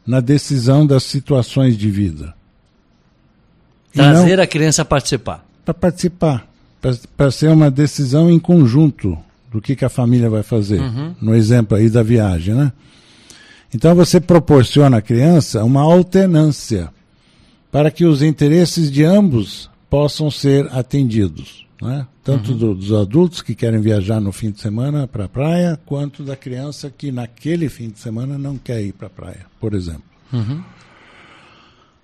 na 0.05 0.19
decisão 0.19 0.85
das 0.85 1.03
situações 1.03 1.77
de 1.77 1.89
vida. 1.89 2.33
E 3.93 3.97
não- 3.97 4.11
Trazer 4.13 4.39
a 4.39 4.47
criança 4.47 4.81
a 4.81 4.85
participar. 4.85 5.45
para 5.65 5.73
participar, 5.73 6.47
para 7.15 7.31
ser 7.31 7.49
uma 7.51 7.69
decisão 7.69 8.29
em 8.29 8.39
conjunto 8.39 9.17
do 9.51 9.61
que, 9.61 9.75
que 9.75 9.85
a 9.85 9.89
família 9.89 10.29
vai 10.29 10.43
fazer. 10.43 10.79
No 11.21 11.35
exemplo 11.35 11.77
aí 11.77 11.89
da 11.89 12.01
viagem, 12.03 12.55
né? 12.55 12.71
Então 13.73 13.93
você 13.95 14.19
proporciona 14.19 14.97
à 14.97 15.01
criança 15.01 15.63
uma 15.63 15.81
alternância 15.81 16.89
para 17.71 17.89
que 17.91 18.03
os 18.05 18.21
interesses 18.21 18.91
de 18.91 19.03
ambos 19.03 19.69
possam 19.89 20.29
ser 20.31 20.67
atendidos. 20.73 21.65
Né? 21.81 22.05
Tanto 22.23 22.53
do- 22.53 22.75
dos 22.75 22.91
adultos 22.93 23.41
que 23.41 23.55
querem 23.55 23.79
viajar 23.81 24.19
no 24.19 24.31
fim 24.31 24.51
de 24.51 24.59
semana 24.61 25.07
para 25.07 25.25
a 25.25 25.29
praia, 25.29 25.79
quanto 25.85 26.21
da 26.23 26.35
criança 26.35 26.93
que 26.95 27.11
naquele 27.11 27.69
fim 27.69 27.89
de 27.89 27.97
semana 27.99 28.37
não 28.37 28.57
quer 28.57 28.81
ir 28.83 28.91
para 28.93 29.07
a 29.07 29.09
praia, 29.09 29.45
por 29.59 29.73
exemplo. 29.73 30.03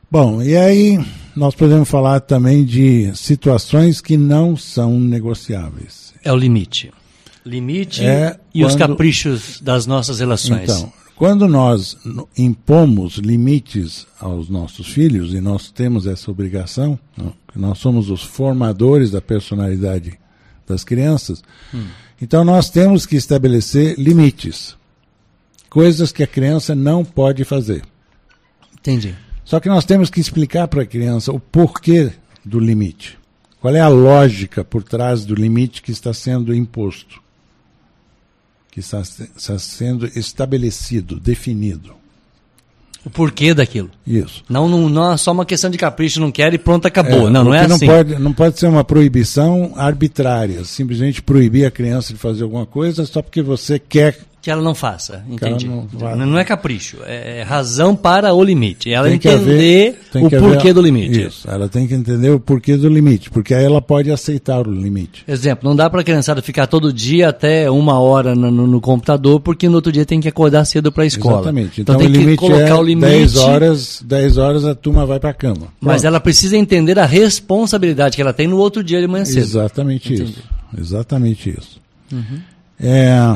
Bom, 0.09 0.41
e 0.41 0.55
aí 0.55 1.05
nós 1.35 1.53
podemos 1.53 1.89
falar 1.89 2.21
também 2.21 2.63
de 2.63 3.11
situações 3.15 3.99
que 4.01 4.15
não 4.17 4.55
são 4.55 4.99
negociáveis. 4.99 6.13
É 6.23 6.31
o 6.31 6.35
limite. 6.35 6.91
Limite 7.45 8.03
É 8.03 8.37
e 8.53 8.63
os 8.63 8.73
quando- 8.73 8.79
caprichos 8.89 9.59
das 9.61 9.85
nossas 9.85 10.19
relações. 10.19 10.63
Então, 10.63 10.91
quando 11.15 11.47
nós 11.47 11.97
impomos 12.37 13.15
limites 13.15 14.05
aos 14.19 14.49
nossos 14.49 14.87
filhos, 14.87 15.33
e 15.33 15.41
nós 15.41 15.71
temos 15.71 16.05
essa 16.05 16.29
obrigação, 16.31 16.97
nós 17.55 17.77
somos 17.79 18.09
os 18.09 18.21
formadores 18.23 19.11
da 19.11 19.21
personalidade 19.21 20.17
das 20.67 20.83
crianças, 20.83 21.41
então 22.21 22.43
nós 22.43 22.69
temos 22.69 23.05
que 23.05 23.15
estabelecer 23.15 23.95
limites. 23.97 24.75
Coisas 25.69 26.11
que 26.11 26.23
a 26.23 26.27
criança 26.27 26.73
não 26.75 27.03
pode 27.03 27.43
fazer. 27.43 27.83
Entendi. 28.77 29.15
Só 29.47 29.61
que 29.61 29.69
nós 29.69 29.85
temos 29.85 30.09
que 30.09 30.19
explicar 30.19 30.67
para 30.67 30.81
a 30.81 30.85
criança 30.85 31.31
o 31.31 31.39
porquê 31.39 32.11
do 32.43 32.59
limite. 32.59 33.17
Qual 33.61 33.73
é 33.73 33.79
a 33.79 33.87
lógica 33.87 34.61
por 34.61 34.83
trás 34.83 35.23
do 35.23 35.33
limite 35.33 35.81
que 35.81 35.89
está 35.89 36.13
sendo 36.13 36.53
imposto? 36.53 37.21
Que 38.69 38.81
está, 38.81 38.99
está 38.99 39.57
sendo 39.57 40.05
estabelecido, 40.05 41.17
definido. 41.17 41.95
O 43.05 43.09
porquê 43.09 43.53
daquilo. 43.53 43.89
Isso. 44.05 44.43
Não, 44.49 44.67
não, 44.67 44.89
não 44.89 45.13
é 45.13 45.15
só 45.15 45.31
uma 45.31 45.45
questão 45.45 45.69
de 45.69 45.77
capricho, 45.77 46.19
não 46.19 46.29
quero 46.29 46.55
e 46.55 46.57
pronto, 46.57 46.85
acabou. 46.85 47.29
não, 47.29 47.45
não 47.45 47.53
é 47.53 47.61
assim. 47.61 47.85
Não 47.85 47.95
pode, 47.95 48.15
não 48.19 48.33
pode 48.33 48.59
ser 48.59 48.67
uma 48.67 48.83
proibição 48.83 49.71
arbitrária. 49.77 50.65
Simplesmente 50.65 51.21
proibir 51.21 51.65
a 51.65 51.71
criança 51.71 52.11
de 52.11 52.19
fazer 52.19 52.43
alguma 52.43 52.65
coisa 52.65 53.05
só 53.05 53.21
porque 53.21 53.41
você 53.41 53.79
quer. 53.79 54.19
Que 54.47 54.51
ela 54.51 54.61
não 54.61 54.73
faça. 54.73 55.25
Entendi. 55.29 55.67
não 55.67 55.85
Não, 56.25 56.37
é 56.39 56.45
capricho, 56.45 56.99
é, 57.05 57.39
é 57.39 57.43
razão 57.43 57.93
para 57.93 58.33
o 58.33 58.41
limite. 58.41 58.89
Ela 58.89 59.09
tem 59.09 59.19
que 59.19 59.27
entender 59.27 59.97
haver- 60.13 60.23
o 60.25 60.29
que 60.29 60.35
haver- 60.37 60.49
porquê 60.53 60.71
do 60.71 60.81
limite. 60.81 61.21
Isso. 61.21 61.51
Ela 61.51 61.67
tem 61.67 61.85
que 61.85 61.93
entender 61.93 62.29
o 62.29 62.39
porquê 62.39 62.77
do 62.77 62.87
limite. 62.87 63.29
Porque 63.29 63.53
aí 63.53 63.65
ela 63.65 63.81
pode 63.81 64.09
aceitar 64.09 64.65
o 64.65 64.71
limite. 64.71 65.25
Exemplo, 65.27 65.67
não 65.67 65.75
dá 65.75 65.89
para 65.89 65.99
a 65.99 66.03
criançada 66.05 66.41
ficar 66.41 66.65
todo 66.65 66.93
dia 66.93 67.27
até 67.27 67.69
uma 67.69 67.99
hora 67.99 68.33
no, 68.35 68.49
no- 68.49 68.79
computador, 68.79 69.41
porque 69.41 69.67
no 69.67 69.75
outro 69.75 69.91
dia 69.91 70.05
tem 70.05 70.21
que 70.21 70.29
acordar 70.29 70.63
cedo 70.63 70.93
para 70.93 71.03
a 71.03 71.05
escola. 71.05 71.39
Exatamente. 71.41 71.81
Então, 71.81 71.95
Então, 71.95 72.07
tem 72.07 72.15
o 72.15 72.21
limite 72.21 72.37
que 72.39 72.47
colocar 72.47 72.69
é 72.69 72.73
o 72.73 72.83
limite. 72.83 73.09
10 73.09 73.35
horas, 73.35 74.01
10 74.05 74.37
horas 74.37 74.63
a 74.63 74.73
turma 74.73 75.05
vai 75.05 75.19
para 75.19 75.31
a 75.31 75.33
cama. 75.33 75.67
Mas 75.81 75.95
Pronto. 75.95 76.05
ela 76.07 76.19
precisa 76.21 76.55
entender 76.55 76.97
a 76.97 77.05
responsabilidade 77.05 78.15
que 78.15 78.21
ela 78.21 78.31
tem 78.31 78.47
no 78.47 78.55
outro 78.59 78.81
dia 78.81 79.01
de 79.01 79.07
manhã 79.07 79.25
cedo. 79.25 79.39
Exatamente 79.39 80.13
Entendi. 80.13 80.31
isso. 80.31 80.43
Exatamente 80.79 81.49
isso. 81.49 81.81
É, 82.79 83.35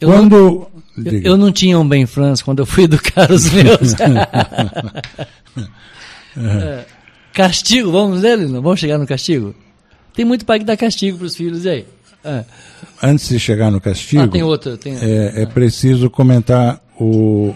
Eu 0.00 0.08
quando. 0.08 0.34
Eu, 0.34 0.70
diga. 0.96 1.28
eu 1.28 1.36
não 1.36 1.52
tinha 1.52 1.78
um 1.78 1.86
bem 1.86 2.06
Franz 2.06 2.42
quando 2.42 2.60
eu 2.60 2.66
fui 2.66 2.84
educar 2.84 3.30
os 3.30 3.50
meus. 3.52 3.94
É, 6.36 6.84
castigo, 7.32 7.90
vamos 7.90 8.22
nele? 8.22 8.46
Não? 8.46 8.62
Vamos 8.62 8.78
chegar 8.78 8.96
no 8.96 9.06
castigo? 9.06 9.52
Tem 10.14 10.24
muito 10.24 10.46
pai 10.46 10.60
que 10.60 10.64
dá 10.64 10.76
castigo 10.76 11.18
para 11.18 11.26
os 11.26 11.34
filhos, 11.34 11.64
e 11.64 11.68
aí? 11.68 11.86
Ah, 12.24 12.44
Antes 13.02 13.28
de 13.28 13.38
chegar 13.38 13.68
no 13.68 13.80
castigo, 13.80 14.22
ah, 14.22 14.28
tem 14.28 14.42
outro. 14.42 14.78
Tem... 14.78 14.96
é, 14.96 15.42
é 15.42 15.46
preciso 15.46 16.08
comentar 16.08 16.80
o, 16.98 17.52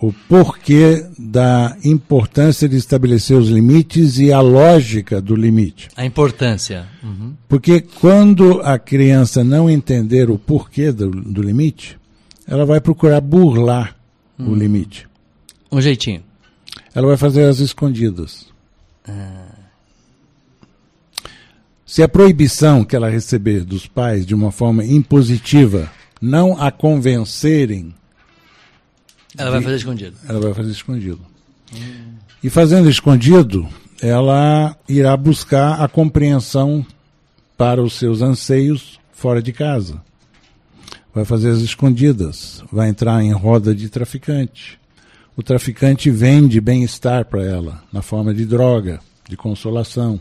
o 0.00 0.12
porquê 0.28 1.06
da 1.18 1.76
importância 1.82 2.68
de 2.68 2.76
estabelecer 2.76 3.36
os 3.36 3.48
limites 3.48 4.18
e 4.18 4.32
a 4.32 4.40
lógica 4.40 5.20
do 5.20 5.34
limite. 5.34 5.88
A 5.96 6.04
importância. 6.04 6.86
Uhum. 7.02 7.34
Porque 7.48 7.80
quando 7.80 8.60
a 8.60 8.78
criança 8.78 9.42
não 9.42 9.70
entender 9.70 10.30
o 10.30 10.38
porquê 10.38 10.92
do, 10.92 11.10
do 11.10 11.42
limite, 11.42 11.98
ela 12.46 12.66
vai 12.66 12.80
procurar 12.80 13.20
burlar 13.20 13.96
o 14.38 14.54
limite. 14.54 15.08
Um 15.72 15.80
jeitinho. 15.80 16.22
Ela 16.94 17.06
vai 17.06 17.16
fazer 17.16 17.44
as 17.44 17.58
escondidas. 17.58 18.46
Se 21.84 22.02
a 22.02 22.08
proibição 22.08 22.84
que 22.84 22.96
ela 22.96 23.08
receber 23.08 23.64
dos 23.64 23.86
pais 23.86 24.26
de 24.26 24.34
uma 24.34 24.50
forma 24.50 24.84
impositiva 24.84 25.90
não 26.20 26.60
a 26.60 26.70
convencerem, 26.70 27.94
Ela 29.38 29.50
vai 29.50 29.62
fazer 29.62 29.76
escondido. 29.76 30.16
ela 30.28 30.40
vai 30.40 30.54
fazer 30.54 30.70
escondido. 30.70 31.20
E 32.42 32.50
fazendo 32.50 32.88
escondido, 32.88 33.68
ela 34.00 34.76
irá 34.88 35.16
buscar 35.16 35.82
a 35.82 35.88
compreensão 35.88 36.84
para 37.56 37.82
os 37.82 37.94
seus 37.94 38.22
anseios 38.22 39.00
fora 39.12 39.42
de 39.42 39.52
casa. 39.52 40.00
Vai 41.14 41.24
fazer 41.24 41.50
as 41.50 41.58
escondidas, 41.58 42.62
vai 42.70 42.88
entrar 42.88 43.22
em 43.22 43.32
roda 43.32 43.74
de 43.74 43.88
traficante, 43.88 44.78
o 45.36 45.42
traficante 45.42 46.10
vende 46.10 46.60
bem-estar 46.60 47.26
para 47.26 47.44
ela, 47.44 47.82
na 47.92 48.00
forma 48.00 48.32
de 48.32 48.46
droga, 48.46 49.00
de 49.28 49.36
consolação. 49.36 50.18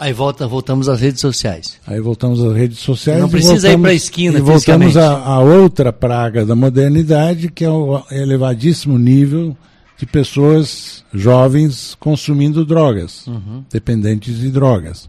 Aí 0.00 0.14
volta, 0.14 0.48
voltamos 0.48 0.88
às 0.88 0.98
redes 0.98 1.20
sociais. 1.20 1.78
Aí 1.86 2.00
voltamos 2.00 2.42
às 2.42 2.56
redes 2.56 2.78
sociais. 2.78 3.20
Não 3.20 3.28
precisa 3.28 3.52
voltamos, 3.52 3.74
ir 3.74 3.82
para 3.82 3.90
a 3.90 3.94
esquina, 3.94 4.38
E 4.38 4.40
voltamos 4.40 4.96
a, 4.96 5.40
outra 5.40 5.92
praga 5.92 6.46
da 6.46 6.56
modernidade, 6.56 7.50
que 7.50 7.66
é 7.66 7.68
o 7.68 8.02
elevadíssimo 8.10 8.98
nível 8.98 9.54
de 9.98 10.06
pessoas 10.06 11.04
jovens 11.12 11.94
consumindo 12.00 12.64
drogas, 12.64 13.26
uhum. 13.26 13.62
dependentes 13.70 14.38
de 14.38 14.50
drogas. 14.50 15.06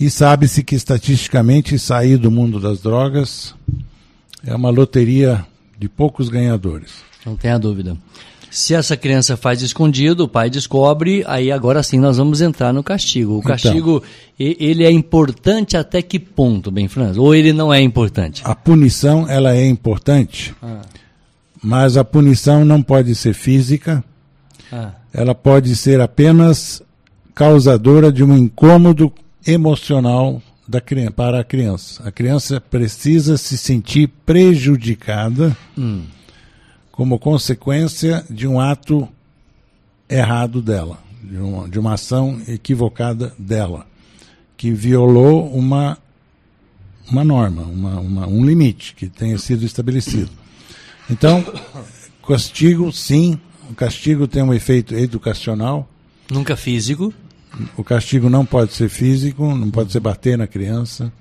E 0.00 0.10
sabe-se 0.10 0.64
que 0.64 0.74
estatisticamente 0.74 1.78
sair 1.78 2.16
do 2.16 2.32
mundo 2.32 2.58
das 2.58 2.80
drogas 2.80 3.54
é 4.44 4.56
uma 4.56 4.70
loteria 4.70 5.46
de 5.78 5.88
poucos 5.88 6.28
ganhadores. 6.28 6.94
Não 7.24 7.36
tenha 7.36 7.56
dúvida. 7.56 7.96
Se 8.58 8.74
essa 8.74 8.96
criança 8.96 9.36
faz 9.36 9.62
escondido, 9.62 10.24
o 10.24 10.28
pai 10.28 10.50
descobre, 10.50 11.24
aí 11.26 11.50
agora 11.52 11.82
sim 11.82 11.98
nós 11.98 12.16
vamos 12.16 12.40
entrar 12.40 12.72
no 12.72 12.82
castigo. 12.82 13.34
O 13.34 13.38
então. 13.38 13.50
castigo, 13.50 14.02
então, 14.38 14.56
ele 14.58 14.84
é 14.84 14.90
importante 14.90 15.76
até 15.76 16.02
que 16.02 16.18
ponto, 16.18 16.70
bem 16.70 16.88
Franz? 16.88 17.16
Ou 17.16 17.34
ele 17.34 17.52
não 17.52 17.72
é 17.72 17.80
importante? 17.80 18.42
A 18.44 18.54
punição, 18.54 19.28
ela 19.28 19.54
é 19.54 19.66
importante. 19.66 20.54
Ah 20.62 20.80
mas 21.62 21.96
a 21.96 22.04
punição 22.04 22.64
não 22.64 22.82
pode 22.82 23.14
ser 23.14 23.34
física, 23.34 24.02
ah. 24.72 24.92
ela 25.12 25.34
pode 25.34 25.74
ser 25.76 26.00
apenas 26.00 26.82
causadora 27.34 28.12
de 28.12 28.22
um 28.22 28.36
incômodo 28.36 29.12
emocional 29.46 30.42
da 30.66 30.80
criança, 30.80 31.10
para 31.12 31.40
a 31.40 31.44
criança. 31.44 32.02
A 32.06 32.12
criança 32.12 32.60
precisa 32.60 33.36
se 33.36 33.56
sentir 33.56 34.08
prejudicada 34.26 35.56
hum. 35.76 36.02
Como 36.98 37.16
consequência 37.16 38.24
de 38.28 38.48
um 38.48 38.58
ato 38.58 39.08
errado 40.10 40.60
dela, 40.60 40.98
de 41.22 41.36
uma, 41.36 41.68
de 41.68 41.78
uma 41.78 41.94
ação 41.94 42.42
equivocada 42.48 43.32
dela, 43.38 43.86
que 44.56 44.72
violou 44.72 45.48
uma, 45.54 45.96
uma 47.08 47.22
norma, 47.22 47.62
uma, 47.62 48.00
uma, 48.00 48.26
um 48.26 48.44
limite 48.44 48.96
que 48.96 49.06
tenha 49.06 49.38
sido 49.38 49.64
estabelecido. 49.64 50.32
Então, 51.08 51.44
castigo, 52.26 52.90
sim, 52.90 53.38
o 53.70 53.74
castigo 53.76 54.26
tem 54.26 54.42
um 54.42 54.52
efeito 54.52 54.92
educacional. 54.96 55.88
Nunca 56.28 56.56
físico. 56.56 57.14
O 57.76 57.84
castigo 57.84 58.28
não 58.28 58.44
pode 58.44 58.72
ser 58.72 58.88
físico, 58.88 59.54
não 59.54 59.70
pode 59.70 59.92
ser 59.92 60.00
bater 60.00 60.36
na 60.36 60.48
criança, 60.48 61.12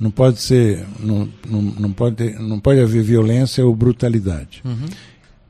não 0.00 0.10
pode 0.10 0.40
ser, 0.40 0.82
não, 0.98 1.28
não, 1.46 1.60
não, 1.60 1.92
pode, 1.92 2.32
não 2.38 2.58
pode 2.58 2.80
haver 2.80 3.02
violência 3.02 3.66
ou 3.66 3.76
brutalidade. 3.76 4.62
Uhum. 4.64 4.88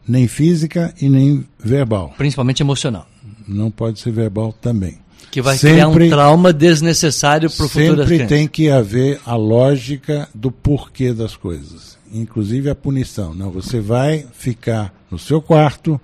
Nem 0.06 0.26
física 0.26 0.94
e 1.00 1.08
nem 1.08 1.46
verbal. 1.58 2.14
Principalmente 2.16 2.62
emocional. 2.62 3.06
Não 3.46 3.70
pode 3.70 4.00
ser 4.00 4.10
verbal 4.12 4.52
também. 4.52 4.98
Que 5.30 5.40
vai 5.40 5.56
sempre, 5.56 5.76
criar 5.76 5.88
um 5.88 6.08
trauma 6.08 6.52
desnecessário 6.52 7.48
para 7.50 7.66
o 7.66 7.68
futuro 7.68 7.96
das 7.96 8.08
Sempre 8.08 8.26
tem 8.26 8.48
que 8.48 8.68
haver 8.68 9.20
a 9.24 9.36
lógica 9.36 10.28
do 10.34 10.50
porquê 10.50 11.12
das 11.12 11.36
coisas 11.36 12.00
inclusive 12.12 12.68
a 12.68 12.74
punição. 12.74 13.34
Não, 13.34 13.50
você 13.50 13.80
vai 13.80 14.26
ficar 14.32 14.92
no 15.10 15.18
seu 15.18 15.40
quarto 15.40 16.00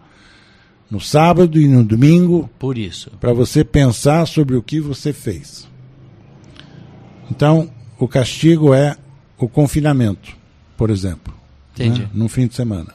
no 0.91 1.01
sábado 1.01 1.61
e 1.61 1.67
no 1.67 1.83
domingo. 1.83 2.49
Por 2.59 2.79
isso. 2.79 3.11
Para 3.21 3.33
você 3.33 3.65
pensar 3.65 4.27
sobre 4.27 4.57
o 4.57 4.63
que 4.63 4.81
você 4.81 5.13
fez. 5.13 5.69
Então, 7.31 7.71
o 7.99 8.07
castigo 8.07 8.73
é 8.73 8.97
o 9.37 9.49
confinamento, 9.49 10.37
por 10.77 10.91
exemplo. 10.91 11.35
Entendi. 11.75 12.03
Né, 12.03 12.11
no 12.15 12.29
fim 12.29 12.47
de 12.47 12.55
semana. 12.55 12.95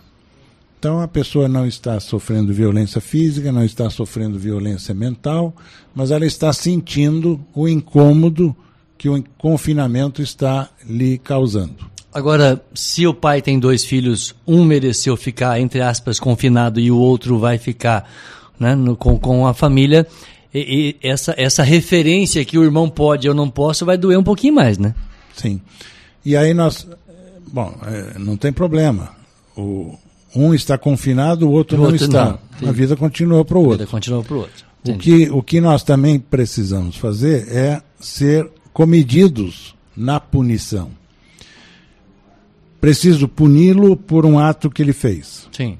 Então 0.81 0.99
a 0.99 1.07
pessoa 1.07 1.47
não 1.47 1.67
está 1.67 1.99
sofrendo 1.99 2.51
violência 2.51 2.99
física, 2.99 3.51
não 3.51 3.63
está 3.63 3.87
sofrendo 3.87 4.39
violência 4.39 4.95
mental, 4.95 5.55
mas 5.93 6.09
ela 6.09 6.25
está 6.25 6.51
sentindo 6.51 7.39
o 7.53 7.67
incômodo 7.67 8.55
que 8.97 9.07
o 9.07 9.23
confinamento 9.37 10.23
está 10.23 10.71
lhe 10.83 11.19
causando. 11.19 11.75
Agora, 12.11 12.59
se 12.73 13.05
o 13.05 13.13
pai 13.13 13.43
tem 13.43 13.59
dois 13.59 13.85
filhos, 13.85 14.33
um 14.47 14.65
mereceu 14.65 15.15
ficar, 15.15 15.59
entre 15.59 15.81
aspas, 15.81 16.19
confinado 16.19 16.79
e 16.79 16.89
o 16.89 16.97
outro 16.97 17.37
vai 17.37 17.59
ficar 17.59 18.11
né, 18.59 18.73
no, 18.73 18.95
com, 18.97 19.19
com 19.19 19.45
a 19.45 19.53
família, 19.53 20.07
e, 20.51 20.97
e 21.03 21.07
essa, 21.07 21.35
essa 21.37 21.61
referência 21.61 22.43
que 22.43 22.57
o 22.57 22.63
irmão 22.63 22.89
pode 22.89 23.27
eu 23.27 23.35
não 23.35 23.51
posso 23.51 23.85
vai 23.85 23.99
doer 23.99 24.17
um 24.17 24.23
pouquinho 24.23 24.55
mais, 24.55 24.79
né? 24.79 24.95
Sim. 25.35 25.61
E 26.25 26.35
aí 26.35 26.55
nós. 26.55 26.87
Bom, 27.53 27.71
é, 27.85 28.17
não 28.17 28.35
tem 28.35 28.51
problema. 28.51 29.11
O, 29.55 29.95
um 30.35 30.53
está 30.53 30.77
confinado, 30.77 31.47
o 31.47 31.51
outro, 31.51 31.77
o 31.77 31.87
não 31.87 31.95
está. 31.95 32.39
Não. 32.61 32.69
A 32.69 32.71
vida 32.71 32.95
continua 32.95 33.43
para 33.43 33.57
o 33.57 33.61
outro. 33.61 33.73
A 33.73 33.77
vida 33.77 33.91
continua 33.91 34.23
para 34.23 34.35
o 34.35 34.39
outro. 34.39 34.65
O 34.87 34.97
que, 34.97 35.29
o 35.29 35.43
que 35.43 35.61
nós 35.61 35.83
também 35.83 36.19
precisamos 36.19 36.97
fazer 36.97 37.47
é 37.49 37.81
ser 37.99 38.49
comedidos 38.73 39.75
na 39.95 40.19
punição 40.19 40.91
preciso 42.81 43.27
puni-lo 43.27 43.95
por 43.95 44.25
um 44.25 44.39
ato 44.39 44.71
que 44.71 44.81
ele 44.81 44.91
fez. 44.91 45.47
Sim. 45.51 45.77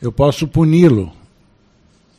Eu 0.00 0.12
posso 0.12 0.46
puni-lo 0.46 1.12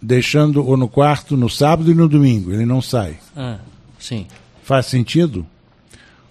deixando-o 0.02 0.76
no 0.76 0.90
quarto 0.90 1.38
no 1.38 1.50
sábado 1.50 1.90
e 1.90 1.96
no 1.96 2.08
domingo, 2.10 2.52
ele 2.52 2.66
não 2.66 2.82
sai. 2.82 3.18
Ah, 3.36 3.60
sim. 3.98 4.28
Faz 4.62 4.88
sentido? 4.88 5.48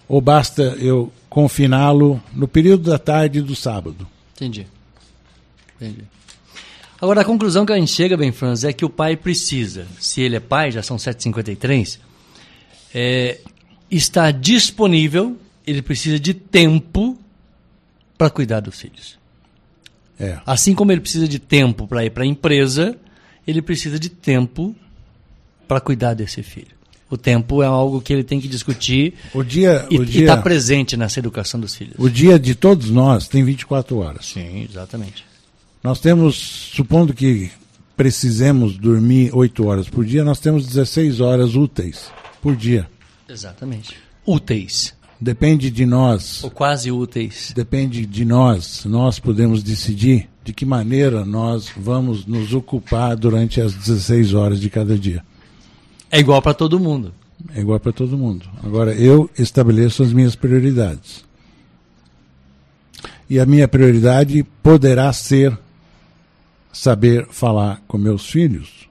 Ou 0.07 0.21
basta 0.21 0.63
eu 0.63 1.11
confiná-lo 1.29 2.23
no 2.35 2.47
período 2.47 2.91
da 2.91 2.99
tarde 2.99 3.41
do 3.41 3.57
sábado? 3.57 4.07
Entendi. 4.39 4.67
Entendi. 5.77 6.05
Agora, 7.01 7.23
a 7.23 7.25
conclusão 7.25 7.67
que 7.67 7.73
a 7.73 7.77
gente 7.77 7.93
chega, 7.93 8.17
bem, 8.17 8.33
Franz, 8.33 8.65
é 8.65 8.73
que 8.73 8.85
o 8.85 8.91
pai 8.91 9.17
precisa, 9.17 9.87
se 10.01 10.21
ele 10.21 10.37
é 10.37 10.41
pai, 10.41 10.71
já 10.71 10.83
são 10.83 10.97
7h53, 10.97 11.99
é, 12.95 13.41
está 13.91 14.31
disponível 14.31 15.37
ele 15.71 15.83
precisa 15.83 16.19
de 16.19 16.33
tempo 16.33 17.19
para 18.17 18.31
cuidar 18.31 18.61
dos 18.61 18.81
filhos. 18.81 19.19
É. 20.19 20.41
Assim 20.47 20.75
como 20.75 20.91
ele 20.91 21.01
precisa 21.03 21.29
de 21.29 21.39
tempo 21.39 21.87
para 21.87 22.05
ir 22.07 22.11
para 22.11 22.25
a 22.25 22.27
empresa, 22.27 22.97
ele 23.47 23.61
precisa 23.61 23.99
de 23.99 24.09
tempo 24.09 24.75
para 25.69 25.79
cuidar 25.79 26.15
desse 26.15 26.43
filho. 26.43 26.78
O 27.11 27.17
tempo 27.17 27.63
é 27.63 27.67
algo 27.67 28.01
que 28.01 28.13
ele 28.13 28.23
tem 28.23 28.39
que 28.39 28.49
discutir 28.49 29.15
o 29.33 29.43
dia, 29.43 29.87
e 29.91 29.97
estar 29.97 30.37
tá 30.37 30.43
presente 30.43 30.97
nessa 30.97 31.19
educação 31.19 31.59
dos 31.59 31.75
filhos. 31.75 31.95
O 31.99 32.09
dia 32.11 32.39
de 32.39 32.55
todos 32.55 32.91
nós 32.91 33.27
tem 33.29 33.43
24 33.43 33.99
horas. 33.99 34.27
Sim, 34.27 34.67
exatamente. 34.69 35.25
Nós 35.83 36.01
temos, 36.01 36.37
supondo 36.75 37.15
que 37.15 37.51
precisemos 37.97 38.77
dormir 38.77 39.31
8 39.33 39.67
horas 39.67 39.89
por 39.89 40.05
dia, 40.05 40.23
nós 40.23 40.39
temos 40.39 40.67
16 40.67 41.21
horas 41.21 41.55
úteis 41.55 42.13
por 42.43 42.55
dia. 42.55 42.89
Exatamente. 43.29 43.97
Úteis. 44.27 44.95
Depende 45.21 45.71
de 45.71 45.85
nós. 45.85 46.45
Ou 46.45 46.51
quase 46.51 46.93
úteis. 46.93 47.53
Depende 47.55 48.07
de 48.07 48.25
nós. 48.25 48.85
Nós 48.85 49.19
podemos 49.19 49.63
decidir 49.63 50.29
de 50.45 50.53
que 50.53 50.65
maneira 50.65 51.25
nós 51.25 51.71
vamos 51.77 52.25
nos 52.25 52.55
ocupar 52.55 53.17
durante 53.17 53.61
as 53.61 53.75
16 53.75 54.33
horas 54.33 54.61
de 54.61 54.71
cada 54.71 54.97
dia. 54.97 55.25
É 56.11 56.19
igual 56.19 56.41
para 56.41 56.55
todo 56.55 56.79
mundo. 56.79 57.13
É 57.55 57.61
igual 57.61 57.79
para 57.79 57.93
todo 57.93 58.17
mundo. 58.19 58.47
Agora, 58.63 58.93
eu 58.95 59.31
estabeleço 59.39 60.03
as 60.03 60.13
minhas 60.13 60.35
prioridades. 60.35 61.25
E 63.31 63.39
a 63.39 63.47
minha 63.47 63.69
prioridade 63.69 64.43
poderá 64.63 65.13
ser 65.13 65.57
saber 66.73 67.27
falar 67.31 67.83
com 67.87 67.99
meus 67.99 68.29
filhos, 68.29 68.89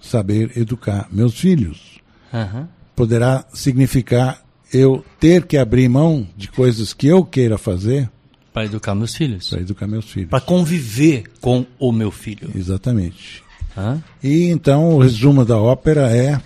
saber 0.00 0.56
educar 0.56 1.08
meus 1.10 1.38
filhos. 1.38 2.00
Uhum. 2.32 2.66
Poderá 2.94 3.44
significar 3.52 4.42
eu 4.72 5.04
ter 5.18 5.44
que 5.44 5.56
abrir 5.56 5.88
mão 5.88 6.26
de 6.36 6.48
coisas 6.48 6.92
que 6.92 7.06
eu 7.06 7.24
queira 7.24 7.58
fazer 7.58 8.08
para 8.52 8.64
educar 8.64 8.94
meus 8.94 9.14
filhos. 9.14 9.50
Para 9.50 9.60
educar 9.60 9.86
meus 9.86 10.10
filhos. 10.10 10.30
Para 10.30 10.40
conviver 10.40 11.24
com 11.42 11.66
o 11.78 11.92
meu 11.92 12.10
filho. 12.10 12.50
Exatamente. 12.54 13.44
Hã? 13.76 14.02
E 14.22 14.44
então 14.44 14.94
o 14.94 14.98
resumo 14.98 15.44
da 15.44 15.58
ópera 15.58 16.16
é: 16.16 16.40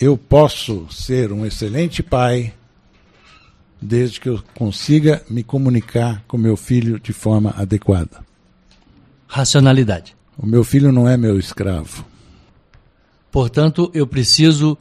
eu 0.00 0.16
posso 0.16 0.86
ser 0.90 1.32
um 1.32 1.46
excelente 1.46 2.02
pai 2.02 2.52
desde 3.80 4.20
que 4.20 4.28
eu 4.28 4.42
consiga 4.54 5.22
me 5.30 5.42
comunicar 5.42 6.22
com 6.26 6.36
meu 6.36 6.56
filho 6.56 6.98
de 6.98 7.12
forma 7.12 7.54
adequada. 7.56 8.24
Racionalidade. 9.26 10.16
O 10.36 10.46
meu 10.46 10.64
filho 10.64 10.92
não 10.92 11.08
é 11.08 11.16
meu 11.16 11.38
escravo. 11.38 12.04
Portanto, 13.30 13.90
eu 13.94 14.06
preciso 14.06 14.76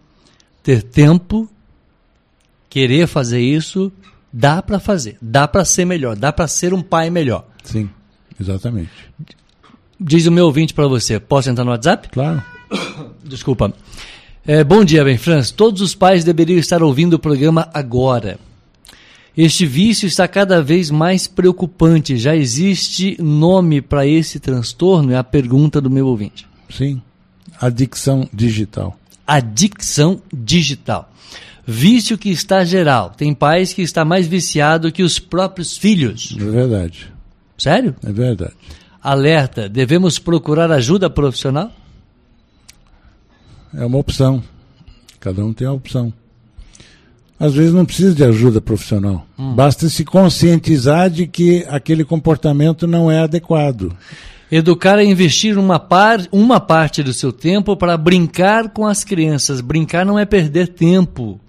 ter 0.64 0.82
tempo 0.82 1.50
querer 2.70 3.08
fazer 3.08 3.40
isso, 3.40 3.92
dá 4.32 4.62
para 4.62 4.80
fazer, 4.80 5.18
dá 5.22 5.48
para 5.48 5.64
ser 5.64 5.86
melhor, 5.86 6.16
dá 6.16 6.32
para 6.34 6.48
ser 6.48 6.74
um 6.74 6.82
pai 6.82 7.10
melhor. 7.10 7.48
Sim, 7.64 7.90
exatamente. 8.40 8.92
Diz 10.00 10.26
o 10.26 10.32
meu 10.32 10.46
ouvinte 10.46 10.74
para 10.74 10.88
você, 10.88 11.20
posso 11.20 11.50
entrar 11.50 11.64
no 11.64 11.72
WhatsApp? 11.72 12.10
Claro. 12.10 12.44
Desculpa. 13.24 13.74
É, 14.46 14.64
bom 14.64 14.84
dia, 14.84 15.04
bem, 15.04 15.18
Franz. 15.18 15.50
Todos 15.52 15.82
os 15.82 15.96
pais 15.96 16.24
deveriam 16.24 16.60
estar 16.60 16.84
ouvindo 16.84 17.14
o 17.14 17.20
programa 17.20 17.70
agora. 17.74 18.38
Este 19.36 19.66
vício 19.66 20.08
está 20.08 20.28
cada 20.28 20.62
vez 20.62 20.90
mais 20.92 21.28
preocupante. 21.28 22.16
Já 22.16 22.36
existe 22.36 23.22
nome 23.22 23.82
para 23.82 24.06
esse 24.06 24.40
transtorno? 24.40 25.12
É 25.12 25.18
a 25.18 25.24
pergunta 25.24 25.82
do 25.82 25.90
meu 25.90 26.08
ouvinte. 26.08 26.48
Sim. 26.70 27.02
Adicção 27.60 28.30
digital. 28.32 28.98
Adicção 29.26 30.22
digital. 30.34 31.12
Vício 31.66 32.18
que 32.18 32.30
está 32.30 32.64
geral. 32.64 33.10
Tem 33.18 33.34
pais 33.34 33.74
que 33.74 33.82
está 33.82 34.06
mais 34.06 34.28
viciado 34.28 34.92
que 34.92 35.04
os 35.04 35.20
próprios 35.20 35.76
filhos. 35.76 36.36
É 36.40 36.44
verdade. 36.44 37.12
Sério? 37.58 37.96
É 38.06 38.12
verdade. 38.12 38.54
Alerta: 39.06 39.70
devemos 39.70 40.18
procurar 40.18 40.72
ajuda 40.72 41.12
profissional? 41.12 41.72
É 43.72 43.86
uma 43.86 44.00
opção. 44.00 44.42
Cada 45.20 45.46
um 45.46 45.54
tem 45.54 45.68
a 45.68 45.72
opção. 45.72 46.12
Às 47.40 47.54
vezes 47.54 47.72
não 47.72 47.86
precisa 47.86 48.16
de 48.16 48.24
ajuda 48.24 48.60
profissional. 48.60 49.28
Hum. 49.38 49.54
Basta 49.54 49.88
se 49.90 50.04
conscientizar 50.04 51.12
de 51.12 51.28
que 51.28 51.64
aquele 51.70 52.04
comportamento 52.04 52.88
não 52.88 53.12
é 53.12 53.20
adequado. 53.20 53.96
Educar 54.52 54.98
é 54.98 55.04
investir 55.04 55.56
uma, 55.56 55.78
par, 55.80 56.26
uma 56.32 56.60
parte 56.60 57.04
do 57.04 57.14
seu 57.14 57.32
tempo 57.32 57.78
para 57.78 57.96
brincar 57.98 58.70
com 58.70 58.88
as 58.88 59.04
crianças. 59.04 59.62
Brincar 59.62 60.04
não 60.04 60.18
é 60.18 60.26
perder 60.26 60.70
tempo. 60.70 61.40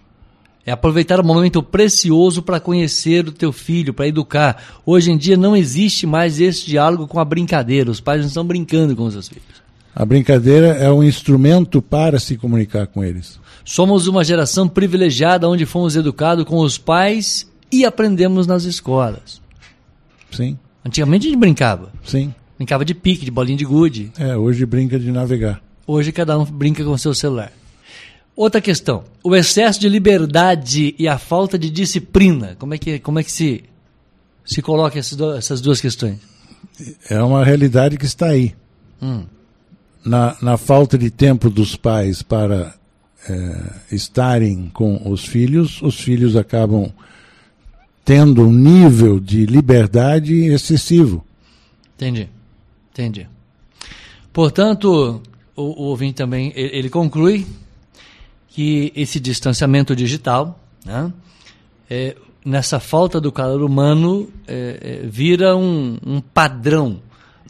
É 0.67 0.73
aproveitar 0.73 1.21
o 1.21 1.25
momento 1.25 1.63
precioso 1.63 2.43
para 2.43 2.59
conhecer 2.59 3.29
o 3.29 3.31
teu 3.31 3.53
filho, 3.53 3.95
para 3.95 4.09
educar. 4.09 4.81
Hoje 4.85 5.13
em 5.13 5.17
dia 5.17 5.37
não 5.37 5.57
existe 5.57 6.09
mais 6.09 6.41
esse 6.41 6.67
diálogo 6.67 7.07
com 7.07 7.21
a 7.21 7.25
brincadeira. 7.25 7.89
Os 7.89 8.01
pais 8.01 8.21
não 8.21 8.27
estão 8.27 8.45
brincando 8.45 8.97
com 8.97 9.05
os 9.05 9.13
seus 9.13 9.29
filhos. 9.29 9.63
A 9.95 10.05
brincadeira 10.05 10.67
é 10.75 10.91
um 10.91 11.05
instrumento 11.05 11.81
para 11.81 12.19
se 12.19 12.37
comunicar 12.37 12.89
com 12.89 13.05
eles. 13.05 13.39
Somos 13.65 14.09
uma 14.09 14.25
geração 14.25 14.69
privilegiada 14.69 15.49
onde 15.49 15.65
fomos 15.65 15.95
educados 15.95 16.45
com 16.45 16.59
os 16.59 16.77
pais 16.77 17.49
e 17.71 17.85
aprendemos 17.85 18.47
nas 18.47 18.65
escolas. 18.65 19.41
Sim. 20.33 20.59
Antigamente 20.85 21.29
a 21.29 21.31
gente 21.31 21.39
brincava. 21.39 21.93
Sim. 22.05 22.35
Brincava 22.57 22.85
de 22.85 22.95
pique, 22.95 23.25
de 23.25 23.31
bolinha 23.31 23.57
de 23.57 23.65
gude. 23.65 24.11
É, 24.19 24.37
hoje 24.37 24.67
brinca 24.67 24.99
de 24.99 25.13
navegar. 25.13 25.63
Hoje 25.87 26.11
cada 26.11 26.37
um 26.37 26.45
brinca 26.45 26.85
com 26.85 26.91
o 26.91 26.99
seu 26.99 27.15
celular. 27.15 27.53
Outra 28.37 28.61
questão, 28.61 29.03
o 29.25 29.35
excesso 29.35 29.81
de 29.81 29.89
liberdade 29.89 30.95
e 30.99 31.09
a 31.09 31.19
falta 31.19 31.59
de 31.59 31.71
disciplina. 31.71 32.55
Como 32.59 32.75
é 32.75 32.79
que, 32.79 32.99
como 32.99 33.19
é 33.19 33.25
que 33.25 33.33
se, 33.33 33.65
se 34.45 34.61
coloca 34.61 34.99
essas 34.99 35.61
duas 35.63 35.81
questões? 35.81 36.19
É 37.09 37.21
uma 37.23 37.43
realidade 37.43 37.97
que 37.97 38.05
está 38.05 38.27
aí. 38.27 38.55
Hum 39.01 39.25
na, 40.07 40.37
na 40.41 40.57
falta 40.57 40.97
de 40.97 41.11
tempo 41.11 41.51
dos 41.51 41.75
pais 41.75 42.23
para 42.23 42.73
é, 43.29 43.73
estarem 43.91 44.71
com 44.73 45.11
os 45.11 45.25
filhos, 45.25 45.83
os 45.83 45.99
filhos 45.99 46.37
acabam 46.37 46.93
tendo 48.05 48.43
um 48.47 48.53
nível 48.53 49.19
de 49.19 49.45
liberdade 49.45 50.33
excessivo. 50.33 51.25
Entendi, 51.97 52.29
entendi. 52.93 53.27
Portanto, 54.33 55.21
o, 55.57 55.63
o 55.63 55.83
ouvinte 55.87 56.15
também 56.15 56.53
ele, 56.55 56.79
ele 56.79 56.89
conclui 56.89 57.45
que 58.57 58.91
esse 58.97 59.21
distanciamento 59.21 59.95
digital, 59.95 60.59
né, 60.83 61.13
é, 61.91 62.17
nessa 62.43 62.81
falta 62.81 63.21
do 63.21 63.31
calor 63.31 63.63
humano, 63.63 64.31
é, 64.49 65.03
é, 65.03 65.07
vira 65.07 65.55
um, 65.55 65.99
um 66.03 66.23
padrão 66.23 66.99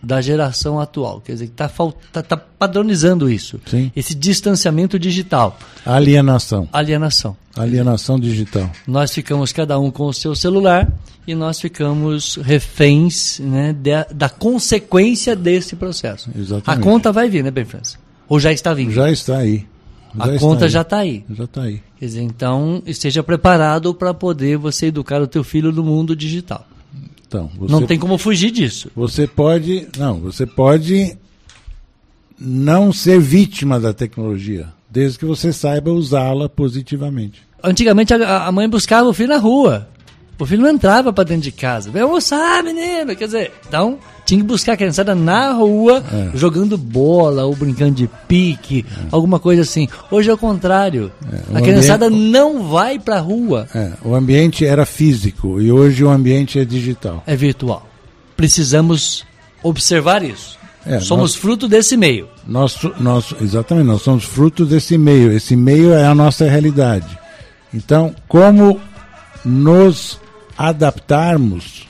da 0.03 0.21
geração 0.21 0.81
atual. 0.81 1.21
Quer 1.21 1.35
dizer, 1.35 1.45
está 1.45 1.71
tá, 2.13 2.23
tá 2.25 2.37
padronizando 2.37 3.31
isso. 3.31 3.61
Sim. 3.67 3.93
Esse 3.95 4.17
distanciamento 4.17 4.99
digital. 4.99 5.57
Alienação. 5.85 6.69
Alienação. 6.73 7.37
Alienação 7.57 8.19
digital. 8.19 8.69
Nós 8.85 9.15
ficamos 9.15 9.53
cada 9.53 9.79
um 9.79 9.93
com 9.93 10.07
o 10.07 10.13
seu 10.13 10.35
celular 10.35 10.93
e 11.25 11.37
nós 11.37 11.61
ficamos 11.61 12.35
reféns 12.35 13.39
né, 13.39 13.73
da, 13.73 14.09
da 14.13 14.29
consequência 14.29 15.37
desse 15.37 15.77
processo. 15.77 16.31
Exatamente. 16.37 16.69
A 16.69 16.83
conta 16.83 17.13
vai 17.13 17.29
vir, 17.29 17.45
né, 17.45 17.53
Ben 17.53 17.65
França? 17.65 17.97
Ou 18.29 18.41
já 18.41 18.53
está 18.53 18.75
vindo? 18.75 18.91
Já 18.91 19.09
está 19.09 19.39
aí. 19.39 19.65
Já 20.15 20.25
a 20.25 20.39
conta 20.39 20.69
já 20.69 20.81
está 20.83 20.99
aí. 20.99 21.25
Já 21.31 21.45
está 21.45 21.63
aí. 21.63 21.83
Quer 21.99 22.07
dizer, 22.07 22.23
então 22.23 22.83
esteja 22.87 23.23
preparado 23.23 23.95
para 23.95 24.13
poder 24.13 24.57
você 24.57 24.87
educar 24.87 25.21
o 25.21 25.27
teu 25.27 25.43
filho 25.43 25.73
no 25.73 25.83
mundo 25.83 26.15
digital. 26.15 26.67
Então, 27.27 27.51
você, 27.59 27.73
não 27.73 27.83
tem 27.85 27.99
como 27.99 28.17
fugir 28.17 28.51
disso. 28.51 28.91
Você 28.95 29.27
pode, 29.27 29.89
não, 29.99 30.21
você 30.21 30.47
pode 30.47 31.17
não 32.39 32.93
ser 32.93 33.21
vítima 33.21 33.81
da 33.81 33.93
tecnologia, 33.93 34.69
desde 34.89 35.19
que 35.19 35.25
você 35.25 35.53
saiba 35.53 35.91
usá-la 35.91 36.49
positivamente. 36.49 37.43
Antigamente 37.63 38.15
a, 38.15 38.47
a, 38.47 38.53
mãe 38.53 38.69
buscava 38.69 39.09
o 39.09 39.13
filho 39.13 39.31
na 39.31 39.39
rua. 39.39 39.89
O 40.39 40.45
filho 40.45 40.63
não 40.63 40.71
entrava 40.71 41.13
para 41.13 41.25
dentro 41.25 41.45
de 41.45 41.53
casa. 41.53 41.91
Vem 41.91 42.03
almoçar, 42.03 42.63
menino. 42.63 43.17
Quer 43.17 43.25
dizer, 43.25 43.53
então 43.67 43.99
tinha 44.27 44.41
que 44.41 44.47
buscar 44.47 44.73
a 44.73 44.77
criançada 44.77 45.15
na 45.15 45.53
rua, 45.53 46.05
é. 46.13 46.37
jogando 46.37 46.77
bola 46.77 47.45
ou 47.45 47.55
brincando 47.55 47.93
de 47.93 48.11
pique, 48.29 48.85
é. 48.91 49.07
alguma 49.11 49.39
coisa 49.39 49.63
assim. 49.63 49.89
Hoje 50.11 50.29
é 50.29 50.35
o 50.35 50.39
contrário. 50.39 51.11
É. 51.33 51.59
A 51.59 51.63
criançada 51.63 52.07
ambiente... 52.07 52.31
não 52.33 52.69
vai 52.69 52.99
para 52.99 53.17
a 53.17 53.21
rua. 53.21 53.67
É, 53.75 53.93
o 54.05 54.15
ambiente 54.15 54.67
era 54.67 54.85
físico 54.85 55.61
e 55.61 55.73
hoje 55.73 56.05
o 56.05 56.11
ambiente 56.11 56.59
é 56.59 56.65
digital. 56.65 57.23
É 57.27 57.37
virtual. 57.37 57.89
Precisamos 58.37 59.25
observar 59.63 60.23
isso. 60.23 60.59
É, 60.85 61.01
somos 61.01 61.33
nós, 61.33 61.41
fruto 61.41 61.67
desse 61.67 61.97
meio. 61.97 62.29
Nós, 62.47 62.79
nós, 63.01 63.35
exatamente, 63.41 63.87
nós 63.87 64.03
somos 64.03 64.25
fruto 64.25 64.67
desse 64.67 64.99
meio. 64.99 65.33
Esse 65.33 65.57
meio 65.57 65.93
é 65.93 66.05
a 66.05 66.15
nossa 66.15 66.45
realidade. 66.45 67.19
Então, 67.73 68.15
como 68.29 68.81
nos 69.45 70.21
adaptarmos 70.57 71.87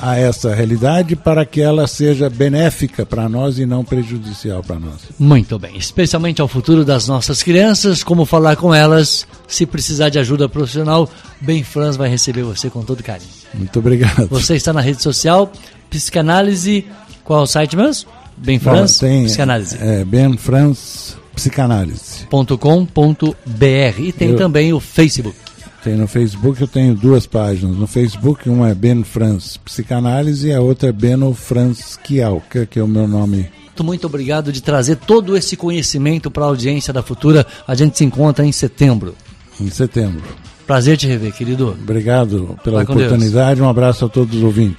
a 0.00 0.16
essa 0.16 0.54
realidade 0.54 1.14
para 1.14 1.44
que 1.44 1.60
ela 1.60 1.86
seja 1.86 2.30
benéfica 2.30 3.04
para 3.04 3.28
nós 3.28 3.58
e 3.58 3.66
não 3.66 3.84
prejudicial 3.84 4.62
para 4.62 4.78
nós. 4.78 5.00
Muito 5.18 5.58
bem, 5.58 5.76
especialmente 5.76 6.40
ao 6.40 6.48
futuro 6.48 6.84
das 6.84 7.06
nossas 7.06 7.42
crianças, 7.42 8.02
como 8.02 8.24
falar 8.24 8.56
com 8.56 8.74
elas, 8.74 9.26
se 9.46 9.66
precisar 9.66 10.08
de 10.08 10.18
ajuda 10.18 10.48
profissional, 10.48 11.08
Bem 11.40 11.62
Franz 11.62 11.96
vai 11.96 12.08
receber 12.08 12.42
você 12.42 12.70
com 12.70 12.82
todo 12.82 13.02
carinho. 13.02 13.28
Muito 13.52 13.78
obrigado. 13.78 14.26
Você 14.28 14.56
está 14.56 14.72
na 14.72 14.80
rede 14.80 15.02
social, 15.02 15.52
Psicanálise, 15.90 16.86
qual 17.22 17.40
é 17.40 17.42
o 17.42 17.46
site 17.46 17.76
mesmo? 17.76 18.10
Bem 18.36 18.58
Franz, 18.58 18.98
tem, 18.98 19.24
Psicanálise. 19.24 19.76
É, 19.78 20.02
Ben 20.02 20.34
Franz 20.38 21.18
Psicanálise.com.br 21.34 23.98
e 23.98 24.12
tem 24.12 24.30
Eu... 24.30 24.36
também 24.36 24.72
o 24.72 24.80
Facebook. 24.80 25.36
Tem 25.82 25.96
no 25.96 26.06
Facebook, 26.06 26.60
eu 26.60 26.68
tenho 26.68 26.94
duas 26.94 27.26
páginas. 27.26 27.76
No 27.76 27.86
Facebook, 27.86 28.48
uma 28.48 28.68
é 28.68 28.74
Ben 28.74 29.02
Franz 29.02 29.56
Psicanálise 29.56 30.48
e 30.48 30.52
a 30.52 30.60
outra 30.60 30.90
é 30.90 30.92
Beno 30.92 31.32
Franz 31.32 31.96
Kial, 31.96 32.42
que, 32.50 32.66
que 32.66 32.78
é 32.78 32.82
o 32.82 32.88
meu 32.88 33.08
nome. 33.08 33.50
Muito 33.82 34.06
obrigado 34.06 34.52
de 34.52 34.62
trazer 34.62 34.96
todo 34.96 35.34
esse 35.34 35.56
conhecimento 35.56 36.30
para 36.30 36.44
a 36.44 36.48
audiência 36.48 36.92
da 36.92 37.02
Futura. 37.02 37.46
A 37.66 37.74
gente 37.74 37.96
se 37.96 38.04
encontra 38.04 38.44
em 38.44 38.52
setembro. 38.52 39.14
Em 39.58 39.70
setembro. 39.70 40.22
Prazer 40.66 40.96
te 40.96 41.06
rever, 41.06 41.32
querido. 41.32 41.76
Obrigado 41.82 42.58
pela 42.62 42.82
oportunidade. 42.82 43.60
Um 43.62 43.68
abraço 43.68 44.04
a 44.04 44.08
todos 44.08 44.36
os 44.36 44.42
ouvintes. 44.42 44.78